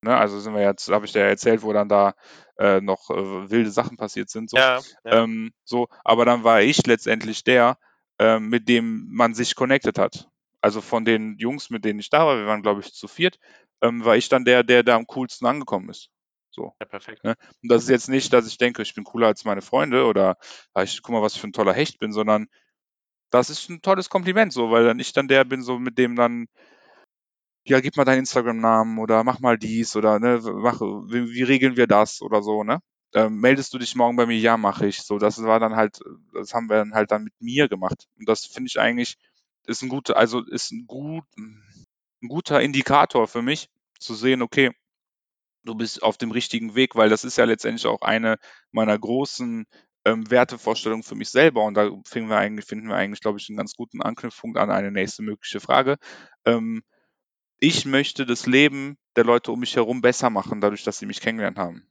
[0.03, 2.14] Ne, also sind wir jetzt habe ich dir ja erzählt, wo dann da,
[2.59, 4.64] äh, noch, äh, wilde Sachen passiert sind so.
[4.64, 5.18] Ja, ja.
[5.24, 7.78] Ähm, so, aber dann war ich letztendlich der,
[8.20, 10.28] ähm, mit dem man sich connected hat.
[10.62, 13.38] Also von den Jungs, mit denen ich da war, wir waren, glaube ich, zu viert,
[13.82, 16.09] ähm, war ich dann der, der da am coolsten angekommen ist.
[16.59, 17.22] So, Ja, perfekt.
[17.24, 17.36] ne?
[17.62, 20.36] Und das ist jetzt nicht, dass ich denke, ich bin cooler als meine Freunde oder
[20.74, 22.48] ah, ich guck mal, was ich für 'n toller Hecht bin, sondern
[23.30, 26.16] das ist 'n tolles Kompliment so, weil dann ich dann der bin, so mit dem
[26.16, 26.46] dann
[27.66, 31.76] ja, gib mal deinen Instagram-Namen oder mach mal dies oder ne, mach wie wie regeln
[31.76, 32.80] wir das oder so, ne?
[33.14, 34.36] Ähm, meldest du dich morgen bei mir?
[34.38, 35.02] Ja, mache ich.
[35.02, 35.98] So, das war dann halt
[36.34, 38.06] das haben wir dann halt dann mit mir gemacht.
[38.18, 39.16] Und das finde ich eigentlich
[39.66, 44.70] ist 'n guter also, ist 'n gut 'n guter Indikator für mich zu sehen, okay,
[45.68, 48.38] du bist auf dem richtigen Weg, weil das ist ja letztendlich auch eine
[48.72, 49.66] meiner großen,
[50.06, 53.48] ähm, Wertevorstellungen für mich selber und da finden wir eigentlich finden wir eigentlich, glaube ich,
[53.50, 55.96] 'n ganz guten Anknüpfpunkt an eine nächste mögliche Frage.
[56.46, 56.82] Ähm,
[57.60, 61.20] ich möchte das Leben der Leute um mich herum besser machen, dadurch, dass sie mich
[61.20, 61.88] kennengelernt haben.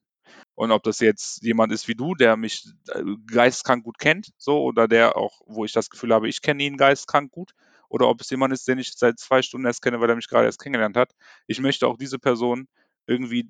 [0.55, 4.61] Und ob das jetzt jemand ist wie du, der mich äh, geisteskrank gut kennt, so,
[4.63, 7.51] oder der auch, wo ich das Gefühl habe, ich kenne ihn geisteskrank gut,
[7.89, 10.27] oder ob es jemand ist, den ich seit zwei Stunden erst kenne, weil er mich
[10.29, 11.11] gerade erst kennengelernt hat.
[11.47, 12.67] Ich möchte auch diese Person
[13.07, 13.49] irgendwie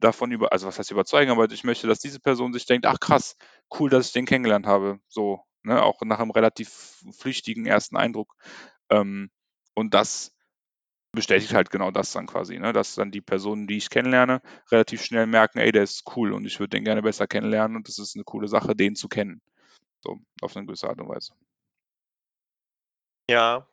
[0.00, 3.00] davon über, also was heißt überzeugen, aber ich möchte, dass diese Person sich denkt, ach
[3.00, 3.36] krass,
[3.78, 8.34] cool, dass ich den kennengelernt habe, so, ne, auch nach einem relativ flüchtigen ersten Eindruck.
[8.90, 9.30] Ähm,
[9.74, 10.32] und das
[11.12, 12.72] bestätigt halt genau das dann quasi, ne?
[12.72, 16.44] Dass dann die Personen, die ich kennenlerne, relativ schnell merken, ey, der ist cool und
[16.44, 19.40] ich würde den gerne besser kennenlernen und das ist eine coole Sache, den zu kennen.
[20.02, 21.32] So, auf eine gewisse Art und Weise.
[23.28, 23.66] Ja,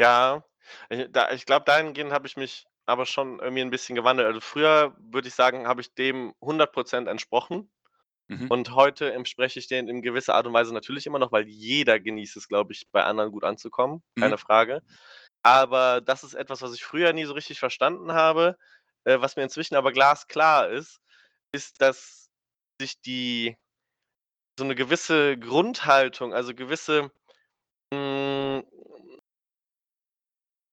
[0.00, 0.44] ja.
[0.88, 0.98] Ich
[1.34, 4.28] ich glaube, dahingehend habe ich mich aber schon irgendwie ein bisschen gewandelt.
[4.28, 7.70] Also, früher würde ich sagen, habe ich dem 100% entsprochen
[8.28, 8.50] Mhm.
[8.50, 12.00] und heute entspreche ich denen in gewisser Art und Weise natürlich immer noch, weil jeder
[12.00, 14.20] genießt es, glaube ich, bei anderen gut anzukommen, Mhm.
[14.20, 14.82] keine Frage.
[15.42, 18.56] aber das ist etwas, was ich früher nie so richtig verstanden habe.
[19.04, 21.00] Äh, was mir inzwischen aber glasklar ist,
[21.52, 22.30] ist, dass
[22.80, 23.56] sich die
[24.58, 27.10] so eine gewisse Grundhaltung, also gewisse,
[27.92, 28.64] hm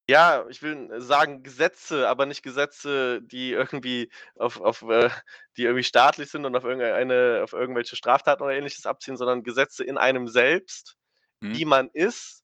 [0.09, 5.09] ja, ich will sagen Gesetze, aber nicht Gesetze, die irgendwie auf auf, äh
[5.57, 9.83] die irgendwie staatlich sind und auf irgendeine auf irgendwelche Straftaten oder Ähnliches abzielen, sondern Gesetze
[9.83, 10.95] in einem selbst,
[11.41, 11.57] Mhm.
[11.57, 12.43] wie man ist,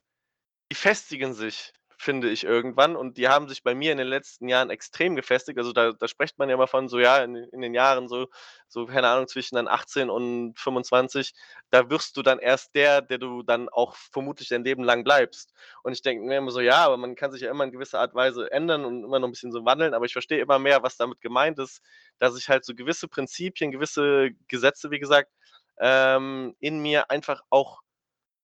[0.71, 1.73] die festigen sich,
[2.03, 5.57] finde ich irgendwann und die haben sich bei mir in den letzten Jahren extrem gefestigt.
[5.57, 8.27] Also, da da spricht man ja immer von so, ja, in in den Jahren so
[8.67, 11.33] so, keine Ahnung, zwischen dann 18 und 25,
[11.71, 15.53] da wirst du dann erst der, der du dann auch vermutlich dein Leben lang bleibst.
[15.83, 17.99] Und ich denke mir immer so, ja, aber man kann sich ja immer in gewisser
[17.99, 20.83] Art Weise ändern und immer noch 'n bisschen so wandeln, aber ich verstehe immer mehr,
[20.83, 21.81] was damit gemeint ist,
[22.19, 25.31] dass ich halt so gewisse Prinzipien, gewisse Gesetze, wie gesagt,
[25.79, 27.81] ähm, in mir einfach auch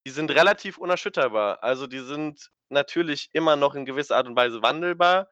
[0.06, 1.64] die sind relativ unerschütterbar.
[1.64, 5.30] Also, die sind natürlich immer noch in gewisser Art und Weise wandelbar,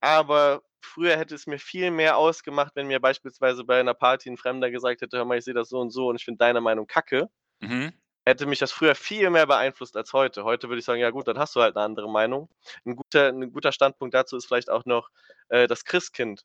[0.00, 4.36] aber früher hätte es mir viel mehr ausgemacht, wenn mir beispielsweise bei einer Party 'n
[4.38, 6.60] Fremder gesagt hätte: „Hör mal, ich sehe das so und so und ich finde deine
[6.62, 7.28] Meinung Kacke.“
[7.62, 7.98] Mhm.
[8.26, 10.44] Hätte mich das früher viel mehr beeinflusst als heute.
[10.44, 12.50] Heute würde ich sagen: „Ja gut, dann hast du halt 'ne andere Meinung.“
[12.86, 15.10] 'N guter 'n guter Standpunkt dazu ist vielleicht auch noch,
[15.50, 16.44] äh, das Christkind,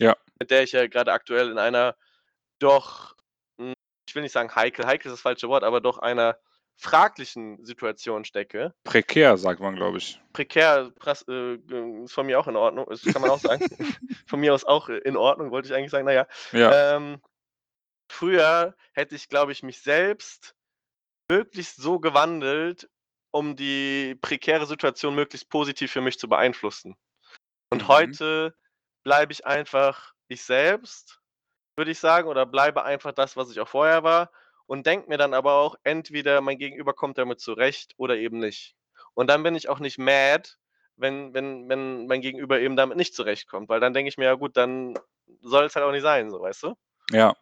[0.00, 0.16] Ja.
[0.40, 1.96] mit der ich ja grade aktuell in einer
[2.60, 3.16] doch,
[3.58, 3.74] hm,
[4.08, 6.38] ich will nicht sagen heikel heikel ist das falsche Wort, aber doch einer
[6.80, 8.74] fraglichen Situation stecke.
[8.84, 10.20] Prekär, sagt man, glaube ich.
[10.32, 11.56] Prekär, prass äh,
[12.04, 12.86] ist von mir auch in Ordnung.
[12.88, 13.60] Das kann man auch sagen.
[14.26, 16.06] Von mir aus auch in Ordnung, wollte ich eigentlich sagen.
[16.06, 16.96] Na ja, Ja.
[16.96, 17.20] ähm,
[18.10, 20.54] früher hätte ich, glaube ich, mich selbst
[21.28, 22.88] möglichst so gewandelt,
[23.32, 26.96] um die prekäre Situation möglichst positiv für mich zu beeinflussen.
[27.70, 27.88] Und Mhm.
[27.88, 28.56] heute
[29.04, 31.20] bleibe ich einfach ich selbst,
[31.76, 34.30] würde ich sagen, oder bleibe einfach das, was ich auch vorher war
[34.70, 38.76] und denke mir dann aber auch, entweder mein Gegenüber kommt damit zurecht oder eben nicht.
[39.14, 40.48] Und dann bin ich auch nicht mad,
[40.96, 44.34] wenn wenn wenn mein Gegenüber eben damit nicht zurechtkommt, weil dann denke ich mir: „Ja
[44.36, 44.96] gut, dann
[45.42, 46.74] soll's halt auch nicht sein“, so, weißt du?
[47.12, 47.34] Ja.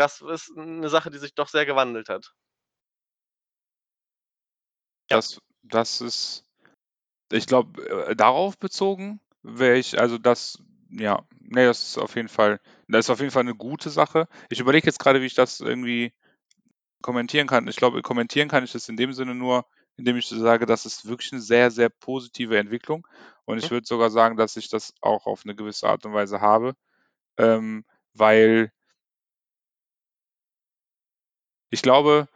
[0.00, 2.32] Das ist 'ne Sache, die sich doch sehr gewandelt hat.
[5.10, 5.16] Ja.
[5.16, 6.44] Das das ist
[7.32, 10.58] ich glaube, äh, darauf bezogen wäre ich also das
[10.90, 14.28] ja, ne, das ist auf jeden Fall das ist auf jeden Fall 'ne gute Sache.
[14.50, 16.12] Ich überlege jetzt grade, wie ich das irgendwie
[17.02, 17.68] kommentieren kann.
[17.68, 19.66] Ich glaube, kommentieren kann ich das in dem Sinne nur,
[19.96, 23.06] indem ich so sage, das ist wirklich 'ne sehr, sehr positive Entwicklung
[23.46, 26.40] und ich würde sogar sagen, dass ich das auch auf 'ne gewisse Art und Weise
[26.40, 26.74] habe,
[27.38, 27.84] ähm,
[28.14, 28.72] weil
[31.72, 32.28] ich glaube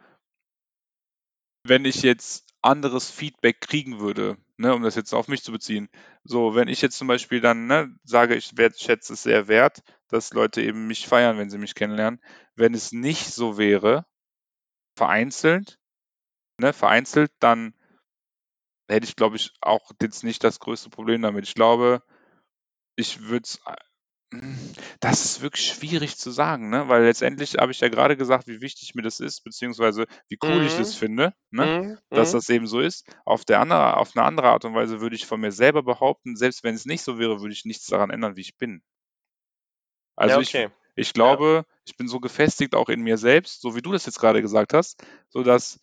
[1.65, 5.89] wenn ich jetzt anderes Feedback kriegen würde, ne, um das jetzt auf mich zu beziehen.
[6.23, 10.33] So, wenn ich jetzt zum Beispiel dann, ne, sage, ich wertschätze es sehr wert, dass
[10.33, 12.19] Leute eben mich feiern, wenn sie mich kennenlernen.
[12.55, 14.05] Wenn es nicht so wäre,
[14.95, 15.79] vereinzelt
[16.59, 17.73] ne, vereinzelt, dann
[18.89, 21.47] hätte ich, glaube ich, auch jetzt nicht das größte Problem damit.
[21.47, 22.03] Ich glaube,
[22.97, 23.61] ich würde es
[24.33, 24.57] hm,
[25.01, 28.61] das ist wirklich schwierig zu sagen, ne, weil letztendlich habe ich ja grade gesagt, wie
[28.61, 30.95] wichtig mir das ist, beziehungsweise wie cool ich das Mhm.
[30.95, 31.99] finde, ne, Mhm.
[32.13, 32.33] dass Mhm.
[32.33, 33.07] das eben so ist.
[33.25, 36.35] Auf der ander auf 'ne andere Art und Weise würde ich von mir selber behaupten,
[36.37, 38.83] selbst wenn es nicht so wäre, würde ich nichts daran ändern, wie ich bin.
[40.23, 40.71] Ja, Also, ich okay.
[40.95, 41.13] Ich Ja.
[41.13, 44.41] glaube, ich bin so gefestigt auch in mir selbst, so wie du das jetzt grade
[44.41, 45.79] gesagt hast, sodass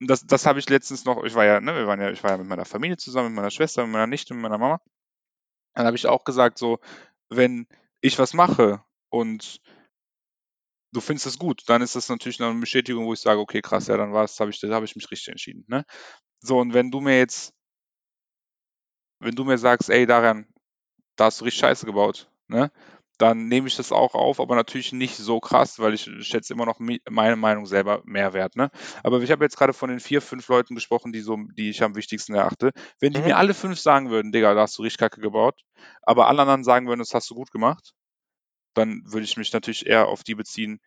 [0.00, 2.32] das das habe ich letztens noch ich war ja ne, wir waren ja ich war
[2.32, 4.80] ja mit meiner Familie zusammen, mit meiner Schwester, mit meiner Nichte, mit meiner Mama.
[5.74, 6.80] Dann habe ich auch gesagt so:
[7.30, 7.66] „Wenn
[8.02, 9.60] ich was mache und
[10.94, 13.86] du findest es gut, dann ist das natürlich 'ne Bestätigung, wo ich sage: „Okay, krass,
[13.86, 15.84] ja, dann war's habe ich da habe ich mich richtig entschieden“, ne?
[16.40, 17.52] So, und wenn du mir jetzt
[19.22, 20.46] wenn du mir sagst: „Ey, Darian,
[21.16, 22.72] da hast du richtig Scheiße gebaut“, ne,
[23.20, 26.66] dann nehme ich das auch auf, aber natürlich nicht so krass, weil ich schätze immer
[26.66, 26.78] noch
[27.10, 28.70] meine Meinung selber mehr wert, ne?
[29.04, 31.82] Aber ich habe jetzt grade von den 4, 5 Leuten gesprochen, die so die ich
[31.82, 32.72] am wichtigsten erachte.
[33.00, 33.24] Wenn die Mhm.
[33.24, 35.60] mir alle 5 sagen würden: „Digga, da hast du richtig Kacke gebaut“,
[36.02, 37.92] aber alle anderen sagen würden: „Das hast du gut gemacht“,
[38.74, 40.80] dann würde ich mich natürlich eher auf die beziehen,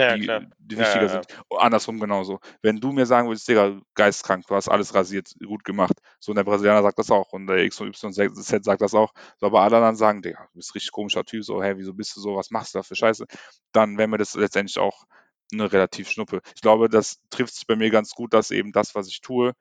[0.00, 0.26] Ja, die
[0.58, 1.26] die wichtiger ja, sind.
[1.58, 2.38] Andersrum genauso.
[2.62, 6.36] Wenn du mir sagen würdest: „Digga, geisteskrank, du hast alles rasiert, gut gemacht.“ So, und
[6.36, 9.12] der Brasilianer sagt das auch und der X und Y-Z sagt das auch.
[9.38, 12.16] So, aber alle anderen sagen: „Digga, du bist richtig komischer Typ, so, hä, wieso bist
[12.16, 12.36] du so?
[12.36, 13.26] Was machst du da für Scheiße?“
[13.72, 15.04] Dann wäre mir das letztendlich auch,
[15.52, 16.40] ne, relativ schnuppe.
[16.54, 19.52] Ich glaube, das trifft sich bei mir ganz gut, dass eben das, was ich tue,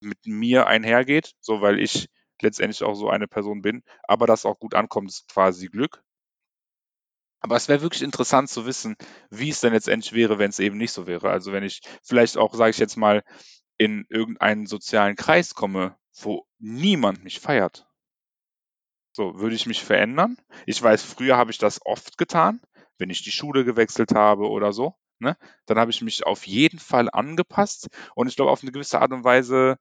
[0.00, 2.08] mit mir einhergeht, so, weil ich
[2.42, 6.02] letztendlich auch so eine Person bin, aber das auch gut ankommt, ist quasi Glück.
[7.42, 8.96] Aber es wäre wirklich interessant zu wissen,
[9.30, 11.30] wie es denn letztendlich wäre, wenn's eben nicht so wäre.
[11.30, 13.22] Also, wenn ich vielleicht auch, sage ich jetzt mal,
[13.78, 17.86] in irgendeinen sozialen Kreis komme, wo niemand mich feiert.
[19.16, 20.36] So, würde ich mich verändern?
[20.66, 22.60] Ich weiß, früher habe ich das oft getan,
[22.98, 25.36] wenn ich die Schule gewechselt habe oder so, ne?
[25.66, 29.12] Dann habe ich mich auf jeden Fall angepasst und ich glaube, auf 'ne gewisse Art
[29.12, 29.78] und Weise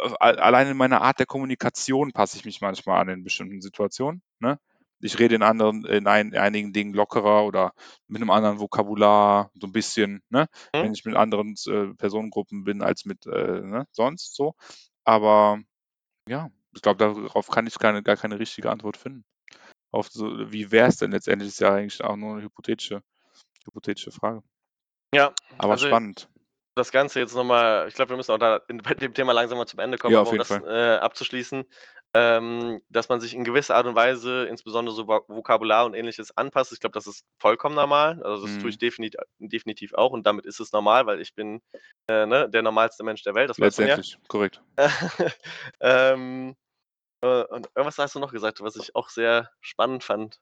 [0.00, 4.22] äh, allein in meiner Art der Kommunikation passe ich mich manchmal an in bestimmten Situationen.
[4.40, 4.58] Ne?
[5.00, 7.72] Ich rede in anderen, in, ein, in einigen Dingen lockerer oder
[8.08, 10.48] mit einem anderen Vokabular, so ein bisschen, ne?
[10.74, 10.82] Mhm.
[10.82, 13.86] wenn ich mit anderen äh, Personengruppen bin als mit äh, ne?
[13.92, 14.54] sonst so.
[15.04, 15.60] Aber
[16.28, 19.24] ja, ich glaube, darauf kann ich keine, gar keine richtige Antwort finden.
[19.90, 23.02] Auf so, wie wäre es denn letztendlich, ist ja eigentlich auch nur eine hypothetische,
[23.64, 24.42] hypothetische Frage.
[25.14, 26.28] Ja, Aber also spannend.
[26.74, 29.58] das Ganze jetzt nochmal, ich glaube, wir müssen auch da in, bei dem Thema langsam
[29.58, 31.64] mal zum Ende kommen, Ja, um das äh, abzuschließen,
[32.16, 36.34] ähm, dass man sich in gewisser Art und Weise, insbesondere so Vo- Vokabular und ähnliches
[36.36, 36.72] anpasst.
[36.72, 38.22] Ich glaube, das ist vollkommen normal.
[38.22, 38.68] Also das tue Mhm.
[38.70, 41.60] ich definitiv, definitiv auch und damit ist es normal, weil ich bin
[42.08, 43.68] äh, ne, der normalste Mensch der Welt, das du ja.
[43.68, 44.62] Letztendlich, korrekt.
[45.80, 46.56] ähm,
[47.22, 50.38] äh, und irgendwas hast du noch gesagt, was ich auch sehr spannend fand.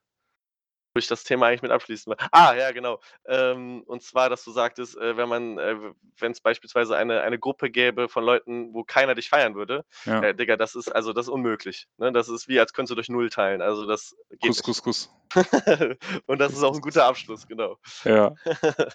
[0.95, 2.17] Wo ich das Thema eigentlich mit abschließen will.
[2.31, 3.01] Ah, ja, genau.
[3.27, 5.75] Ähm, und zwar, dass du sagtest, äh, wenn man, äh,
[6.21, 10.23] wenn es beispielsweise eine, eine Gruppe gäbe von Leuten, wo keiner dich feiern würde, Ja.
[10.23, 11.89] äh, Digga, das ist also das ist unmöglich.
[11.97, 12.13] Ne?
[12.13, 13.61] Das ist wie, als könntest du durch Null teilen.
[13.61, 14.65] Also das geht Kuss, nicht.
[14.65, 15.11] Kuss, Kuss.
[16.27, 17.77] und das ist auch ein guter Abschluss, genau.
[18.05, 18.33] Ja.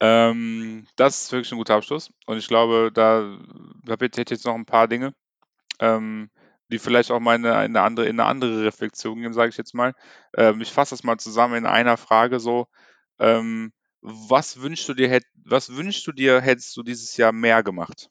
[0.00, 2.10] Ähm, das ist wirklich ein guter Abschluss.
[2.26, 3.38] Und ich glaube, da
[3.88, 5.14] habe ich jetzt noch ein paar Dinge,
[5.80, 6.30] ähm,
[6.68, 9.50] die vielleicht auch mal in eine, in eine andere, in eine andere Reflexion gehen, sage
[9.50, 9.94] ich jetzt mal.
[10.36, 12.68] Ähm, ich fasse das mal zusammen in einer Frage so.
[13.18, 17.62] Ähm, was wünschst du dir, hätt, was wünschst du dir, hättest du dieses Jahr mehr
[17.62, 18.10] gemacht?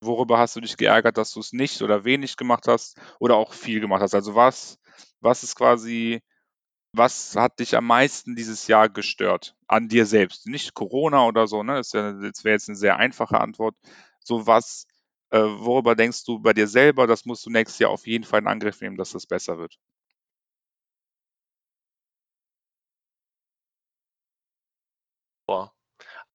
[0.00, 3.52] Worüber hast du dich geärgert, dass du es nicht oder wenig gemacht hast oder auch
[3.52, 4.14] viel gemacht hast?
[4.14, 4.78] Also was,
[5.20, 6.22] was ist quasi,
[6.92, 10.46] was hat dich am meisten dieses Jahr gestört an dir selbst?
[10.46, 11.74] Nicht Corona oder so, ne?
[11.76, 13.76] Das, das wäre jetzt eine sehr einfache Antwort.
[14.20, 14.86] So was,
[15.34, 18.40] äh, worüber denkst du bei dir selber, das musst du nächstes Jahr auf jeden Fall
[18.40, 19.76] in Angriff nehmen, dass das besser wird?
[25.48, 25.74] Boah.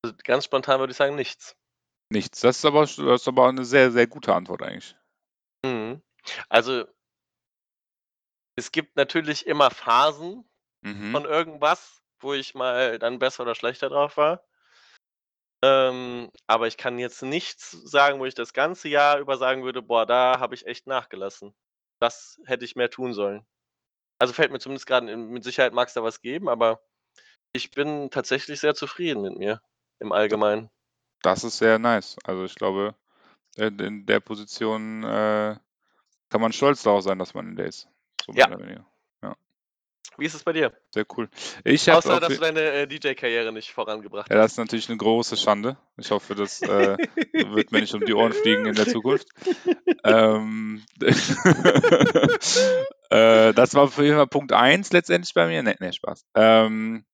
[0.04, 1.56] Also ganz spontan würde ich sagen, nichts.
[2.12, 2.42] Nichts.
[2.42, 4.98] Das ist aber, das ist aber eine sehr, sehr gute Antwort eigentlich.
[5.64, 6.02] Mhm.
[6.50, 6.86] Also
[8.58, 10.44] es gibt natürlich immer Phasen
[10.82, 11.12] Mhm.
[11.12, 14.44] von irgendwas, wo ich mal dann besser oder schlechter drauf war.
[15.64, 16.19] Ähm,
[16.50, 20.08] aber ich kann jetzt nichts sagen, wo ich das ganze Jahr über sagen würde, boah,
[20.08, 21.54] da habe ich echt nachgelassen.
[22.00, 23.46] Das hätte ich mehr tun sollen.
[24.18, 26.82] Also fällt mir zumindest gerade, mit Sicherheit mag es da was geben, aber
[27.54, 29.62] ich bin tatsächlich sehr zufrieden mit mir
[30.00, 30.72] im Allgemeinen.
[31.22, 32.18] Das ist sehr nice.
[32.24, 32.96] Also ich glaube,
[33.56, 35.56] in, in der Position äh,
[36.30, 37.88] kann man stolz darauf sein, dass man in der ist.
[38.26, 38.56] So mehr Ja.
[38.56, 38.89] oder weniger.
[40.18, 40.74] Wie ist es bei dir?
[40.94, 41.30] Sehr cool.
[41.64, 44.52] Ich habe Außer, dass du deine äh, DJ-Karriere nicht vorangebracht ja, das hast.
[44.54, 45.78] ist natürlich eine große Schande.
[45.98, 46.98] Ich hoffe, das äh,
[47.34, 49.28] wird mir nicht um die Ohren fliegen in der Zukunft.
[50.04, 50.84] Ähm,
[53.10, 55.64] äh, das war auf jeden Fall Punkt 1 letztendlich bei mir.
[55.64, 56.26] Nee, nee Spaß.
[56.36, 57.06] Ähm,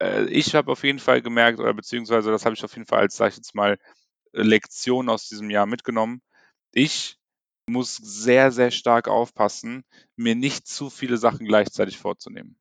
[0.00, 3.00] äh, ich habe auf jeden Fall gemerkt, oder beziehungsweise das habe ich auf jeden Fall
[3.00, 3.78] als, sag ich jetzt mal,
[4.32, 6.20] Lektion aus diesem Jahr mitgenommen.
[6.72, 7.18] Ich
[7.66, 9.84] muss sehr, sehr stark aufpassen,
[10.16, 12.56] mir nicht zu viele Sachen gleichzeitig vorzunehmen.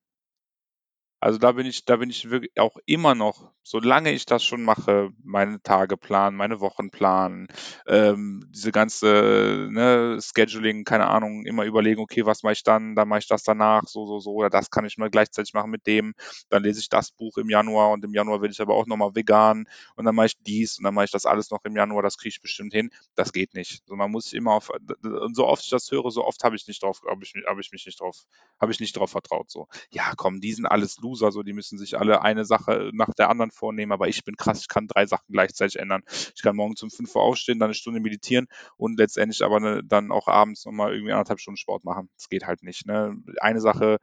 [1.24, 4.62] Also da bin ich, da bin ich wirklich auch immer noch, solange ich das schon
[4.62, 7.48] mache, meine Tage planen, meine Wochen planen,
[7.88, 13.08] ähm, diese ganze ne, Scheduling, keine Ahnung, immer überlegen, okay, was mache ich dann, dann
[13.08, 15.88] mache ich das danach, so, so, so, oder das kann ich mal gleichzeitig machen mit
[15.88, 16.14] dem,
[16.50, 19.16] dann lese ich das Buch im Januar und im Januar will ich aber auch nochmal
[19.16, 22.04] vegan und dann mache ich dies und dann mache ich das alles noch im Januar,
[22.04, 22.90] das kriege ich bestimmt hin.
[23.16, 23.82] Das geht nicht.
[23.84, 24.70] Also man muss immer auf,
[25.04, 27.62] und so oft ich das höre, so oft habe ich nicht drauf, habe ich, habe
[27.62, 28.26] ich mich nicht drauf,
[28.60, 29.50] habe ich nicht drauf vertraut.
[29.50, 33.14] So, ja, komm, die sind alles Loser, so, die müssen sich alle eine Sache nach
[33.18, 36.02] der anderen vornehmen, aber ich bin krass, ich kann drei Sachen gleichzeitig ändern.
[36.36, 39.82] Ich kann morgen um 5 Uhr aufstehen, dann eine Stunde meditieren und letztendlich aber ne,
[39.84, 42.10] dann auch abends nochmal irgendwie anderthalb Stunden Sport machen.
[42.18, 42.86] Das geht halt nicht.
[42.86, 43.16] Ne?
[43.40, 43.98] Eine Sache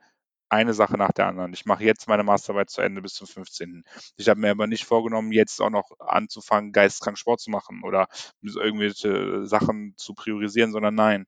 [0.52, 1.52] eine Sache nach der anderen.
[1.52, 3.84] Ich mache jetzt meine Masterarbeit zu Ende bis zum 15.
[4.16, 8.08] Ich habe mir aber nicht vorgenommen, jetzt auch noch anzufangen, geisteskrank Sport zu machen oder
[8.42, 11.26] irgendwelche Sachen zu priorisieren, sondern nein.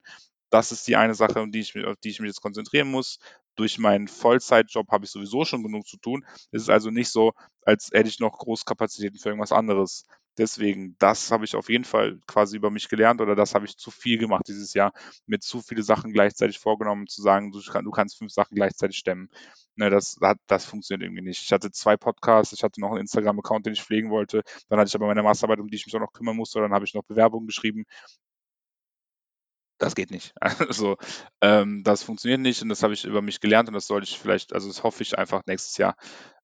[0.51, 3.19] Das ist die eine Sache, auf die ich mich jetzt konzentrieren muss.
[3.57, 6.25] Durch meinen Vollzeitjob habe ich sowieso schon genug zu tun.
[6.51, 7.33] Es ist also nicht so,
[7.65, 10.05] als hätte ich noch Großkapazitäten für irgendwas anderes.
[10.39, 13.77] Deswegen, das habe ich auf jeden Fall quasi über mich gelernt oder das habe ich
[13.77, 14.93] zu viel gemacht dieses Jahr,
[15.27, 19.29] mir zu viele Sachen gleichzeitig vorgenommen, zu sagen, du, du kannst fünf Sachen gleichzeitig stemmen.
[19.77, 21.43] Ne, das, das, das funktioniert irgendwie nicht.
[21.43, 24.43] Ich hatte zwei Podcasts, ich hatte noch einen Instagram-Account, den ich pflegen wollte.
[24.69, 26.61] Dann hatte ich aber meine Masterarbeit, um die ich mich auch noch kümmern musste.
[26.61, 27.85] Dann habe ich noch Bewerbungen geschrieben.
[29.83, 30.33] Das geht nicht.
[30.69, 30.97] Also,
[31.41, 34.19] ähm, das funktioniert nicht und das habe ich über mich gelernt und das sollte ich
[34.19, 35.97] vielleicht, also das hoffe ich einfach nächstes Jahr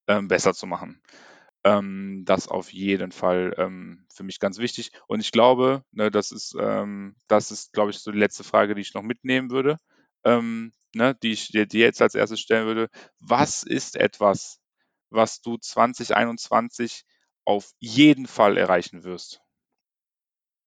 [0.08, 1.00] ähm, besser zu machen.
[1.64, 4.90] Ähm, das auf jeden Fall ähm, für mich ganz wichtig.
[5.06, 8.74] Und ich glaube, ne, das ist, ähm, das ist, glaube ich, so die letzte Frage,
[8.74, 9.78] die ich noch mitnehmen würde,
[10.24, 12.88] ähm, ne, die ich dir, jetzt als erstes stellen würde.
[13.20, 14.58] Was ist etwas,
[15.10, 17.04] was du 2021
[17.44, 19.40] auf jeden Fall erreichen wirst?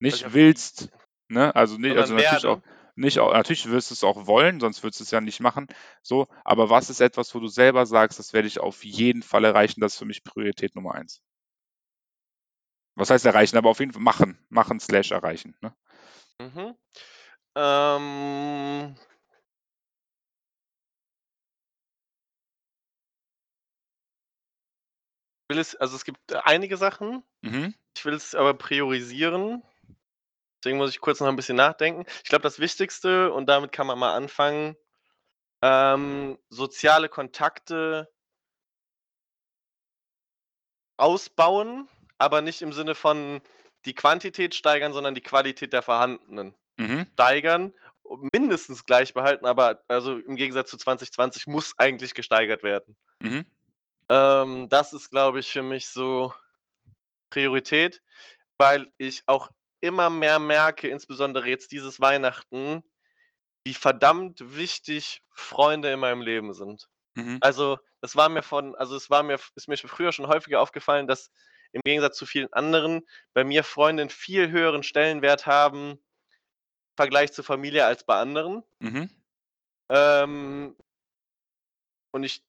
[0.00, 0.90] ich nicht willst,
[1.32, 1.54] ne?
[1.54, 2.60] Also nicht, Sondern also natürlich auch
[2.94, 5.66] nicht natürlich wirst du es auch wollen, sonst würdest du es ja nicht machen.
[6.02, 9.44] So, aber was ist etwas, wo du selber sagst, das werde ich auf jeden Fall
[9.44, 11.22] erreichen, das ist für mich Priorität Nummer eins.
[12.94, 13.56] Was heißt erreichen?
[13.56, 15.56] Aber auf jeden Fall machen, machen slash erreichen.
[15.62, 15.74] Ne?
[16.38, 16.74] Mhm.
[17.54, 18.96] Ähm,
[25.48, 27.22] will es, also es gibt äh, einige Sachen.
[27.40, 27.74] Mhm.
[27.96, 29.62] Ich will es aber priorisieren.
[30.62, 32.04] Deswegen muss ich kurz noch ein bisschen nachdenken.
[32.22, 34.76] Ich glaube, das Wichtigste, und damit kann man mal anfangen,
[35.60, 38.08] ähm, soziale Kontakte
[40.96, 43.40] ausbauen, aber nicht im Sinne von
[43.86, 47.06] die Quantität steigern, sondern die Qualität der vorhandenen Mhm.
[47.14, 47.74] steigern,
[48.32, 52.96] mindestens gleich behalten, aber also im Gegensatz zu 2020 muss eigentlich gesteigert werden.
[53.20, 53.46] Mhm.
[54.08, 56.32] Ähm, das ist, glaube ich, für mich so
[57.30, 58.02] Priorität,
[58.58, 59.50] weil ich auch
[59.82, 62.82] immer mehr merke, insbesondere jetzt dieses Weihnachten,
[63.64, 66.88] wie verdammt wichtig Freunde in meinem Leben sind.
[67.14, 67.38] Mhm.
[67.40, 71.06] Also, das war mir von, also es war mir, ist mir früher schon häufiger aufgefallen,
[71.06, 71.30] dass
[71.72, 75.98] im Gegensatz zu vielen anderen bei mir Freunde einen viel höheren Stellenwert haben im
[76.96, 78.62] Vergleich zur Familie als bei anderen.
[78.78, 79.10] Mhm.
[79.90, 80.76] Ähm,
[82.12, 82.44] und ich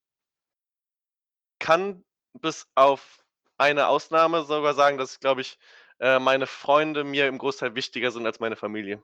[1.60, 2.04] kann
[2.34, 3.24] bis auf
[3.58, 5.58] eine Ausnahme sogar sagen, dass, glaube ich,
[6.04, 9.04] äh, meine Freunde mir im Großteil wichtiger sind als meine Familie.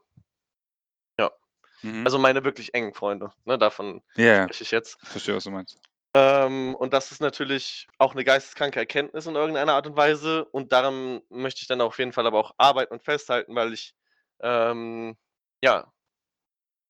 [1.82, 2.06] Mhm.
[2.06, 3.32] Also meine wirklich engen Freunde.
[3.46, 5.00] Ne, davon ja, ja, spreche ich jetzt.
[5.06, 5.80] verstehe, was du meinst.
[6.16, 10.46] Ähm, und das ist natürlich auch eine geisteskranke Erkenntnis in irgendeiner Art und Weise.
[10.46, 13.94] Und daran möchte ich dann auf jeden Fall aber auch arbeiten und festhalten, weil ich,
[14.42, 15.18] ähm,
[15.64, 15.92] ja,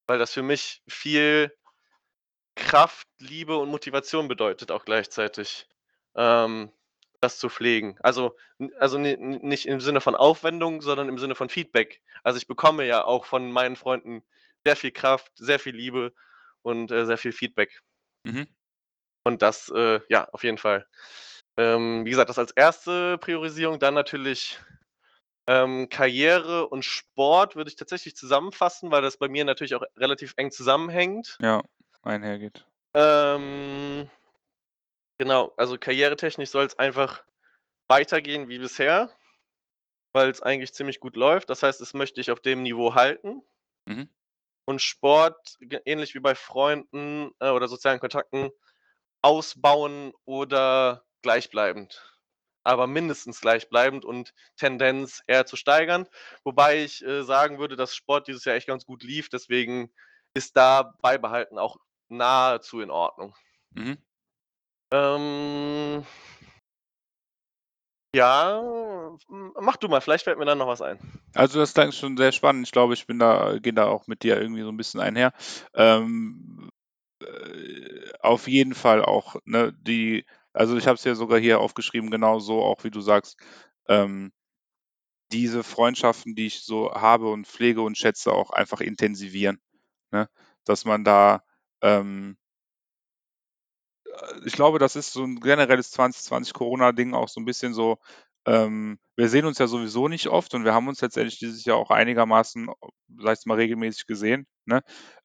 [0.07, 1.55] weil das für mich viel
[2.55, 5.67] Kraft, Liebe und Motivation bedeutet auch gleichzeitig,
[6.15, 6.71] ähm,
[7.21, 7.97] das zu pflegen.
[8.01, 8.35] Also,
[8.79, 12.01] also nicht im Sinne von Aufwendung, sondern im Sinne von Feedback.
[12.23, 14.23] Also ich bekomme ja auch von meinen Freunden
[14.65, 16.13] sehr viel Kraft, sehr viel Liebe
[16.61, 17.81] und äh, sehr viel Feedback.
[18.23, 18.47] Mhm.
[19.23, 20.87] Und das, äh, ja, auf jeden Fall.
[21.57, 23.79] Ähm, wie gesagt, das als erste Priorisierung.
[23.79, 24.59] Dann natürlich
[25.47, 30.33] ähm, Karriere und Sport würde ich tatsächlich zusammenfassen, weil das bei mir natürlich auch relativ
[30.37, 31.37] eng zusammenhängt.
[31.41, 31.63] Ja,
[32.01, 32.65] einhergeht.
[32.93, 34.09] Ähm,
[35.19, 37.23] genau, also karrieretechnisch soll es einfach
[37.87, 39.11] weitergehen wie bisher,
[40.13, 41.51] weil es eigentlich ziemlich gut läuft.
[41.51, 43.43] Das heißt, das möchte ich auf dem Niveau halten.
[43.85, 44.09] Mhm.
[44.65, 48.51] Und Sport, ähnlich wie bei Freunden äh, oder sozialen Kontakten,
[49.21, 52.05] ausbauen oder gleichbleibend.
[52.63, 56.07] Aber mindestens gleichbleibend und Tendenz eher zu steigern.
[56.43, 59.29] Wobei ich äh, sagen würde, dass Sport dieses Jahr echt ganz gut lief.
[59.29, 59.91] Deswegen
[60.33, 61.77] ist da beibehalten auch
[62.09, 63.35] nahezu in Ordnung.
[63.71, 63.97] Mhm.
[64.91, 66.03] Ähm,
[68.15, 68.61] ja,
[69.27, 70.97] mach du mal, vielleicht fällt mir dann noch was ein.
[71.35, 72.65] Also das klingt schon sehr spannend.
[72.65, 75.31] Ich glaube, ich bin da, gehe da auch mit dir irgendwie so ein bisschen einher.
[75.75, 76.69] Ähm,
[77.21, 82.09] äh, auf jeden Fall auch, ne, die, also ich habe es ja sogar hier aufgeschrieben,
[82.09, 83.37] genau so, auch wie du sagst,
[83.87, 84.31] ähm,
[85.31, 89.61] diese Freundschaften, die ich so habe und pflege und schätze, auch einfach intensivieren.
[90.11, 90.27] Ne?
[90.65, 91.43] Dass man da,
[91.81, 92.37] ähm,
[94.45, 97.97] ich glaube, das ist so ein generelles 2020 Corona-Ding auch so ein bisschen so,
[98.45, 101.77] ähm, wir sehen uns ja sowieso nicht oft und wir haben uns letztendlich dieses Jahr
[101.77, 102.69] auch einigermaßen,
[103.17, 104.47] sag ich mal, regelmäßig gesehen.
[104.65, 104.81] Ne?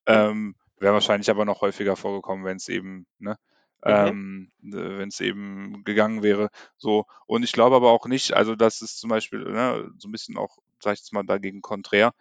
[0.06, 3.38] Ähm, Wäre wahrscheinlich aber noch häufiger vorgekommen, wenn es eben, ne?
[3.84, 3.92] Mhm.
[3.92, 6.48] Ähm, wenn es eben gegangen wäre.
[6.78, 10.12] So, und ich glaube aber auch nicht, also das ist zum Beispiel ne, so ein
[10.12, 12.12] bisschen auch, sag ich jetzt mal, dagegen konträr.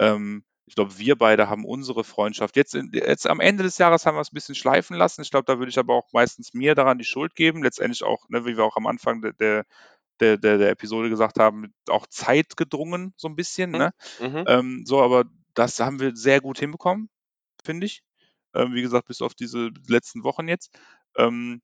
[0.00, 2.56] Ähm, ich glaube, wir beide haben unsere Freundschaft.
[2.56, 5.22] Jetzt, in, jetzt am Ende des Jahres haben wir es ein bisschen schleifen lassen.
[5.22, 7.62] Ich glaube, da würde ich aber auch meistens mir daran die Schuld geben.
[7.62, 9.64] Letztendlich auch, ne, wie wir auch am Anfang der, der,
[10.20, 13.72] der, der, der Episode gesagt haben, auch Zeit gedrungen, so ein bisschen.
[13.72, 13.92] Ne?
[14.20, 14.44] Mhm.
[14.46, 15.24] Ähm, so, aber
[15.54, 17.10] das haben wir sehr gut hinbekommen,
[17.64, 18.02] finde ich.
[18.54, 20.78] Ähm, wie gesagt, bis auf diese letzten Wochen jetzt.
[21.16, 21.60] Ähm,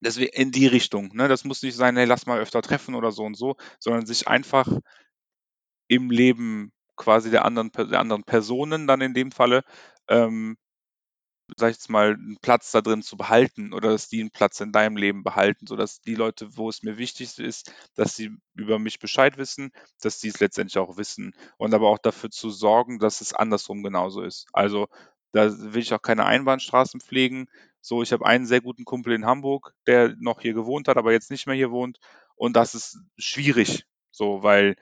[0.00, 1.10] deswegen in die Richtung.
[1.14, 1.28] Ne?
[1.28, 4.28] Das muss nicht sein, hey, lass mal öfter treffen oder so und so, sondern sich
[4.28, 4.66] einfach
[5.88, 9.62] im Leben quasi der anderen, der anderen Personen dann in dem Falle,
[10.08, 10.56] ähm,
[11.56, 14.60] sag ich jetzt mal, einen Platz da drin zu behalten oder dass die einen Platz
[14.60, 18.78] in deinem Leben behalten, sodass die Leute, wo es mir wichtig ist, dass sie über
[18.78, 19.70] mich Bescheid wissen,
[20.00, 23.82] dass die es letztendlich auch wissen und aber auch dafür zu sorgen, dass es andersrum
[23.82, 24.48] genauso ist.
[24.52, 24.88] Also
[25.32, 27.46] da will ich auch keine Einbahnstraßen pflegen.
[27.80, 31.12] So, ich habe einen sehr guten Kumpel in Hamburg, der noch hier gewohnt hat, aber
[31.12, 31.98] jetzt nicht mehr hier wohnt.
[32.34, 34.76] Und das ist schwierig, so, weil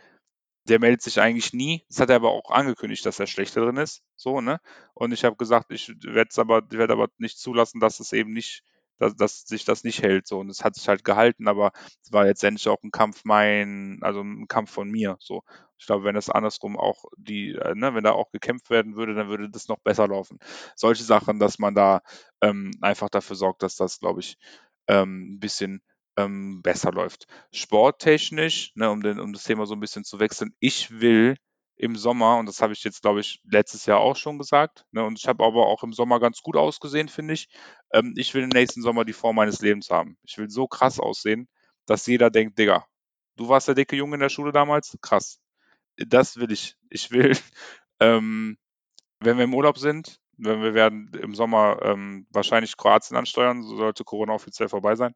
[0.68, 1.84] der meldet sich eigentlich nie.
[1.88, 4.02] Das hat er aber auch angekündigt, dass er schlechter drin ist.
[4.16, 4.60] So, ne?
[4.94, 8.62] Und ich habe gesagt, ich werde aber, werd aber nicht zulassen, dass es eben nicht
[8.98, 10.26] dass, dass sich das nicht hält.
[10.26, 10.38] So.
[10.38, 11.72] Und es hat sich halt gehalten, aber
[12.02, 15.16] es war letztendlich auch ein Kampf mein, also ein Kampf von mir.
[15.20, 15.42] So.
[15.78, 19.14] Ich glaube, wenn das andersrum auch die, äh, ne, wenn da auch gekämpft werden würde,
[19.14, 20.38] dann würde das noch besser laufen.
[20.76, 22.02] Solche Sachen, dass man da
[22.40, 24.38] ähm, einfach dafür sorgt, dass das, glaube ich,
[24.86, 25.82] ähm, ein bisschen
[26.16, 27.26] ähm, besser läuft.
[27.52, 31.36] Sporttechnisch, ne, um, den, um das Thema so ein bisschen zu wechseln, ich will
[31.76, 35.04] im Sommer, und das habe ich jetzt, glaube ich, letztes Jahr auch schon gesagt, ne,
[35.04, 37.48] und ich habe aber auch im Sommer ganz gut ausgesehen, finde ich.
[37.92, 40.16] Ähm, ich will im nächsten Sommer die Form meines Lebens haben.
[40.22, 41.48] Ich will so krass aussehen,
[41.86, 42.86] dass jeder denkt, Digga,
[43.36, 44.96] du warst der dicke Junge in der Schule damals?
[45.00, 45.40] Krass.
[45.96, 46.76] Das will ich.
[46.90, 47.36] Ich will,
[48.00, 48.56] ähm,
[49.20, 54.04] wenn wir im Urlaub sind, wenn wir werden im Sommer ähm, wahrscheinlich Kroatien ansteuern, sollte
[54.04, 55.14] Corona offiziell vorbei sein,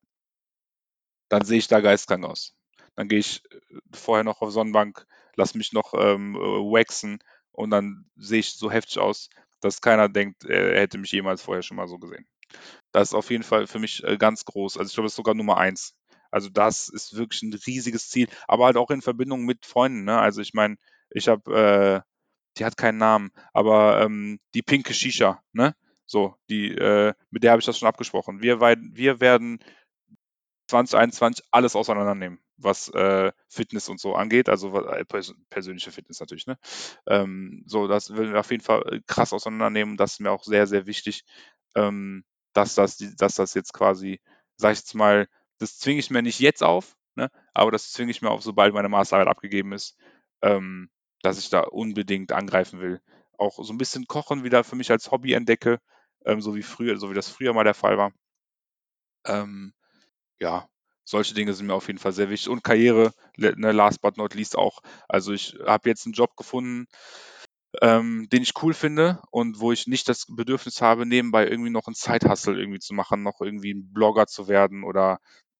[1.29, 2.55] dann sehe ich da geistkrank aus.
[2.97, 3.59] Dann gehe ich äh,
[3.93, 5.07] vorher noch auf Sonnenbank,
[5.37, 7.19] lass mich noch ähm, äh, waxen
[7.53, 9.31] und dann sehe ich so heftig aus,
[9.61, 12.27] dass keiner denkt, er hätte mich jemals vorher schon mal so gesehen.
[12.93, 14.79] Das ist auf jeden Fall für mich äh, ganz groß.
[14.79, 15.95] Also ich glaube, das ist sogar Nummer eins.
[16.31, 20.05] Also das ist wirklich ein riesiges Ziel, aber halt auch in Verbindung mit Freunden.
[20.05, 20.19] Ne?
[20.19, 20.77] Also ich meine,
[21.11, 22.09] ich habe, äh,
[22.59, 25.75] die hat keinen Namen, aber ähm, die pinke Shisha, ne?
[26.11, 28.41] So, die, äh, mit der habe ich das schon abgesprochen.
[28.41, 29.59] Wir, wir werden
[30.69, 36.47] 2021 alles auseinandernehmen, was äh, Fitness und so angeht, also äh, pers persönliche Fitness natürlich,
[36.47, 36.59] ne?
[37.07, 39.97] Ähm, so, das will wir auf jeden Fall äh, krass auseinandernehmen.
[39.97, 41.25] Das ist mir auch sehr, sehr wichtig,
[41.75, 44.21] ähm, dass, das, dass das jetzt quasi,
[44.57, 45.29] sag ich jetzt mal,
[45.59, 47.31] das zwinge ich mir nicht jetzt auf, ne?
[47.55, 49.97] aber das zwinge ich mir auf, sobald meine Masterarbeit abgegeben ist,
[50.43, 50.91] ähm,
[51.23, 53.01] dass ich da unbedingt angreifen will.
[53.39, 55.81] Auch so ein bisschen Kochen wieder für mich als Hobby entdecke,
[56.25, 58.13] ähm, so wie früher, so wie das früher mal der Fall war.
[59.27, 59.73] Ähm,
[60.41, 60.69] ja,
[61.05, 62.49] solche Dinge sind mir auf jeden Fall sehr wichtig.
[62.51, 64.81] Und Karriere, ne, last but not least auch.
[65.09, 66.87] Also ich habe jetzt einen Job gefunden,
[67.83, 71.87] ähm, den ich cool finde und wo ich nicht das Bedürfnis habe, nebenbei irgendwie noch
[71.87, 75.19] einen Side-Hustle irgendwie zu machen, noch irgendwie ein Blogger zu werden oder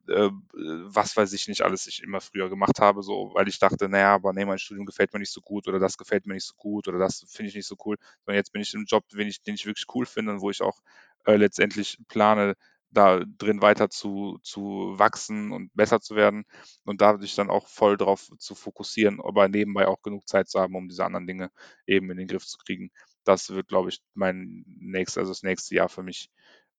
[0.09, 3.89] äh, was weiß ich nicht alles ich immer früher gemacht habe, so, weil ich dachte,
[3.89, 6.47] naja, aber nee, mein Studium gefällt mir nicht so gut oder das gefällt mir nicht
[6.47, 7.97] so gut oder das finde ich nicht so cool.
[8.25, 10.51] Sondern jetzt bin ich im Job, den ich, den ich wirklich cool finde und wo
[10.51, 10.81] ich auch
[11.27, 12.55] äh, letztendlich plane,
[12.91, 16.45] da drin weiter zu, zu wachsen und besser zu werden
[16.85, 20.75] und dadurch dann auch voll darauf zu fokussieren, aber nebenbei auch genug Zeit zu haben,
[20.77, 21.51] um diese anderen Dinge
[21.87, 22.91] eben in den Griff zu kriegen.
[23.25, 26.31] Das wird, glaube ich, mein nächstes, also das nächste Jahr für mich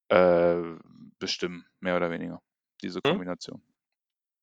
[0.10, 0.61] äh,
[1.19, 2.41] bestimmen, mehr oder weniger,
[2.81, 3.19] diese Mhm.
[3.19, 3.61] Kombination.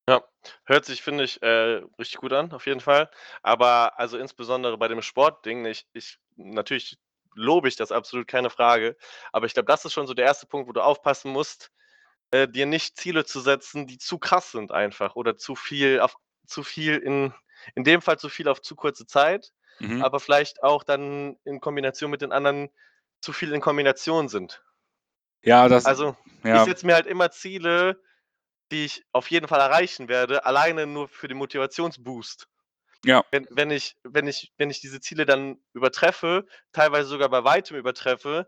[0.09, 0.23] Ja,
[0.65, 3.09] hört sich, finde ich, äh, richtig gut an, auf jeden Fall.
[3.43, 6.97] Aber also insbesondere bei dem Sportding, ich, ich natürlich
[7.37, 8.97] lobe ich das absolut, keine Frage.
[9.33, 11.71] Aber ich glaube, das ist schon so der erste Punkt, wo du aufpassen musst,
[12.31, 16.15] äh, dir nicht Ziele zu setzen, die zu krass sind einfach oder zu viel auf
[16.47, 17.33] zu viel in
[17.75, 20.05] in dem Fall zu viel auf zu kurze Zeit, Mhm.
[20.05, 22.69] aber vielleicht auch dann in Kombination mit den anderen
[23.21, 24.63] zu viel in Kombination sind.
[25.43, 26.15] Ja, das Also,
[26.51, 26.65] ich ja.
[26.65, 28.01] setze mir halt immer Ziele,
[28.71, 32.47] die ich auf jeden Fall erreichen werde, alleine nur für den Motivationsboost.
[33.05, 33.23] Ja.
[33.31, 37.77] Wenn, wenn, ich, wenn, ich, wenn ich diese Ziele dann übertreffe, teilweise sogar bei weitem
[37.77, 38.47] übertreffe,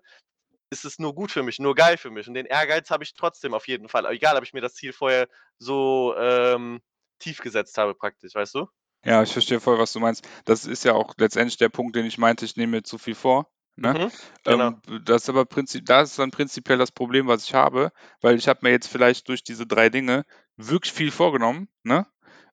[0.71, 2.27] ist es nur gut für mich, nur geil für mich.
[2.27, 4.05] Und den Ehrgeiz habe ich trotzdem auf jeden Fall.
[4.07, 5.27] Egal, ob ich mir das Ziel vorher
[5.57, 6.81] so ähm,
[7.19, 8.67] tief gesetzt habe, praktisch, weißt du?
[9.03, 10.27] Ja, ich verstehe voll, was du meinst.
[10.45, 13.15] Das ist ja auch letztendlich der Punkt, den ich meinte, ich nehme mir zu viel
[13.15, 13.49] vor.
[13.75, 13.93] Ne?
[13.93, 14.11] Mhm,
[14.43, 14.67] genau.
[14.87, 18.35] Ähm, das ist aber prinzip, das ist dann prinzipiell das Problem, was ich habe, weil
[18.35, 20.25] ich habe mir jetzt vielleicht durch diese drei Dinge
[20.57, 22.05] wirklich viel vorgenommen, ne?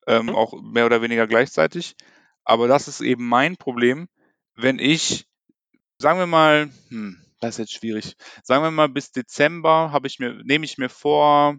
[0.06, 0.34] Ähm, Mhm.
[0.36, 1.96] auch mehr oder weniger gleichzeitig.
[2.44, 4.08] Aber das ist eben mein Problem,
[4.54, 5.26] wenn ich,
[5.98, 8.16] sagen wir mal, hm, das ist jetzt schwierig.
[8.44, 11.56] Sagen wir mal, bis Dezember habe ich mir, nehme ich mir vor,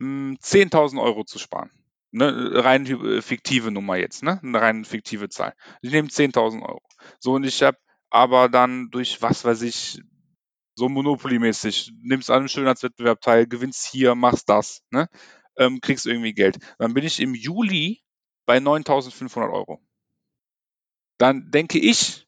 [0.00, 1.70] hm, 10.000 Euro zu sparen.
[2.12, 4.40] Ne, rein hy- fiktive Nummer jetzt, ne?
[4.42, 5.54] Eine rein fiktive Zahl.
[5.82, 6.82] Ich nehme 10.000 Euro.
[7.18, 7.78] So, und ich habe
[8.10, 10.00] aber dann durch, was weiß ich,
[10.76, 15.08] so Monopoly-mäßig, nimmst an einem Schönheitswettbewerb teil, gewinnst hier, machst das, ne?
[15.58, 16.58] Ähm, kriegst irgendwie Geld.
[16.78, 18.02] Dann bin ich im Juli
[18.46, 19.80] bei 9.500 Euro.
[21.18, 22.26] Dann denke ich,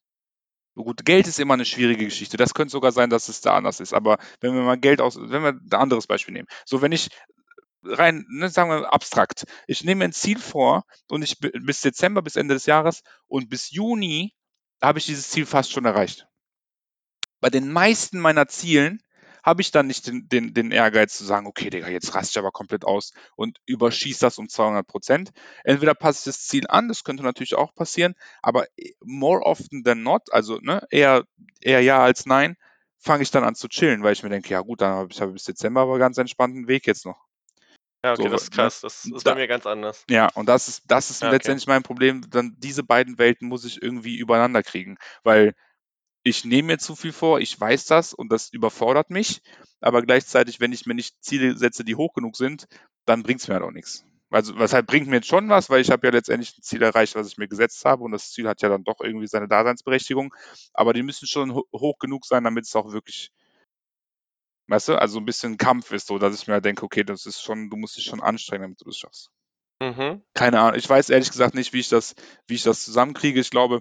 [0.76, 2.36] gut, Geld ist immer eine schwierige Geschichte.
[2.38, 3.94] Das könnte sogar sein, dass es da anders ist.
[3.94, 6.48] Aber wenn wir mal Geld aus, wenn wir ein anderes Beispiel nehmen.
[6.66, 7.10] So, wenn ich
[7.84, 12.22] rein, ne, sagen wir abstrakt, ich nehme ein Ziel vor und ich bi- bis Dezember,
[12.22, 14.34] bis Ende des Jahres und bis Juni
[14.82, 16.28] habe ich dieses Ziel fast schon erreicht.
[17.40, 19.02] Bei den meisten meiner Zielen
[19.43, 22.39] habe ich dann nicht den, den, den Ehrgeiz zu sagen, okay, Digga, jetzt raste ich
[22.39, 25.31] aber komplett aus und überschieße das um 200 Prozent.
[25.65, 28.66] Entweder passe ich das Ziel an, das könnte natürlich auch passieren, aber
[29.02, 31.24] more often than not, also ne, eher,
[31.60, 32.56] eher ja als nein,
[32.98, 35.19] fange ich dann an zu chillen, weil ich mir denke, ja gut, dann habe ich
[35.32, 37.19] bis Dezember aber ganz entspannten Weg jetzt noch.
[38.05, 38.52] Ja, okay, So, das ist ne?
[38.52, 38.81] krass.
[38.81, 40.05] Das ist bei Da, mir ganz anders.
[40.10, 41.35] ja, und das ist, das ist Ja, okay.
[41.35, 42.23] letztendlich mein Problem.
[42.31, 45.55] Dann diese beiden Welten muss ich irgendwie übereinander kriegen, weil
[46.28, 49.40] ich nehme mir zu viel vor, ich weiß das und das überfordert mich,
[49.80, 52.66] aber gleichzeitig, wenn ich mir nicht Ziele setze, die hoch genug sind,
[53.06, 54.05] dann bringt es mir halt auch nichts.
[54.30, 56.82] Also, was halt bringt mir jetzt schon was, weil ich habe ja letztendlich ein Ziel
[56.82, 59.48] erreicht, was ich mir gesetzt habe und das Ziel hat ja dann doch irgendwie seine
[59.48, 60.34] Daseinsberechtigung,
[60.74, 63.30] aber die müssen schon ho hoch genug sein, damit es auch wirklich
[64.68, 67.26] weißt du, also ein bisschen Kampf ist so, dass ich mir halt denke: „Okay, das
[67.26, 69.30] ist schon du musst dich schon anstrengen, damit du das schaffst.“
[69.80, 70.22] Mhm.
[70.34, 70.78] Keine Ahnung.
[70.78, 72.14] Ich weiß ehrlich gesagt nicht, wie ich das
[72.46, 73.40] wie ich das zusammenkriege.
[73.40, 73.80] Ich glaube,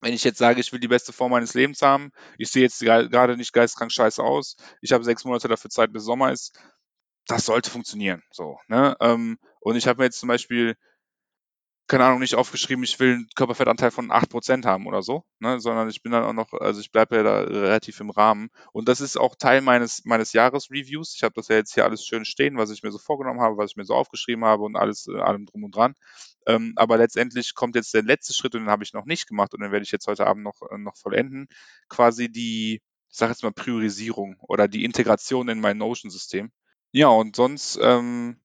[0.00, 2.80] wenn ich jetzt sage, ich will die beste Form meines Lebens haben, ich sehe jetzt
[2.80, 6.58] gerade nicht geisteskrank scheiße aus, ich habe sechs Monate dafür Zeit, bis Sommer ist,
[7.26, 8.22] das sollte funktionieren.
[8.32, 8.96] So, ne?
[9.00, 10.76] Ähm, und ich habe mir jetzt zum Beispiel
[11.90, 15.88] keine Ahnung, nicht aufgeschrieben, ich will einen Körperfettanteil von 8% haben oder so, ne, sondern
[15.88, 18.50] ich bin dann auch noch also ich bleibe ja da relativ im Rahmen.
[18.72, 21.14] Und das ist auch Teil meines meines Jahresreviews.
[21.16, 23.56] Ich habe das ja jetzt hier alles schön stehen, was ich mir so vorgenommen habe,
[23.56, 25.94] was ich mir so aufgeschrieben habe und alles äh, allem drum und dran.
[26.46, 29.52] Ähm, aber letztendlich kommt jetzt der letzte Schritt und den habe ich noch nicht gemacht
[29.52, 31.48] und den werde ich jetzt heute Abend noch äh, noch vollenden,
[31.88, 36.52] quasi die, ich sage jetzt mal Priorisierung oder die Integration in mein Notion-System.
[36.92, 38.39] Ja, und sonst, ähm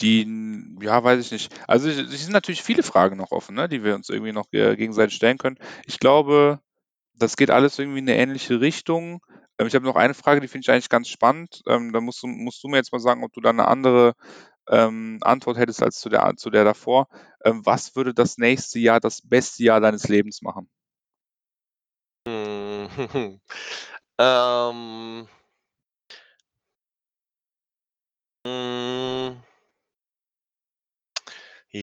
[0.00, 0.26] die
[0.82, 1.52] ja, weiß ich nicht.
[1.68, 4.76] Also, es sind natürlich viele Fragen noch offen, ne, die wir uns irgendwie noch, äh,
[4.76, 5.58] gegenseitig stellen können.
[5.86, 6.60] Ich glaube,
[7.14, 9.20] das geht alles irgendwie in 'ne ähnliche Richtung.
[9.58, 11.62] Ähm, ich habe noch eine Frage, die finde ich eigentlich ganz spannend.
[11.68, 14.14] Ähm, da musst du musst du mir jetzt mal sagen, ob du da 'ne andere,
[14.70, 17.08] ähm, Antwort hättest als zu der zu der davor.
[17.44, 20.68] Ähm, was würde das nächste Jahr das beste Jahr deines Lebens machen?
[22.26, 22.88] Hm.
[24.20, 25.26] Ähm
[28.46, 29.36] hm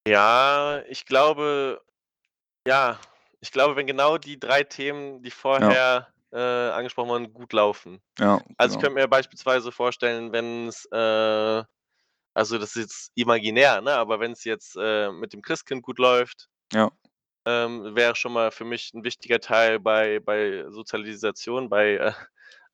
[0.05, 1.81] Ja, ich glaube
[2.68, 2.99] ja,
[3.41, 8.01] ich glaube, wenn genau die 3 Themen, die vorher, äh, angesprochen wurden, gut laufen.
[8.19, 8.80] Ja, Also, ich genau.
[8.80, 11.64] könnte mir beispielsweise vorstellen, wenn's, äh
[12.35, 16.47] also, das ist jetzt imaginär, ne, aber wenn's jetzt, äh, mit dem Christkind gut läuft
[16.73, 16.91] Ja.
[17.45, 22.11] ähm, wäre schon mal für mich 'n wichtiger Teil bei bei Sozialisation, bei, äh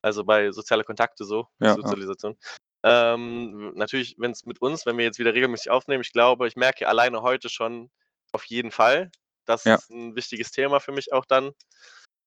[0.01, 1.77] also, bei soziale Kontakte so, ja.
[1.77, 2.35] Sozialisation.
[2.83, 6.87] Ähm, natürlich, wenn's mit uns wenn wir jetzt wieder regelmäßig aufnehmen ich glaube, ich merke
[6.87, 7.91] alleine heute schon
[8.33, 9.11] auf jeden Fall,
[9.45, 9.79] das Ja.
[9.79, 11.51] ist 'n wichtiges Thema für mich auch dann.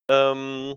[0.09, 0.75] Ähm,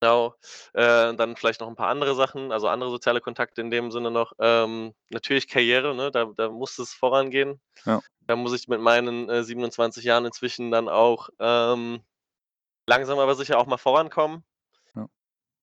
[0.00, 0.34] genau,
[0.74, 4.10] äh, dann vielleicht noch 'n paar andere Sachen, also, andere soziale Kontakte in dem Sinne
[4.12, 4.32] noch.
[4.40, 7.60] Ähm, natürlich Karriere, ne, da da muss es vorangehen.
[7.86, 8.02] Ja.
[8.28, 12.02] Da muss ich mit meinen, äh, 27 Jahren inzwischen dann auch, ähm,
[12.88, 14.44] langsam aber sicher auch mal vorankommen.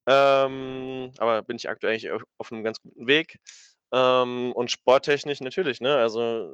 [0.10, 3.40] Ähm, aber bin ich aktuell eigentlich auf auf 'nem ganz guten Weg.
[3.94, 5.95] Ähm, und sporttechnisch natürlich, ne?
[5.98, 6.52] Also,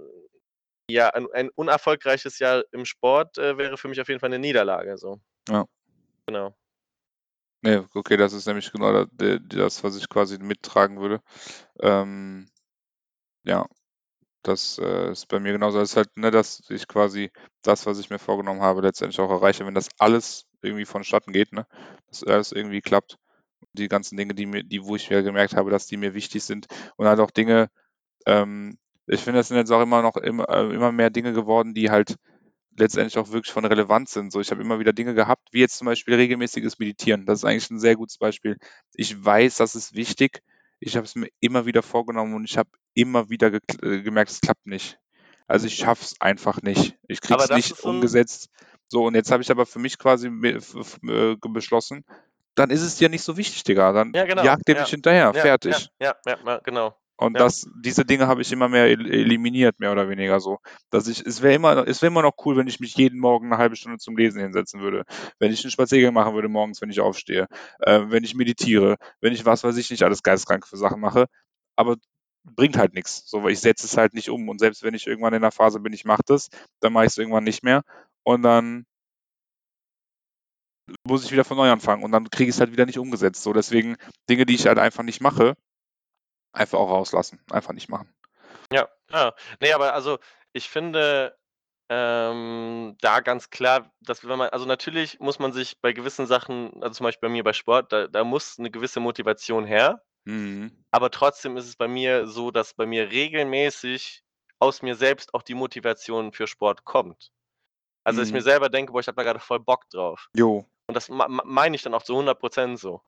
[0.92, 4.40] ja, ein ein unerfolgreiches Jahr im Sport, äh, wäre für mich auf jeden Fall 'ne
[4.40, 5.20] Niederlage so.
[5.50, 5.66] Ja.
[6.28, 6.56] Genau.
[7.64, 11.22] Ne, okay, das ist nämlich genau da de das, was ich quasi mittragen würde.
[11.82, 12.50] Ähm,
[13.46, 13.68] ja,
[14.44, 15.80] das, äh, ist bei mir genauso.
[15.80, 17.32] Das ist halt, ne, dass ich quasi
[17.64, 19.66] das, was ich mir vorgenommen habe, letztendlich auch erreiche.
[19.66, 21.68] Wenn das alles irgendwie vonstatten geht, ne,
[22.10, 23.18] dass alles irgendwie klappt.
[23.76, 26.44] Die ganzen Dinge, die mir die wo ich mir gemerkt habe, dass die mir wichtig
[26.44, 27.70] sind und halt auch Dinge
[28.28, 28.78] ähm,
[29.08, 31.92] ich finde, das sind jetzt auch immer noch immer äh, immer mehr Dinge geworden, die
[31.92, 32.16] halt
[32.78, 34.32] letztendlich auch wirklich von Relevanz sind.
[34.32, 37.26] So, ich habe immer wieder Dinge gehabt, wie jetzt zum Beispiel regelmäßiges Meditieren.
[37.26, 38.58] Das ist eigentlich 'n sehr gutes Beispiel.
[38.94, 40.42] Ich weiß, das ist wichtig.
[40.80, 44.32] Ich habe es mir immer wieder vorgenommen und ich habe immer wieder gekl äh, gemerkt,
[44.32, 45.00] es klappt nicht.
[45.48, 46.98] Also, ich schaffe es einfach nicht.
[47.08, 48.50] Ich kriege Aber es das nicht umgesetzt.
[48.88, 52.04] So, und jetzt habe ich aber für mich quasi äh, beschlossen:
[52.58, 53.92] „Dann ist es dir nicht so wichtig, Digga.
[53.94, 54.48] Dann Ja, genau.
[54.48, 54.80] jag dem Ja.
[54.80, 56.96] nicht hinterher, Ja, fertig.“ ja, ja, ja, genau.
[57.20, 60.58] Und das diese Dinge habe ich immer mehr el eliminiert, mehr oder weniger so.
[60.90, 63.48] Dass ich es wäre immer es wäre immer noch cool, wenn ich mich jeden Morgen
[63.50, 65.04] 'ne halbe Stunde zum Lesen hinsetzen würde.
[65.40, 67.48] Wenn ich 'n Spaziergang machen würde morgens, wenn ich aufstehe,
[67.80, 71.28] äh, wenn ich meditiere, wenn ich was weiß ich nicht alles geisteskrank für Sachen mache.
[71.78, 71.96] Aber
[72.44, 74.50] bringt halt nix, so, weil ich setze es halt nicht um.
[74.50, 76.50] Und selbst wenn ich irgendwann in 'ner Phase bin, ich mache das,
[76.82, 77.84] dann mache ich's irgendwann nicht mehr
[78.24, 78.86] und dann
[81.08, 83.44] muss ich wieder von neu anfangen und dann kriege ich's halt wieder nicht umgesetzt.
[83.44, 83.98] So, deswegen
[84.30, 85.56] Dinge, die ich halt einfach nicht mache
[86.54, 88.10] einfach auch rauslassen, einfach nicht machen.
[88.72, 89.34] Ja, ja.
[89.62, 90.18] Ne, aber also,
[90.54, 91.38] ich finde,
[91.90, 96.74] ähm, da ganz klar, dass wenn man also, natürlich muss man sich bei gewissen Sachen
[96.84, 100.04] also, zum Beispiel bei mir bei Sport, da da muss 'ne gewisse Motivation her.
[100.26, 100.76] Mhm.
[100.92, 104.24] Aber trotzdem ist es bei mir so, dass bei mir regelmäßig
[104.60, 107.32] aus mir selbst auch die Motivation für Sport kommt.
[108.06, 108.44] Also, dass ich mir Mhm.
[108.44, 110.66] selber denke: „Boah, ich habe da grade voll Bock drauf.“ Jo.
[110.96, 113.02] Und das mei mei meine ich dann auch zu 100 % so.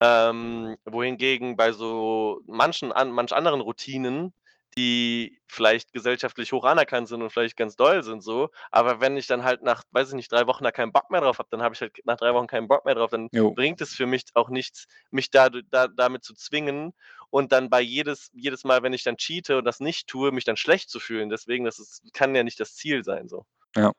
[0.00, 4.34] Ähm, wohingegen bei so manchen an manch anderen Routinen,
[4.78, 9.26] die vielleicht gesellschaftlich hoch anerkannt sind und vielleicht ganz doll sind so, aber wenn ich
[9.28, 11.62] dann halt nach, weiß ich nicht, 3 Wochen da keinen Bock mehr drauf habe, dann
[11.62, 13.52] habe ich halt nach 3 Wochen keinen Bock mehr drauf, dann Jo.
[13.54, 16.92] bringt es für mich auch nichts, mich dadu da damit zu zwingen
[17.30, 20.44] und dann bei jedes jedes Mal, wenn ich dann cheate und das nicht tue, mich
[20.44, 21.30] dann schlecht zu fühlen.
[21.30, 23.44] Deswegen, das ist kann ja nicht das Ziel sein so.
[23.76, 23.94] Ja.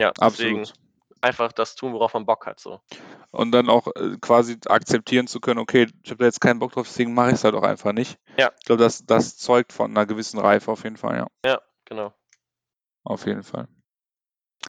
[0.00, 0.72] Ja, deswegen Absolut.
[1.20, 2.60] Einfach das tun, worauf man Bock hat.
[2.60, 2.80] So.
[3.30, 6.72] Und dann auch äh, quasi akzeptieren zu können, okay, ich habe da jetzt keinen Bock
[6.72, 8.18] drauf, deswegen mache ich es halt auch einfach nicht.
[8.36, 8.52] Ja.
[8.58, 11.26] Ich glaube, das, das zeugt von einer gewissen Reife auf jeden Fall, ja.
[11.44, 12.12] Ja, genau.
[13.04, 13.68] Auf jeden Fall.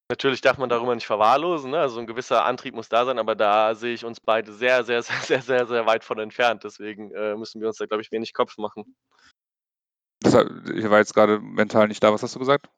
[0.09, 1.79] Natürlich darf man darüber nicht verwahrlosen, ne?
[1.79, 5.01] also ein gewisser Antrieb muss da sein, aber da sehe ich uns beide sehr, sehr,
[5.03, 6.63] sehr, sehr, sehr, sehr weit von entfernt.
[6.63, 8.95] Deswegen äh, müssen wir uns da, glaube ich, wenig Kopf machen.
[10.23, 12.11] Deshalb, ich war jetzt gerade mental nicht da.
[12.11, 12.69] Was hast du gesagt?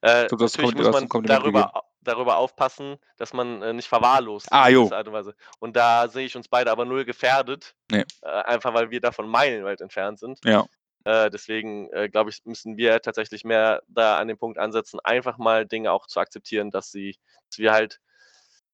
[0.00, 4.48] Äh, glaub, natürlich muss man darüber, au- darüber aufpassen, dass man äh, nicht verwahrlost.
[4.50, 4.90] Ah, jo.
[4.90, 5.34] Art und, Weise.
[5.60, 8.04] und da sehe ich uns beide aber null gefährdet, Nee.
[8.22, 10.40] äh, einfach weil wir davon meilenweit entfernt sind.
[10.44, 10.66] Ja.
[11.04, 15.38] Äh, deswegen äh, glaube ich, müssen wir tatsächlich mehr da an den Punkt ansetzen, einfach
[15.38, 17.16] mal Dinge auch zu akzeptieren, dass sie,
[17.50, 18.00] dass wir halt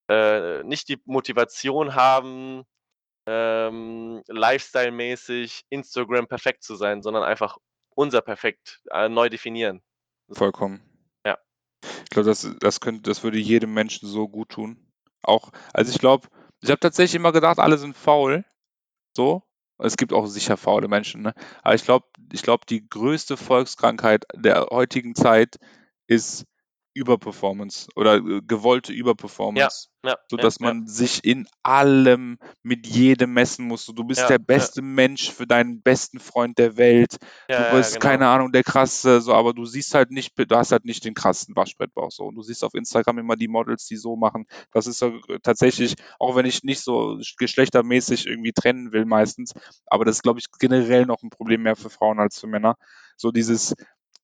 [0.08, 2.64] äh, nicht die Motivation haben,
[3.26, 7.56] ähm, Lifestyle-mäßig Instagram perfekt zu sein, sondern einfach
[7.94, 9.82] unser Perfekt neu definieren.
[10.30, 10.82] Vollkommen.
[12.04, 14.78] Ich glaube, das, das könnte, das würde jedem Menschen so gut tun.
[15.22, 16.28] Auch, also ich glaube,
[16.60, 18.44] ich habe tatsächlich immer gedacht, alle sind faul.
[19.16, 19.42] So.
[19.78, 21.34] Es gibt auch sicher faule Menschen, ne?
[21.62, 25.58] Aber ich glaube, ich glaube, die größte Volkskrankheit der heutigen Zeit
[26.06, 26.46] ist
[26.94, 29.88] Überperformance oder äh, gewollte Überperformance.
[30.04, 30.66] Ja, so ja, dass ja.
[30.66, 33.84] man sich in allem mit jedem messen muss.
[33.84, 37.16] So, du bist der beste Mensch für deinen besten Freund der Welt.
[37.48, 38.02] Du bist, genau.
[38.02, 41.14] keine Ahnung, der krasse, so, aber du siehst halt nicht, du hast halt nicht den
[41.14, 42.24] krassen Waschbrettbauch so.
[42.24, 44.46] Und du siehst auf Instagram immer die Models, die so machen.
[44.72, 49.52] Das ist so äh, tatsächlich, auch wenn ich nicht so geschlechtermäßig irgendwie trennen will meistens,
[49.86, 52.76] aber das ist, glaube ich, generell noch ein Problem mehr für Frauen als für Männer.
[53.16, 53.74] So dieses,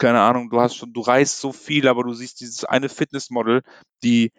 [0.01, 3.63] keine Ahnung, du hast schon, du reist so viel, aber du siehst dieses eine Fitnessmodel,
[4.03, 4.33] die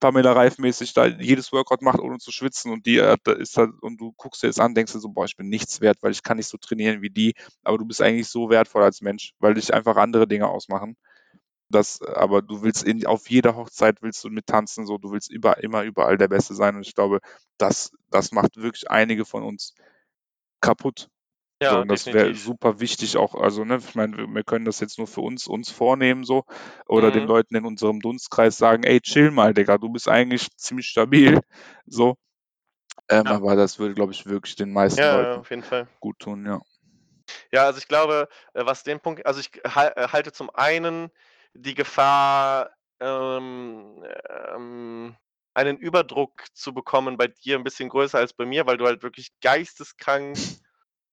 [0.00, 4.00] Pamela Reif-mäßig da jedes Workout macht, ohne zu schwitzen und die äh, ist halt, und
[4.00, 6.22] du guckst dir das an, denkst dir so, boah, ich bin nichts wert, weil ich
[6.22, 9.54] kann nicht so trainieren wie die, aber du bist eigentlich so wertvoll als Mensch, weil
[9.54, 10.96] dich einfach andere Dinge ausmachen.
[11.68, 15.62] Das, aber du willst in, auf jeder Hochzeit willst du mittanzen, so, du willst über,
[15.62, 17.20] immer überall der Beste sein und ich glaube,
[17.58, 19.74] das, das macht wirklich einige von uns
[20.60, 21.08] kaputt.
[21.68, 24.80] So, Ja, und das wäre super wichtig auch, also ne, ich meine, wir, können das
[24.80, 26.44] jetzt nur für uns, uns vornehmen so
[26.86, 27.28] oder den Mhm.
[27.28, 31.40] Leuten in unserem Dunstkreis sagen, ey, chill mal, Digga, du bist eigentlich ziemlich stabil,
[31.86, 32.16] so.
[33.08, 33.36] Ähm, Ja.
[33.36, 35.88] Aber das würde, glaube ich, wirklich den meisten Ja, ja, Leuten auf jeden Fall.
[36.00, 36.60] gut tun, ja.
[37.52, 41.10] Ja, also ich glaube, äh, was den Punkt, also ich äh, halte zum einen
[41.54, 42.70] die Gefahr,
[43.00, 44.04] ähm,
[44.54, 45.16] ähm,
[45.54, 49.02] einen Überdruck zu bekommen bei dir ein bisschen größer als bei mir, weil du halt
[49.02, 50.36] wirklich geisteskrank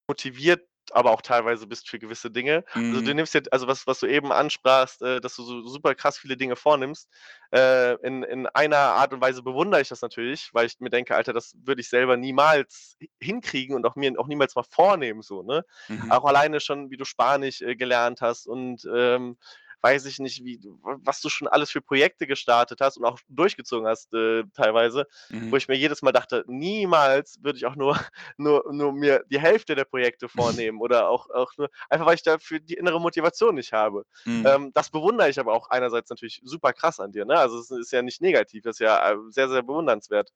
[0.10, 2.65] motiviert, aber auch teilweise bist für gewisse Dinge.
[2.90, 3.15] Also du Mhm.
[3.15, 6.36] nimmst jetzt, also was, was du eben ansprachst, äh, dass du so super krass viele
[6.36, 7.10] Dinge vornimmst.
[7.52, 11.15] Äh, in, in einer Art und Weise bewundere ich das natürlich, weil ich mir denke,
[11.15, 15.22] Alter, das würde ich selber niemals hi- hinkriegen und auch mir auch niemals mal vornehmen,
[15.22, 15.64] so, ne?
[15.90, 16.19] Mhm.
[16.19, 19.38] Auch alleine schon, wie du Spanisch äh, gelernt hast und ähm,
[19.81, 23.88] weiß ich nicht, wie, was du schon alles für Projekte gestartet hast und auch durchgezogen
[23.88, 25.06] hast äh, teilweise,
[25.49, 25.57] wo Mhm.
[25.57, 27.97] ich mir jedes Mal dachte, niemals würde ich auch nur,
[28.38, 32.23] nur, nur mir die Hälfte der Projekte vornehmen oder auch, auch nur, einfach weil ich
[32.23, 34.06] dafür die innere Motivation nicht habe.
[34.26, 34.45] Mhm.
[34.45, 37.26] Ähm, das bewundere ich aber auch einerseits natürlich super krass an dir.
[37.26, 37.38] Ne?
[37.38, 40.31] Also es ist ja nicht negativ, das ist ja äh, sehr, sehr bewundernswert.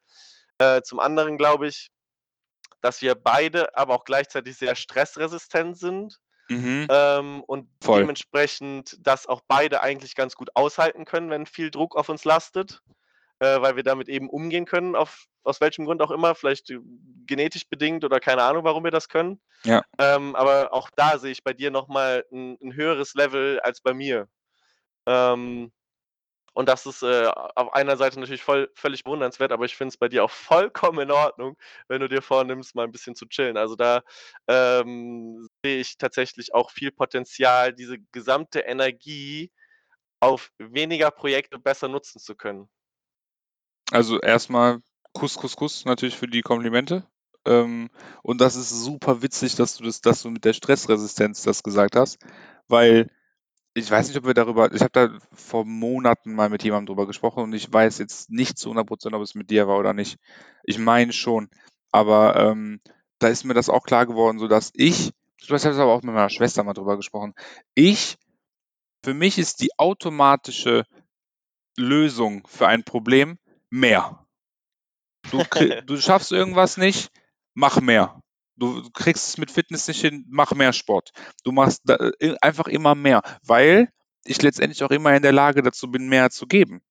[0.58, 1.90] Äh, zum anderen glaube ich,
[2.82, 6.20] dass wir beide aber auch gleichzeitig sehr stressresistent sind
[6.58, 6.88] Mhm.
[6.90, 8.02] ähm, und Voll.
[8.02, 12.82] dementsprechend das auch beide eigentlich ganz gut aushalten können, wenn viel Druck auf uns lastet,
[13.40, 16.80] äh, weil wir damit eben umgehen können, auf, aus welchem Grund auch immer, vielleicht äh,
[17.26, 19.40] genetisch bedingt oder keine Ahnung, warum wir das können.
[19.64, 19.84] Ja.
[19.98, 23.94] Ähm, aber auch da sehe ich bei dir nochmal ein, ein höheres Level als bei
[23.94, 24.28] mir.
[25.06, 25.72] Ähm,
[26.54, 29.98] und das ist äh, auf einer Seite natürlich voll, völlig bewundernswert, aber ich finde es
[29.98, 31.58] bei dir auch vollkommen in Ordnung,
[31.88, 33.58] wenn du dir vornimmst, mal ein bisschen zu chillen.
[33.58, 34.04] Also da
[34.48, 39.52] ähm, sehe ich tatsächlich auch viel Potenzial, diese gesamte Energie
[40.20, 42.70] auf weniger Projekte besser nutzen zu können.
[43.92, 44.80] Also erstmal
[45.12, 47.06] Kuss, Kuss, Kuss natürlich für die Komplimente.
[47.46, 47.90] Ähm,
[48.22, 51.96] und das ist super witzig, dass du das, dass du mit der Stressresistenz das gesagt
[51.96, 52.20] hast,
[52.68, 53.10] weil
[53.74, 57.08] ich weiß nicht, ob wir darüber, ich habe da vor Monaten mal mit jemandem drüber
[57.08, 60.20] gesprochen und ich weiß jetzt nicht zu 100%, ob es mit dir war oder nicht.
[60.64, 61.50] Ich meine schon,
[61.92, 62.82] aber ähm,
[63.20, 66.14] da ist mir das auch klar geworden, so dass ich, ich habe aber auch mit
[66.14, 67.34] meiner Schwester mal drüber gesprochen,
[67.74, 68.18] ich,
[69.04, 70.86] für mich ist die automatische
[71.76, 73.40] Lösung für ein Problem
[73.70, 74.26] mehr.
[75.32, 75.44] Du,
[75.86, 77.12] du schaffst irgendwas nicht,
[77.56, 78.22] mach mehr.
[78.84, 81.12] Du kriegst es mit Fitness nicht hin, mach mehr Sport.
[81.44, 83.90] Du machst da, äh, einfach immer mehr, weil
[84.26, 86.82] ich letztendlich auch immer in der Lage dazu bin, mehr zu geben.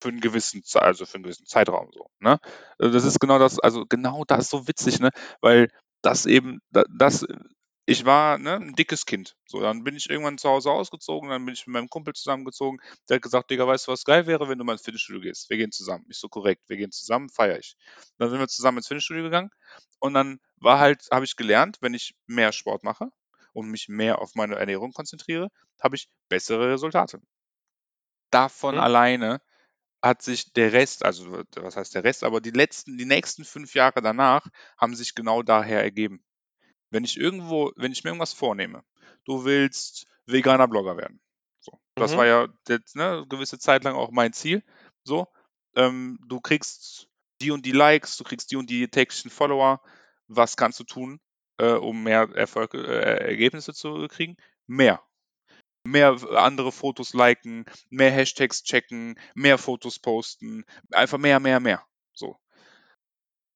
[0.00, 2.08] Für einen gewissen, also für einen gewissen Zeitraum so.
[2.20, 2.38] Ne?
[2.78, 5.10] Also Das ist genau das, also genau das ist so witzig, ne?
[5.42, 5.68] Weil
[6.02, 7.26] das eben, da- das
[7.86, 9.36] ich war ne, ein dickes Kind.
[9.46, 12.80] So, dann bin ich irgendwann zu Hause ausgezogen, dann bin ich mit meinem Kumpel zusammengezogen.
[13.08, 15.50] Der hat gesagt, Digga, weißt du, was geil wäre, wenn du mal ins Fitnessstudio gehst?
[15.50, 16.04] Wir gehen zusammen.
[16.10, 17.76] Ich so, korrekt, wir gehen zusammen, feiere ich.
[18.18, 19.50] Dann sind wir zusammen ins Fitnessstudio gegangen
[20.00, 23.08] und dann war halt, habe ich gelernt, wenn ich mehr Sport mache
[23.52, 25.48] und mich mehr auf meine Ernährung konzentriere,
[25.82, 27.20] habe ich bessere Resultate.
[28.30, 28.80] Davon Mhm.
[28.80, 29.40] alleine
[30.02, 33.74] hat sich der Rest, also was heißt der Rest, aber die letzten, die nächsten fünf
[33.74, 34.46] Jahre danach
[34.78, 36.24] haben sich genau daher ergeben.
[36.90, 38.84] Wenn ich irgendwo, wenn ich mir irgendwas vornehme,
[39.24, 41.20] du willst veganer Blogger werden.
[41.60, 41.78] So.
[41.96, 42.16] Das Mhm.
[42.16, 44.62] war ja jetzt, ne, eine gewisse Zeit lang auch mein Ziel.
[45.04, 45.26] So,
[45.74, 47.08] ähm, du kriegst
[47.40, 49.80] die und die Likes, du kriegst die und die täglichen Follower.
[50.28, 51.20] Was kannst du tun,
[51.58, 52.78] äh, um mehr Erfolg, äh,
[53.28, 54.36] Ergebnisse zu kriegen?
[54.66, 55.02] Mehr.
[55.84, 61.86] Mehr andere Fotos liken, mehr Hashtags checken, mehr Fotos posten, einfach mehr, mehr, mehr.
[62.12, 62.36] So.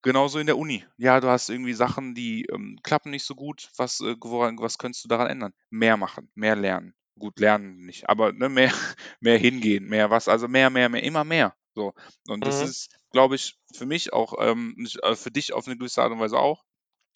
[0.03, 0.85] Genauso in der Uni.
[0.97, 3.71] Ja, du hast irgendwie Sachen, die ähm, klappen nicht so gut.
[3.77, 5.53] Was, äh, woran, was könntest du daran ändern?
[5.69, 6.95] Mehr machen, mehr lernen.
[7.19, 8.73] Gut, lernen nicht, aber ne, mehr,
[9.21, 11.55] mehr hingehen, mehr was, also mehr, mehr, mehr, immer mehr.
[11.75, 11.93] So.
[12.29, 12.67] Und das Mhm.
[12.67, 16.21] ist, glaube ich, für mich auch, ähm, äh, für dich auf eine gewisse Art und
[16.21, 16.65] Weise auch,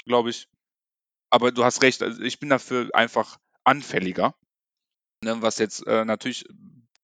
[0.07, 0.49] glaube ich.
[1.31, 4.35] Aber du hast recht, also ich bin dafür einfach anfälliger.
[5.23, 6.45] Ne, was jetzt äh, natürlich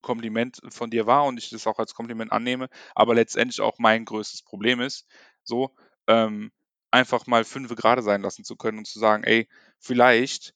[0.03, 4.05] Kompliment von dir war und ich das auch als Kompliment annehme, aber letztendlich auch mein
[4.05, 5.07] größtes Problem ist,
[5.51, 5.75] so
[6.09, 6.53] ähm,
[6.93, 9.49] einfach mal fünfe gerade sein lassen zu können und zu sagen, ey,
[9.81, 10.55] vielleicht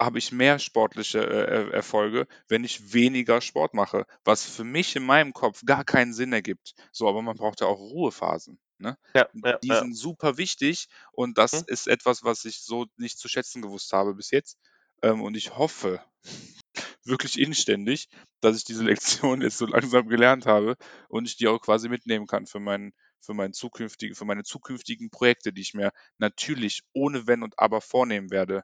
[0.00, 5.04] habe ich mehr sportliche äh, Erfolge, wenn ich weniger Sport mache, was für mich in
[5.06, 6.74] meinem Kopf gar keinen Sinn ergibt.
[6.92, 8.58] So, aber man braucht ja auch Ruhephasen.
[8.78, 8.98] Ne?
[9.14, 9.74] Ja, ja, Die ja.
[9.74, 11.66] sind super wichtig und das Mhm.
[11.66, 14.58] ist etwas, was ich so nicht zu schätzen gewusst habe bis jetzt.
[15.02, 16.02] Ähm, und ich hoffe,
[17.04, 18.08] wirklich inständig,
[18.40, 20.76] dass ich diese Lektion jetzt so langsam gelernt habe
[21.08, 22.92] und ich die auch quasi mitnehmen kann für mein,
[23.26, 27.80] für mein zukünftige, für meine zukünftigen Projekte, die ich mir natürlich ohne Wenn und Aber
[27.80, 28.62] vornehmen werde.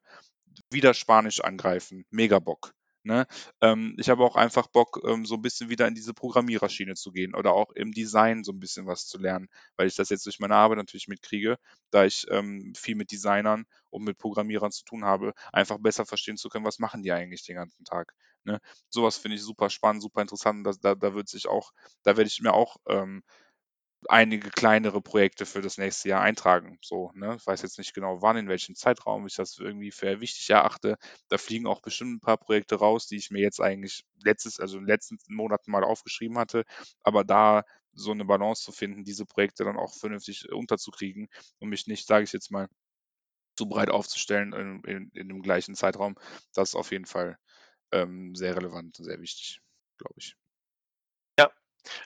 [0.70, 2.74] Wieder Spanisch angreifen, mega Bock.
[3.04, 3.26] Ne?
[3.60, 7.10] Ähm, ich habe auch einfach Bock, ähm, so ein bisschen wieder in diese Programmiererschiene zu
[7.10, 10.24] gehen oder auch im Design so ein bisschen was zu lernen, weil ich das jetzt
[10.24, 11.56] durch meine Arbeit natürlich mitkriege,
[11.90, 16.36] da ich ähm, viel mit Designern und mit Programmierern zu tun habe, einfach besser verstehen
[16.36, 18.14] zu können, was machen die eigentlich den ganzen Tag.
[18.44, 18.60] Ne?
[18.88, 20.64] Sowas finde ich super spannend, super interessant.
[20.64, 21.72] Da, da, da wird sich auch,
[22.04, 23.24] da werde ich mir auch ähm,
[24.08, 26.78] einige kleinere Projekte für das nächste Jahr eintragen.
[26.82, 27.36] So, ne?
[27.38, 30.96] Ich weiß jetzt nicht genau wann, in welchem Zeitraum ich das irgendwie für wichtig erachte.
[31.28, 34.76] Da fliegen auch bestimmt ein paar Projekte raus, die ich mir jetzt eigentlich letztes, also
[34.78, 36.64] in den letzten Monaten mal aufgeschrieben hatte.
[37.02, 37.62] Aber da
[37.94, 41.28] so eine Balance zu finden, diese Projekte dann auch vernünftig unterzukriegen
[41.60, 42.68] und mich nicht, sage ich jetzt mal,
[43.56, 46.16] zu breit aufzustellen in, in, in dem gleichen Zeitraum,
[46.54, 47.38] das ist auf jeden Fall
[47.92, 49.60] ähm, sehr relevant, sehr wichtig,
[49.98, 50.36] glaube ich.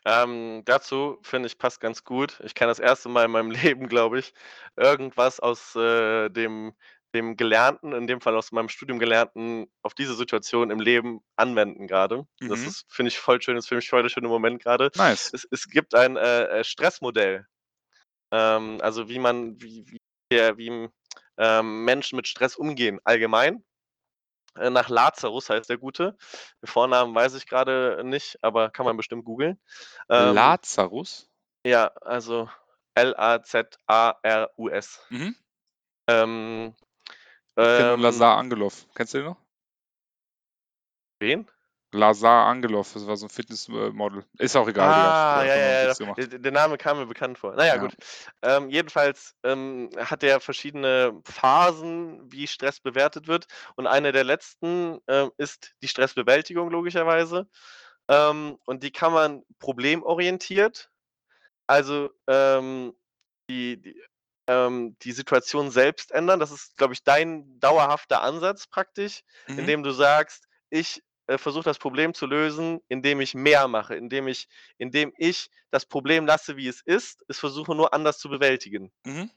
[0.05, 2.41] Ähm, dazu finde ich passt ganz gut.
[2.45, 4.33] Ich kann das erste Mal in meinem Leben, glaube ich,
[4.77, 6.75] irgendwas aus äh, dem,
[7.15, 11.87] dem Gelernten, in dem Fall aus meinem Studium Gelernten, auf diese Situation im Leben anwenden
[11.87, 12.27] gerade.
[12.41, 12.67] Das Mhm.
[12.69, 14.91] ist, finde ich, voll schön, das ist für mich voll der schöne Moment gerade.
[14.97, 15.31] Nice.
[15.33, 17.47] Es, es gibt ein äh, äh, Stressmodell.
[18.33, 19.99] Ähm, also wie man, wie, wie,
[20.33, 20.89] der, wie
[21.39, 23.63] ähm, Menschen mit Stress umgehen, allgemein.
[24.59, 26.17] Äh, nach Lazarus heißt der Gute.
[26.63, 29.61] Den Vornamen weiß ich gerade nicht, aber kann man bestimmt googeln.
[30.09, 31.31] Ähm, Lazarus?
[31.65, 32.49] ja, also
[32.95, 34.21] L-A-Z-A-R-U-S.
[35.11, 35.37] Mhm.
[36.09, 36.75] Ähm,
[37.57, 38.87] Ich kenne ähm, Lazar Angelov.
[38.95, 39.37] Kennst du den noch?
[41.19, 41.49] wen?
[41.97, 44.25] Lazar Angelov, das war so ein Fitnessmodel.
[44.39, 46.15] Ist auch egal, Ah, ja, ja, ja.
[46.17, 47.55] Der, der Name kam mir bekannt vor.
[47.55, 47.81] Naja, Ja.
[47.81, 47.95] gut.
[48.43, 53.47] Ähm, jedenfalls ähm, hat er verschiedene Phasen, wie Stress bewertet wird.
[53.77, 57.49] Und eine der letzten ähm, ist die Stressbewältigung, logischerweise.
[58.09, 60.91] Ähm, und die kann man problemorientiert,
[61.67, 62.95] also ähm,
[63.51, 64.03] die, die,
[64.49, 66.41] ähm, die Situation selbst ändern.
[66.41, 69.59] Das ist, glaube ich, dein dauerhafter Ansatz praktisch, Mhm.
[69.61, 74.29] indem du sagst, ich äh, versuche das Problem zu lösen, indem ich mehr mache, indem
[74.29, 74.49] ich,
[74.79, 78.93] indem ich das Problem lasse, wie es ist, es versuche nur anders zu bewältigen.
[79.05, 79.31] Mhm.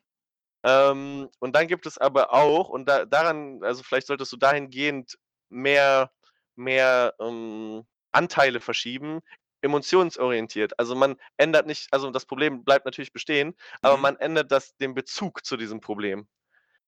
[0.64, 5.18] Ähm, und dann gibt es aber auch, und da, daran, also vielleicht solltest du dahingehend
[5.49, 6.11] mehr,
[6.56, 9.22] mehr ähm, Anteile verschieben,
[9.61, 10.78] emotionsorientiert.
[10.80, 14.02] Also man ändert nicht, also das Problem bleibt natürlich bestehen, aber Mhm.
[14.03, 16.28] man ändert das, den Bezug zu diesem Problem.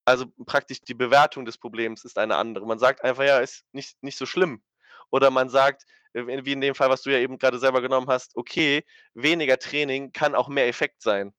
[0.05, 2.65] Also praktisch die Bewertung des Problems ist eine andere.
[2.65, 4.63] Man sagt einfach, ja, ist nicht, nicht so schlimm.
[5.11, 8.07] Oder man sagt, äh, wie in dem Fall, was du ja eben gerade selber genommen
[8.07, 8.83] hast, okay,
[9.13, 11.33] weniger Training kann auch mehr Effekt sein.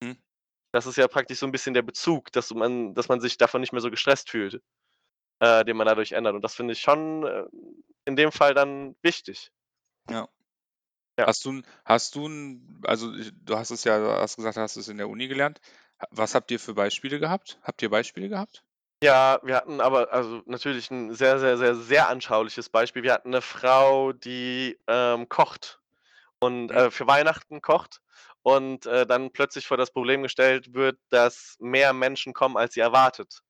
[0.00, 0.16] Mhm.
[0.72, 3.60] Das ist ja praktisch so ein bisschen der Bezug, dass man dass man sich davon
[3.60, 4.62] nicht mehr so gestresst fühlt,
[5.40, 6.34] äh, den man dadurch ändert.
[6.34, 7.44] Und das finde ich schon, äh,
[8.06, 9.52] in dem Fall dann wichtig.
[10.10, 10.28] Ja.
[11.18, 11.26] Ja.
[11.26, 12.28] Hast du hast du
[12.84, 15.60] also, ich du hast es ja hast gesagt, du hast es in der Uni gelernt.
[16.10, 17.58] Was habt ihr für Beispiele gehabt?
[17.62, 18.64] Habt ihr Beispiele gehabt?
[19.02, 23.02] Ja, wir hatten aber also natürlich ein sehr, sehr, sehr, sehr anschauliches Beispiel.
[23.02, 25.80] Wir hatten eine Frau, die, ähm, kocht
[26.40, 26.76] und, Mhm.
[26.76, 28.00] äh, für Weihnachten kocht
[28.42, 32.80] und, äh, dann plötzlich vor das Problem gestellt wird, dass mehr Menschen kommen, als sie
[32.80, 33.42] erwartet.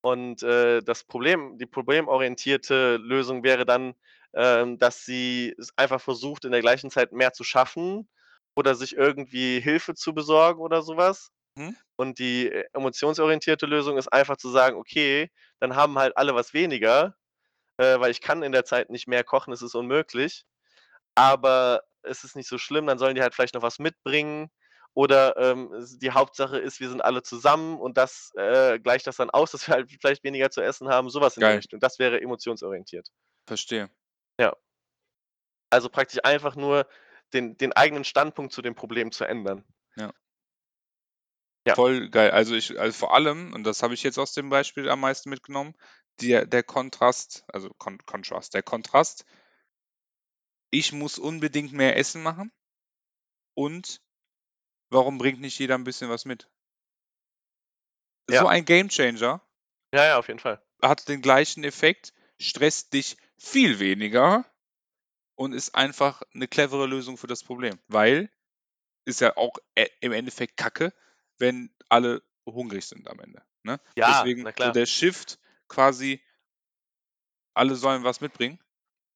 [0.00, 3.94] Und, äh, das Problem die problemorientierte Lösung wäre dann,
[4.34, 8.08] ähm, dass sie es einfach versucht, in der gleichen Zeit mehr zu schaffen
[8.54, 11.32] oder sich irgendwie Hilfe zu besorgen oder sowas.
[11.58, 11.78] Mhm.
[11.96, 15.30] Und die, äh, emotionsorientierte Lösung ist einfach zu sagen: „Okay,
[15.60, 17.16] dann haben halt alle was weniger,
[17.78, 20.44] äh, weil ich kann in der Zeit nicht mehr kochen, es ist unmöglich.
[21.14, 24.50] Aber es ist nicht so schlimm, dann sollen die halt vielleicht noch was mitbringen
[24.94, 25.70] oder, ähm,
[26.00, 29.66] die Hauptsache ist, wir sind alle zusammen und das, äh, gleicht das dann aus, dass
[29.68, 31.62] wir halt vielleicht weniger zu essen haben“, so was in Geil.
[31.62, 31.80] Richtung.
[31.80, 33.08] Das wäre emotionsorientiert.
[33.48, 33.90] Verstehe.
[34.38, 34.58] Ja.
[35.72, 36.86] Also praktisch einfach nur
[37.32, 39.64] den den eigenen Standpunkt zu dem Problem zu ändern.
[39.96, 40.12] Ja.
[41.68, 41.76] Ja.
[41.76, 42.30] Voll geil.
[42.30, 45.28] Also ich also vor allem, und das habe ich jetzt aus dem Beispiel am meisten
[45.30, 45.74] mitgenommen,
[46.20, 49.24] der der Kontrast, also Kon Kontrast, der Kontrast
[50.72, 52.50] ich muss unbedingt mehr Essen machen
[53.56, 54.00] und
[54.90, 56.48] warum bringt nicht jeder 'n bisschen was mit?
[58.30, 58.40] Ja.
[58.40, 59.40] So ein Gamechanger.
[59.94, 60.60] Ja, ja, auf jeden Fall.
[60.82, 64.44] Hat den gleichen Effekt, stresst dich viel weniger
[65.36, 68.30] und ist einfach 'ne clevere Lösung für das Problem, weil
[69.06, 70.92] ist ja auch, äh, im Endeffekt Kacke,
[71.38, 73.80] wenn alle hungrig sind am Ende, ne?
[73.96, 74.72] Ja, Deswegen na so klar.
[74.72, 75.38] der Shift
[75.68, 76.22] quasi
[77.54, 78.58] alle sollen was mitbringen,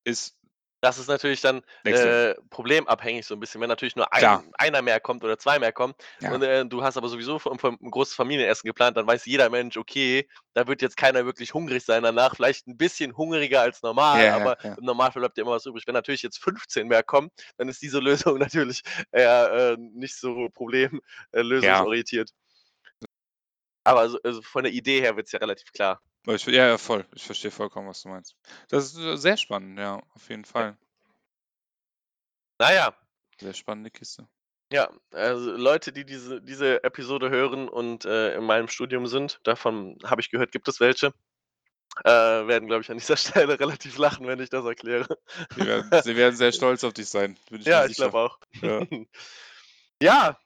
[0.05, 0.37] ist
[0.85, 3.61] Das ist natürlich dann, äh, problemabhängig so 'n bisschen.
[3.61, 4.43] Wenn natürlich nur Klar.
[4.43, 6.33] ein einer mehr kommt oder 2 mehr kommen Ja.
[6.33, 9.49] und, äh, du hast aber sowieso vom vom 'n großes Familienessen geplant, dann weiß jeder
[9.49, 13.81] Mensch: „Okay, da wird jetzt keiner wirklich hungrig sein danach, vielleicht 'n bisschen hungriger als
[13.83, 14.77] normal, Ja, aber ja.
[14.77, 17.81] im Normalfall bleibt ja immer was übrig.“ Wenn natürlich jetzt 15 mehr kommen, dann ist
[17.81, 18.83] diese Lösung natürlich
[19.13, 21.01] eher, äh, nicht so problem
[21.31, 21.93] äh, Ja.
[21.93, 22.31] lösungsorientiert.
[23.87, 26.01] Aber also also von der Idee her wird's ja relativ klar.
[26.27, 27.05] Ich ja, ja, voll.
[27.15, 28.37] Ich verstehe vollkommen, was du meinst.
[28.69, 30.45] Das ist, äh, sehr spannend, ja, auf jeden.
[30.45, 30.77] Fall.
[32.59, 32.95] Na ja.
[33.41, 34.29] Sehr spannende Kiste.
[34.73, 39.99] Ja, also Leute, die diese diese Episode hören und, äh, in meinem Studium sind, davon
[40.05, 41.13] habe ich gehört, gibt es welche,
[42.05, 43.17] äh, werden, glaube ich, an dieser
[43.47, 45.19] Stelle relativ lachen, wenn ich das erkläre.
[45.57, 48.39] Sie werden sie werden sehr stolz auf dich sein, ich Ja, ich glaube auch.
[48.63, 48.81] Ja.
[50.03, 50.37] Ja.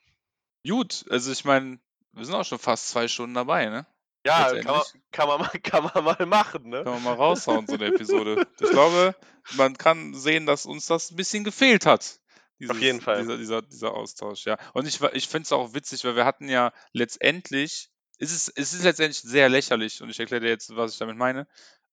[0.69, 1.79] Gut, also ich meine,
[2.13, 3.87] wir sind auch schon fast 2 Stunden dabei, ne?
[4.27, 6.87] Ja, kann man kann man mal kann man mal machen, ne?
[6.87, 8.41] Kann man mal raushauen, so 'ne Episode.
[8.61, 9.15] Ich glaube,
[9.49, 12.21] man kann sehen, dass uns das 'n bisschen gefehlt hat,
[12.69, 13.29] Auf jeden dieses Fall.
[13.29, 14.59] dieser dieser dieser Austausch, ja.
[14.75, 18.73] Und ich ich finde es auch witzig, weil wir hatten ja letztendlich es ist es
[18.73, 21.47] ist letztendlich sehr lächerlich und ich erkläre dir jetzt, was ich damit meine.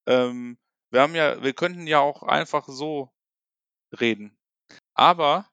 [0.08, 0.58] Ähm,
[0.92, 3.12] wir haben ja wir könnten ja auch einfach so
[4.00, 4.38] reden.
[4.96, 5.48] Aber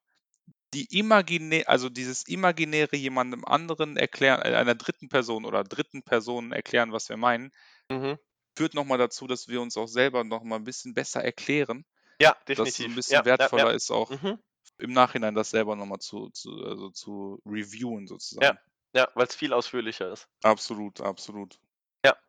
[0.74, 6.52] die imaginä also dieses imaginäre jemandem anderen erklären äh, einer dritten Person oder dritten Personen
[6.52, 7.50] erklären, was wir meinen
[7.90, 8.20] Mhm.
[8.56, 11.84] führt noch mal dazu, dass wir uns auch selber noch mal 'n bisschen besser erklären,
[12.20, 12.96] Ja, dass es so 'n definitiv.
[12.96, 13.74] bisschen Ja, ja, wertvoller ja.
[13.74, 14.40] ist, auch Mhm.
[14.78, 18.06] im Nachhinein das selber noch mal zu zu also zu reviewen
[18.42, 18.58] Ja, sozusagen.
[18.94, 20.26] ja, weil's viel ausführlicher ist.
[20.44, 21.60] Absolut, absolut.
[22.04, 22.20] Ja.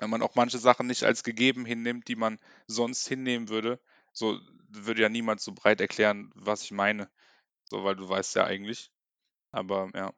[0.00, 3.80] Wenn man auch manche Sachen nicht als gegeben hinnimmt, die man sonst hinnehmen würde.
[4.12, 4.38] So
[4.68, 7.10] würde ja niemand so breit erklären, was ich meine.
[7.64, 8.90] So, weil du weißt ja eigentlich.
[9.52, 10.12] Aber ja,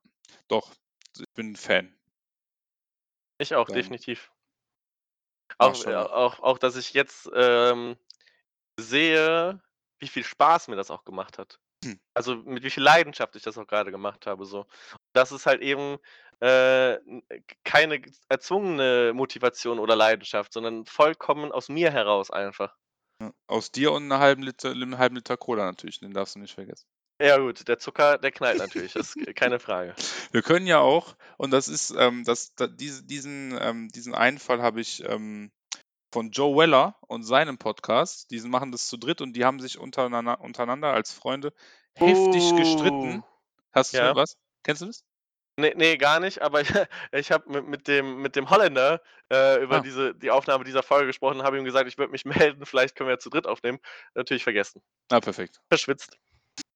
[0.48, 0.74] doch,
[1.18, 1.96] ich bin Fan.
[3.38, 4.30] Ich auch, Dann definitiv.
[5.58, 6.12] Auch noch.
[6.12, 7.96] auch auch, dass ich jetzt, ähm,
[8.78, 9.60] sehe,
[9.98, 11.58] wie viel Spaß mir das auch gemacht hat.
[11.84, 12.00] Hm.
[12.14, 14.66] Also, mit wie viel Leidenschaft ich das auch grade gemacht habe so.
[15.12, 15.98] Das ist halt eben,
[16.40, 16.98] äh,
[17.64, 22.76] keine erzwungene Motivation oder Leidenschaft, sondern vollkommen aus mir heraus einfach.
[23.22, 26.40] Ja, aus dir und 'ner halben Liter 'nem halben Liter Cola natürlich, den darfst du
[26.40, 26.84] nicht vergessen.
[27.20, 29.94] Ja gut, der Zucker, der knallt natürlich, das ist keine Frage.
[30.32, 34.38] Wir können ja auch und das ist, ähm, das da diese diesen ähm, diesen einen
[34.38, 35.52] Fall habe ich, ähm,
[36.12, 38.30] von Joe Weller und seinem Podcast.
[38.30, 41.52] Die machen das zu dritt und die haben sich untereinander untereinander als Freunde
[41.94, 43.18] heftig gestritten.
[43.18, 43.22] Uh.
[43.72, 44.14] Hast du Ja.
[44.14, 44.36] was?
[44.64, 45.02] Kennst du das?
[45.58, 46.62] Ne, ne, gar nicht, aber
[47.12, 49.82] ich habe mit mit dem mit dem Holländer, äh, über Ah.
[49.82, 52.24] diese die Aufnahme dieser Folge gesprochen und habe ihm gesagt, ich würde mich
[52.54, 53.78] melden, vielleicht können wir ja zu dritt aufnehmen.
[54.14, 54.82] Natürlich vergessen.
[55.10, 55.60] Ah, perfekt.
[55.70, 56.18] Verschwitzt.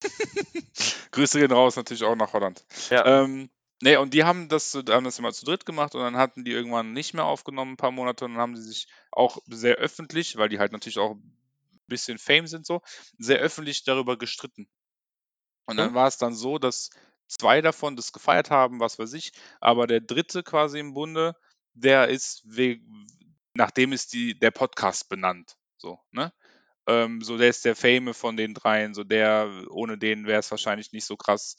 [1.13, 2.65] Grüße gehen raus natürlich auch nach Holland.
[2.91, 3.05] Ja.
[3.05, 3.51] Ähm,
[3.83, 6.53] ne, und die haben das haben das immer zu dritt gemacht und dann hatten die
[6.53, 10.37] irgendwann nicht mehr aufgenommen 'n paar Monate und dann haben die sich auch sehr öffentlich,
[10.37, 11.37] weil die halt natürlich auch 'n
[11.87, 12.83] bisschen Fame sind so,
[13.19, 14.69] sehr öffentlich darüber gestritten.
[15.69, 15.95] Und dann Mhm.
[15.95, 16.91] war's dann so, dass
[17.29, 20.43] 2 davon das gefeiert haben, was weiß ich, aber der 3.
[20.43, 21.35] quasi im Bunde,
[21.75, 22.79] der ist we
[23.55, 26.33] nach dem ist die der Podcast benannt, so, ne?
[26.87, 30.93] Ähm, so der ist der Fame von den Dreien, so der ohne den wär's wahrscheinlich
[30.93, 31.57] nicht so krass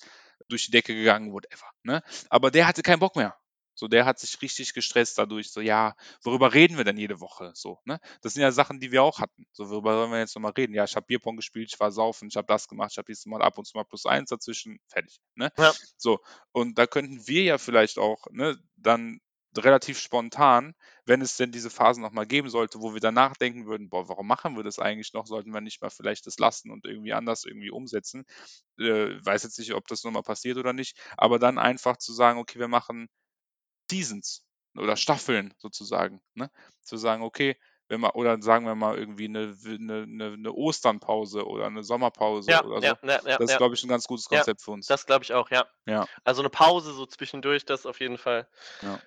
[0.48, 2.02] durch die Decke gegangen, whatever, ne?
[2.30, 3.36] Aber der hatte keinen Bock mehr.
[3.78, 5.52] So, der hat sich richtig gestresst dadurch.
[5.52, 7.52] So, ja, worüber reden wir denn jede Woche?
[7.54, 8.00] So, ne?
[8.22, 9.46] Das sind ja Sachen, die wir auch hatten.
[9.52, 10.74] So, worüber sollen wir jetzt nochmal reden?
[10.74, 13.28] Ja, ich habe Bierpong gespielt, ich war saufen, ich habe das gemacht, ich habe dieses
[13.28, 15.20] Mal ab und zu mal plus eins dazwischen, fertig.
[15.36, 15.52] Ne?
[15.58, 15.74] Ja.
[15.96, 16.20] So,
[16.52, 19.22] und da könnten wir ja vielleicht auch, ne, dann
[19.56, 20.74] relativ spontan,
[21.06, 24.28] wenn es denn diese Phasen nochmal geben sollte, wo wir danach denken würden, boah, warum
[24.28, 25.26] machen wir das eigentlich noch?
[25.28, 28.26] Sollten wir nicht mal vielleicht das lassen und irgendwie anders irgendwie umsetzen?
[28.80, 32.40] Äh, weiß jetzt nicht, ob das nochmal passiert oder nicht, aber dann einfach zu sagen,
[32.40, 33.08] okay, wir machen
[33.90, 34.44] Seasons
[34.76, 36.52] oder Staffeln sozusagen, ne?
[36.84, 37.58] Zu sagen, okay,
[37.90, 42.52] wenn wir, oder sagen wir mal irgendwie eine, eine, eine, eine Osternpause oder eine Sommerpause
[42.52, 42.86] Ja, oder so.
[42.86, 43.58] ja, ja, ja, Das ist, ja.
[43.58, 44.88] glaube ich, ein ganz gutes Ja, Konzept für uns.
[44.88, 45.66] Das glaube ich auch, ja.
[45.86, 48.48] Ja, Also eine Pause so zwischendurch, das auf jeden Fall.
[48.82, 49.00] ja,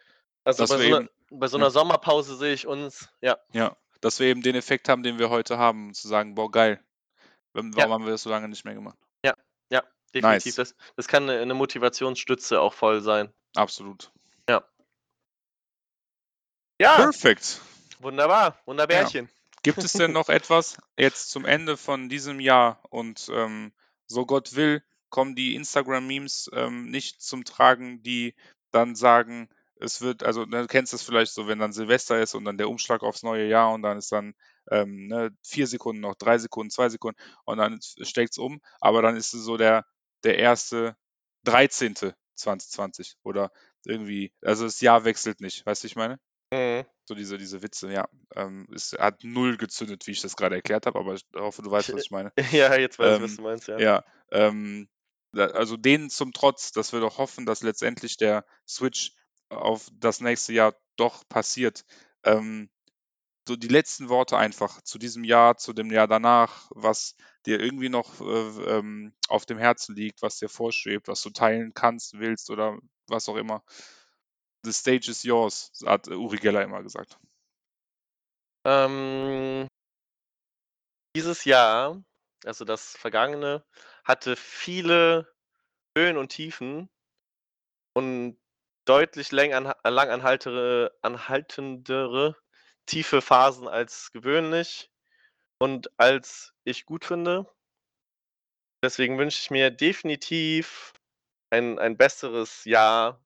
[0.45, 1.65] Also bei so, wir einer, bei so ja.
[1.65, 3.39] einer Sommerpause sehe ich uns, ja.
[3.53, 3.77] ja.
[4.01, 6.83] Dass wir eben den Effekt haben, den wir heute haben, zu sagen, boah, geil.
[7.53, 7.89] Warum Ja.
[7.91, 8.99] haben wir das so lange nicht mehr gemacht?
[9.23, 9.85] Ja,
[10.15, 10.57] definitiv.
[10.57, 10.75] Nice.
[10.75, 13.33] Das, das kann eine, eine Motivationsstütze auch voll sein.
[13.55, 14.11] Absolut.
[16.81, 17.61] Ja, Perfekt.
[17.99, 18.59] wunderbar.
[18.65, 19.29] Wunderbärchen.
[19.63, 23.75] Gibt es denn noch etwas jetzt zum Ende von diesem Jahr und ähm,
[24.07, 28.35] so Gott will, kommen die Instagram-Memes ähm, nicht zum Tragen, die
[28.71, 32.35] dann sagen, es wird, also ne, du kennst das vielleicht so, wenn dann Silvester ist
[32.35, 34.33] und dann der Umschlag aufs neue Jahr und dann ist dann
[34.71, 39.03] ähm, ne, vier Sekunden noch, drei Sekunden, zwei Sekunden und dann steckt es um, aber
[39.03, 39.85] dann ist es so der,
[40.25, 40.97] der erste
[41.45, 42.15] 13.
[42.37, 43.53] 2020 oder
[43.85, 46.19] irgendwie, also das Jahr wechselt nicht, weißt du, ich meine?
[46.53, 46.85] Mhm.
[47.07, 48.09] So diese, diese Witze, ja.
[48.35, 51.71] Ähm, es hat null gezündet, wie ich das gerade erklärt habe, aber ich hoffe, du
[51.71, 52.33] weißt, was ich meine.
[52.53, 53.79] Ja, jetzt weiß ich, was Ähm, du meinst, ja.
[53.79, 54.89] Ja, ähm,
[55.33, 59.13] da, also denen zum Trotz, dass wir doch hoffen, dass letztendlich der Switch
[59.49, 61.85] auf das nächste Jahr doch passiert.
[62.25, 62.71] Ähm,
[63.49, 67.17] so die letzten Worte einfach zu diesem Jahr, zu dem Jahr danach, was
[67.47, 71.73] dir irgendwie noch äh, ähm, auf dem Herzen liegt, was dir vorschwebt, was du teilen
[71.75, 72.79] kannst, willst oder
[73.09, 73.65] was auch immer.
[74.65, 77.19] The stage is yours, hat Uri Geller immer gesagt.
[78.67, 79.67] Ähm,
[81.17, 82.03] dieses Jahr,
[82.45, 83.65] also das vergangene,
[84.05, 85.33] hatte viele
[85.97, 86.91] Höhen und Tiefen
[87.95, 88.39] und
[88.85, 92.37] deutlich läng anha- lang anhaltere, anhaltendere
[92.87, 94.91] tiefe Phasen als gewöhnlich
[95.59, 97.47] und als ich gut finde.
[98.83, 100.93] Deswegen wünsche ich mir definitiv
[101.51, 103.23] ein, ein besseres Jahr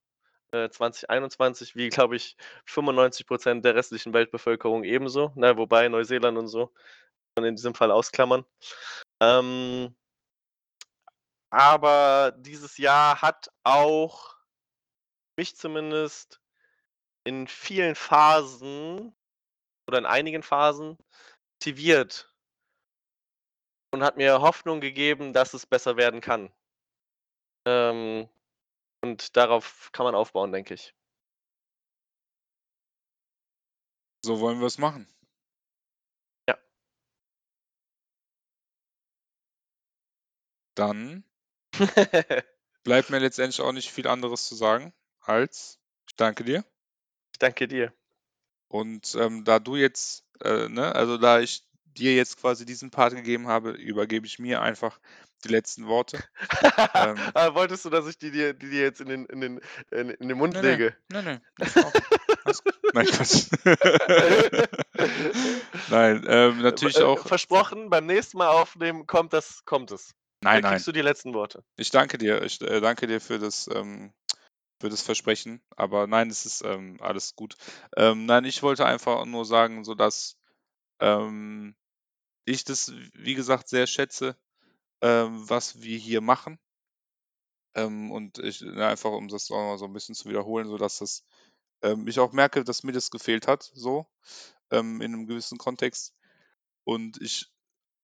[0.55, 2.37] äh, 2021, wie glaube ich
[2.67, 5.31] 95% der restlichen Weltbevölkerung ebenso.
[5.35, 6.73] Na, wobei Neuseeland und so
[7.37, 8.45] in diesem Fall ausklammern.
[9.21, 9.93] Ähm,
[11.49, 14.37] aber dieses Jahr hat auch
[15.37, 16.39] mich zumindest
[17.25, 19.13] in vielen Phasen
[19.87, 20.97] oder in einigen Phasen
[21.55, 22.31] motiviert
[23.91, 26.51] und hat mir Hoffnung gegeben, dass es besser werden kann.
[27.65, 28.29] Ähm,
[29.05, 30.93] und darauf kann man aufbauen, denke ich.
[34.23, 35.07] So wollen wir es machen.
[36.47, 36.57] Ja.
[40.75, 41.23] Dann
[42.83, 46.63] bleibt mir letztendlich auch nicht viel anderes zu sagen als ich danke dir.
[47.33, 47.93] ich danke dir.
[48.67, 53.13] Und ähm, da du jetzt, äh, ne, also da ich dir jetzt quasi diesen Part
[53.15, 54.99] gegeben habe, übergebe ich mir einfach
[55.43, 56.23] die letzten Worte.
[56.93, 57.17] Ähm.
[57.33, 60.27] Ah, Wolltest du, dass ich die dir, die dir jetzt in den, in den, in,
[60.27, 60.61] den Mund nee.
[60.61, 60.95] lege?
[61.09, 61.93] Nein, nein, gut.
[62.93, 63.47] Nein, Quatsch.
[65.89, 67.27] Nein, ähm, natürlich Äh, auch.
[67.27, 70.13] Versprochen, beim nächsten Mal aufnehmen kommt das, kommt es.
[70.41, 70.71] Nein, Dann nein.
[70.73, 71.63] kriegst du die letzten Worte.
[71.75, 72.41] Ich danke dir.
[72.43, 74.13] Ich äh, danke dir für das, ähm,
[74.79, 75.61] für das Versprechen.
[75.75, 77.55] Aber nein, es ist ähm, alles gut.
[77.97, 80.37] Ähm, nein, ich wollte einfach nur sagen, so dass
[80.99, 81.75] ähm,
[82.45, 84.37] ich das, wie gesagt, sehr schätze,
[85.01, 86.59] ähm, was wir hier machen.
[87.75, 90.77] Ähm, und ich, na, einfach um das auch mal so ein bisschen zu wiederholen, so
[90.77, 91.25] dass das,
[91.81, 94.07] ähm, ich auch merke, dass mir das gefehlt hat, so,
[94.71, 96.13] ähm, in einem gewissen Kontext.
[96.85, 97.51] Und ich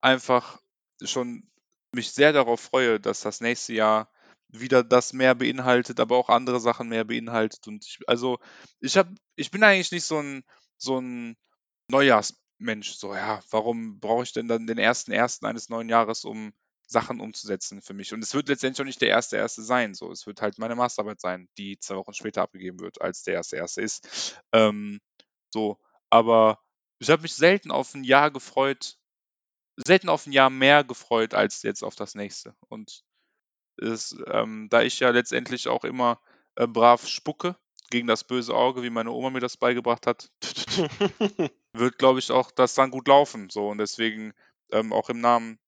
[0.02, 0.62] einfach
[1.04, 1.50] schon
[1.94, 4.12] mich sehr darauf freue, dass das nächste Jahr
[4.50, 7.68] wieder das mehr beinhaltet, aber auch andere Sachen mehr beinhaltet.
[7.68, 8.40] Und ich, also
[8.80, 10.44] ich habe, ich bin eigentlich nicht so ein,
[10.78, 11.38] so ein
[11.88, 12.94] Neujahrsmensch.
[12.94, 16.54] So, ja, warum brauche ich denn dann den ersten ersten eines neuen Jahres, um
[16.92, 18.14] Sachen umzusetzen für mich?
[18.14, 19.94] Und es wird letztendlich auch nicht der erste erste sein.
[19.94, 23.36] So, es wird halt meine Masterarbeit sein, die zwei Wochen später abgegeben wird, als der
[23.36, 24.42] erste erste ist.
[24.52, 25.00] Ähm,
[25.54, 26.60] so, aber
[27.00, 28.98] ich habe mich selten auf ein Jahr gefreut,
[29.78, 32.56] selten auf ein Jahr mehr gefreut als jetzt auf das nächste.
[32.68, 33.04] Und
[33.78, 36.20] es, ähm, da ich ja letztendlich auch immer
[36.56, 37.56] äh, brav spucke
[37.90, 40.30] gegen das böse Auge, wie meine Oma mir das beigebracht hat,
[41.74, 43.50] wird, glaube ich, auch das dann gut laufen.
[43.50, 44.34] So und deswegen
[44.72, 45.60] ähm, auch im Namen,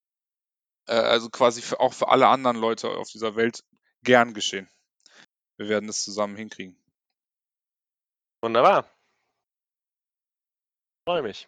[0.86, 3.64] äh, also quasi für, auch für alle anderen Leute auf dieser Welt
[4.02, 4.68] gern geschehen.
[5.56, 6.76] Wir werden es zusammen hinkriegen.
[8.42, 8.90] Wunderbar.
[11.06, 11.46] Freue mich.